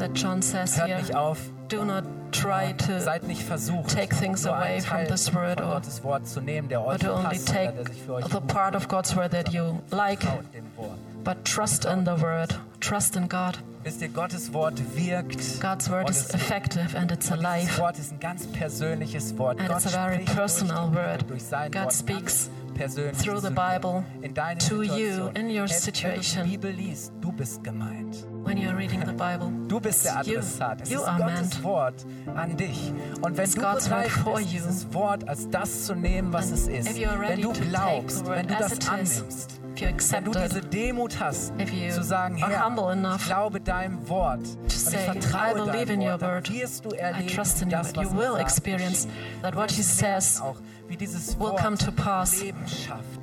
that 0.00 0.10
John 0.16 0.40
says 0.42 0.76
Hört 0.78 0.88
here, 0.88 0.98
nicht 1.00 1.14
auf. 1.14 1.38
do 1.68 1.84
not 1.84 2.04
try 2.30 2.72
to 2.86 3.00
Seid 3.00 3.24
nicht 3.24 3.42
versucht, 3.42 3.90
take 3.94 4.14
things 4.14 4.46
away 4.46 4.80
from 4.80 5.06
this 5.06 5.32
word 5.34 5.60
or- 5.60 5.80
Wort 6.02 6.26
zu 6.26 6.40
nehmen, 6.40 6.68
der 6.68 6.80
or 6.80 6.88
euch 6.94 7.00
to 7.00 7.12
only 7.12 7.38
take 7.38 7.72
der 7.72 7.86
sich 7.86 8.02
für 8.02 8.14
euch 8.14 8.24
the 8.26 8.40
part 8.40 8.74
of 8.74 8.88
God's 8.88 9.14
word 9.16 9.32
that 9.32 9.50
you 9.50 9.80
like, 9.90 10.20
traut, 10.20 10.44
dem 10.54 10.64
Wort. 10.76 10.98
but 11.24 11.44
trust 11.44 11.84
in 11.84 12.04
the 12.04 12.20
word, 12.20 12.58
trust 12.80 13.16
in 13.16 13.28
God. 13.28 13.58
Wisst 13.82 14.02
ihr, 14.02 14.08
Gottes 14.10 14.52
Wort 14.52 14.74
wirkt. 14.94 15.58
God's 15.60 15.88
word 15.90 16.10
is 16.10 16.28
effective 16.34 16.94
and 16.94 17.10
it's 17.10 17.30
alive. 17.32 17.78
Wort 17.78 17.98
ist 17.98 18.12
ein 18.12 18.20
ganz 18.20 18.46
persönliches 18.46 19.36
Wort. 19.38 19.58
And 19.58 19.68
Gott 19.68 19.84
it's 19.84 19.94
a 19.94 19.98
very 19.98 20.24
personal 20.24 20.92
word. 20.92 21.20
Bibel, 21.20 21.28
durch 21.28 21.44
sein 21.44 21.70
God 21.72 21.90
speaks 21.90 22.50
through 22.74 23.40
the 23.40 23.50
Bible 23.50 24.04
in 24.22 24.34
to 24.68 24.82
you 24.82 25.30
in 25.34 25.48
your 25.50 25.66
situation. 25.66 26.42
Wenn 26.42 26.50
du 26.50 26.50
die 26.50 26.58
Bibel 26.58 26.70
liest, 26.72 27.12
du 27.22 27.32
bist 27.32 27.64
gemeint. 27.64 28.26
When 28.50 28.58
when 28.58 28.66
you're 28.66 28.76
reading 28.76 29.06
the 29.06 29.12
Bible. 29.12 29.52
Du 29.68 29.78
bist 29.78 30.04
der. 30.04 30.16
Adressat. 30.16 30.82
Es 30.82 30.90
ist 30.90 31.06
Gottes 31.06 31.18
meant. 31.24 31.62
Wort 31.62 31.94
an 32.34 32.56
dich. 32.56 32.92
Und 33.22 33.36
wenn 33.36 33.48
du 33.48 33.60
bereit 33.60 34.10
bist, 34.24 34.52
dieses 34.52 34.92
Wort 34.92 35.28
als 35.28 35.48
das 35.50 35.84
zu 35.84 35.94
nehmen, 35.94 36.32
was 36.32 36.50
es 36.50 36.66
ist, 36.66 36.90
if 36.90 36.98
you 36.98 37.08
are 37.08 37.20
wenn 37.20 37.28
ready 37.28 37.42
du 37.42 37.52
glaubst, 37.52 38.26
wenn 38.26 38.48
du 38.48 38.54
as 38.54 38.60
das 38.60 38.72
it 38.72 38.82
is, 38.82 38.88
annimmst, 38.88 39.60
if 39.76 39.80
you 39.80 39.88
wenn 40.10 40.24
du 40.24 40.32
diese 40.32 40.60
Demut 40.62 41.20
hast, 41.20 41.52
zu 41.92 42.02
sagen, 42.02 42.38
Herr, 42.38 43.16
ich 43.16 43.26
glaube 43.26 43.60
deinem 43.60 44.08
Wort 44.08 44.40
und 44.40 44.66
ich 44.66 44.80
say, 44.80 44.98
vertraue 44.98 45.50
I 45.50 45.70
believe 45.70 45.86
deinem 45.86 45.90
in 45.92 46.00
your 46.00 46.08
Wort, 46.10 46.22
dann 46.22 46.34
word. 46.34 46.52
wirst 46.52 46.84
du 46.84 46.90
I 46.90 46.96
erleben, 46.98 47.70
das, 47.70 47.94
was 47.94 48.04
you 48.04 48.10
er 48.10 48.16
will 48.16 48.32
sagt, 48.32 48.40
experience 48.40 49.06
geschieht. 49.06 49.42
that 49.42 49.52
Du 49.52 49.58
what 49.58 49.70
he 49.70 49.78
wirst 49.78 50.00
merken 50.02 50.20
says 50.22 50.40
auch, 50.40 50.56
wie 50.88 50.96
dieses 50.96 51.38
will 51.38 51.50
Wort 51.50 51.62
come 51.62 51.78
to 51.78 51.92
pass. 51.92 52.40
Leben 52.42 52.66
schafft. 52.66 53.19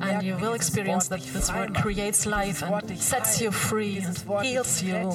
And 0.00 0.22
you 0.22 0.36
will 0.40 0.54
experience 0.54 1.08
that 1.08 1.20
this 1.20 1.52
word 1.52 1.74
creates 1.74 2.26
life 2.26 2.62
and 2.62 2.98
sets 2.98 3.40
you 3.40 3.50
free 3.50 3.98
and 3.98 4.16
heals 4.42 4.82
you, 4.82 5.12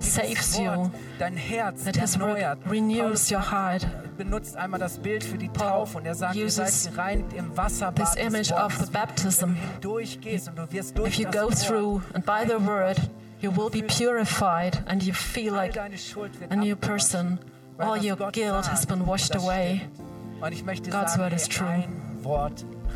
saves 0.00 0.58
you, 0.58 0.90
that 1.18 1.96
his 1.96 2.18
word 2.18 2.58
renews 2.66 3.30
your 3.30 3.40
heart. 3.40 3.86
benutzt 4.16 4.54
einmal 4.56 4.78
das 4.78 4.98
Bild 4.98 5.24
für 5.24 5.38
die 5.38 5.48
Taufe 5.48 5.96
und 5.96 6.04
er 6.04 6.14
sagt, 6.14 6.36
ihr 6.36 6.50
seid 6.50 6.66
uses 6.66 6.90
gereinigt 6.90 7.32
im 7.32 7.56
Wasserbad 7.56 8.12
This 8.12 8.14
image 8.16 8.52
of 8.52 8.76
the 8.76 8.90
baptism. 8.90 9.54
Wenn 9.54 9.80
du 9.80 9.98
hindurchgehst 9.98 10.48
und 10.48 10.58
du 10.58 10.70
wirst 10.70 10.98
durch 10.98 11.08
If 11.08 11.18
you 11.18 11.24
das 11.24 11.34
go 11.34 11.48
Wort, 11.48 11.66
through 11.66 12.02
and 12.12 12.26
by 12.26 12.44
the 12.46 12.58
word, 12.66 12.98
you 13.40 13.50
will 13.50 13.70
be 13.70 13.82
purified 13.82 14.82
and 14.86 15.02
you 15.02 15.14
feel 15.14 15.54
like 15.54 15.72
deine 15.72 15.96
Schuld 15.96 16.38
wird 16.38 16.52
a 16.52 16.56
new 16.56 16.76
person. 16.76 17.38
All 17.78 17.96
your 17.96 18.16
guilt 18.30 18.70
has 18.70 18.84
been 18.84 19.06
washed 19.06 19.34
away. 19.34 19.80
stimmt. 19.84 20.42
Und 20.42 20.52
ich 20.52 20.64
möchte 20.64 20.90
God's 20.90 21.18
word 21.18 21.32
is 21.32 21.48
true. 21.48 21.84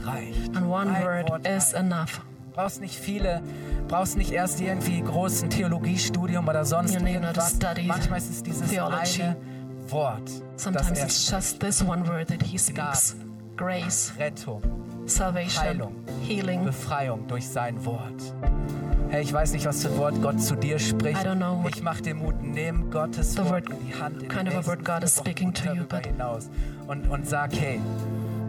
Reicht. 0.06 0.56
And 0.56 0.66
one 0.68 0.90
ein 0.90 1.04
word 1.04 1.28
Wort 1.30 1.46
is 1.46 1.74
reicht. 1.74 1.74
enough. 1.74 2.20
brauchst 2.54 2.80
nicht 2.80 2.96
viele, 2.98 3.42
brauchst 3.88 4.16
nicht 4.16 4.30
erst 4.32 4.60
irgendwie 4.60 5.00
großen 5.02 5.50
Theologiestudium 5.50 6.46
oder 6.48 6.64
sonst 6.64 6.94
You 6.94 7.00
need 7.00 7.14
not 7.20 7.34
to 7.34 7.40
irgendwas. 7.40 7.54
study 7.56 7.82
Manchmal 7.86 8.18
ist 8.18 8.30
es 8.30 8.42
dieses 8.42 8.70
theology. 8.70 9.22
eine 9.22 9.36
Wort, 9.88 10.30
Sometimes 10.56 10.88
das 10.88 11.02
it's 11.02 11.30
er 11.32 11.38
just 11.38 11.60
this 11.60 11.82
one 11.82 12.06
word 12.08 12.28
that 12.28 12.42
he 12.42 12.56
speaks 12.58 13.16
grace, 13.56 14.12
Rettung, 14.18 14.62
salvation, 15.06 15.62
Heilung, 15.64 15.94
healing. 16.26 16.64
Befreiung 16.64 17.26
durch 17.28 17.46
sein 17.48 17.84
Wort. 17.84 18.34
Hey, 19.10 19.22
ich 19.22 19.32
weiß 19.32 19.52
nicht, 19.52 19.66
was 19.66 19.82
für 19.82 19.90
ein 19.90 19.98
Wort 19.98 20.22
Gott 20.22 20.40
zu 20.40 20.56
dir 20.56 20.78
spricht. 20.78 21.22
I 21.22 21.26
don't 21.26 21.36
know 21.36 21.62
what 21.62 21.76
ich 21.76 21.82
mach 21.82 22.00
dir 22.00 22.14
Mut, 22.14 22.34
nimm 22.42 22.90
Gottes 22.90 23.32
the 23.34 23.38
Wort 23.44 23.68
word- 23.68 23.70
in 23.70 23.86
die 23.86 23.94
Hand. 23.94 24.22
In 24.22 24.28
kind 24.28 24.48
den 24.48 24.56
of 24.58 24.64
a 24.66 24.70
word 24.70 24.84
God 24.84 25.04
is 25.04 25.16
Wochen 25.18 25.24
speaking 25.26 25.52
to 25.54 25.64
you, 25.68 25.74
darüber 25.74 25.96
but- 25.98 26.06
hinaus. 26.06 26.48
Und, 26.88 27.08
und 27.08 27.28
sag, 27.28 27.52
hey, 27.54 27.80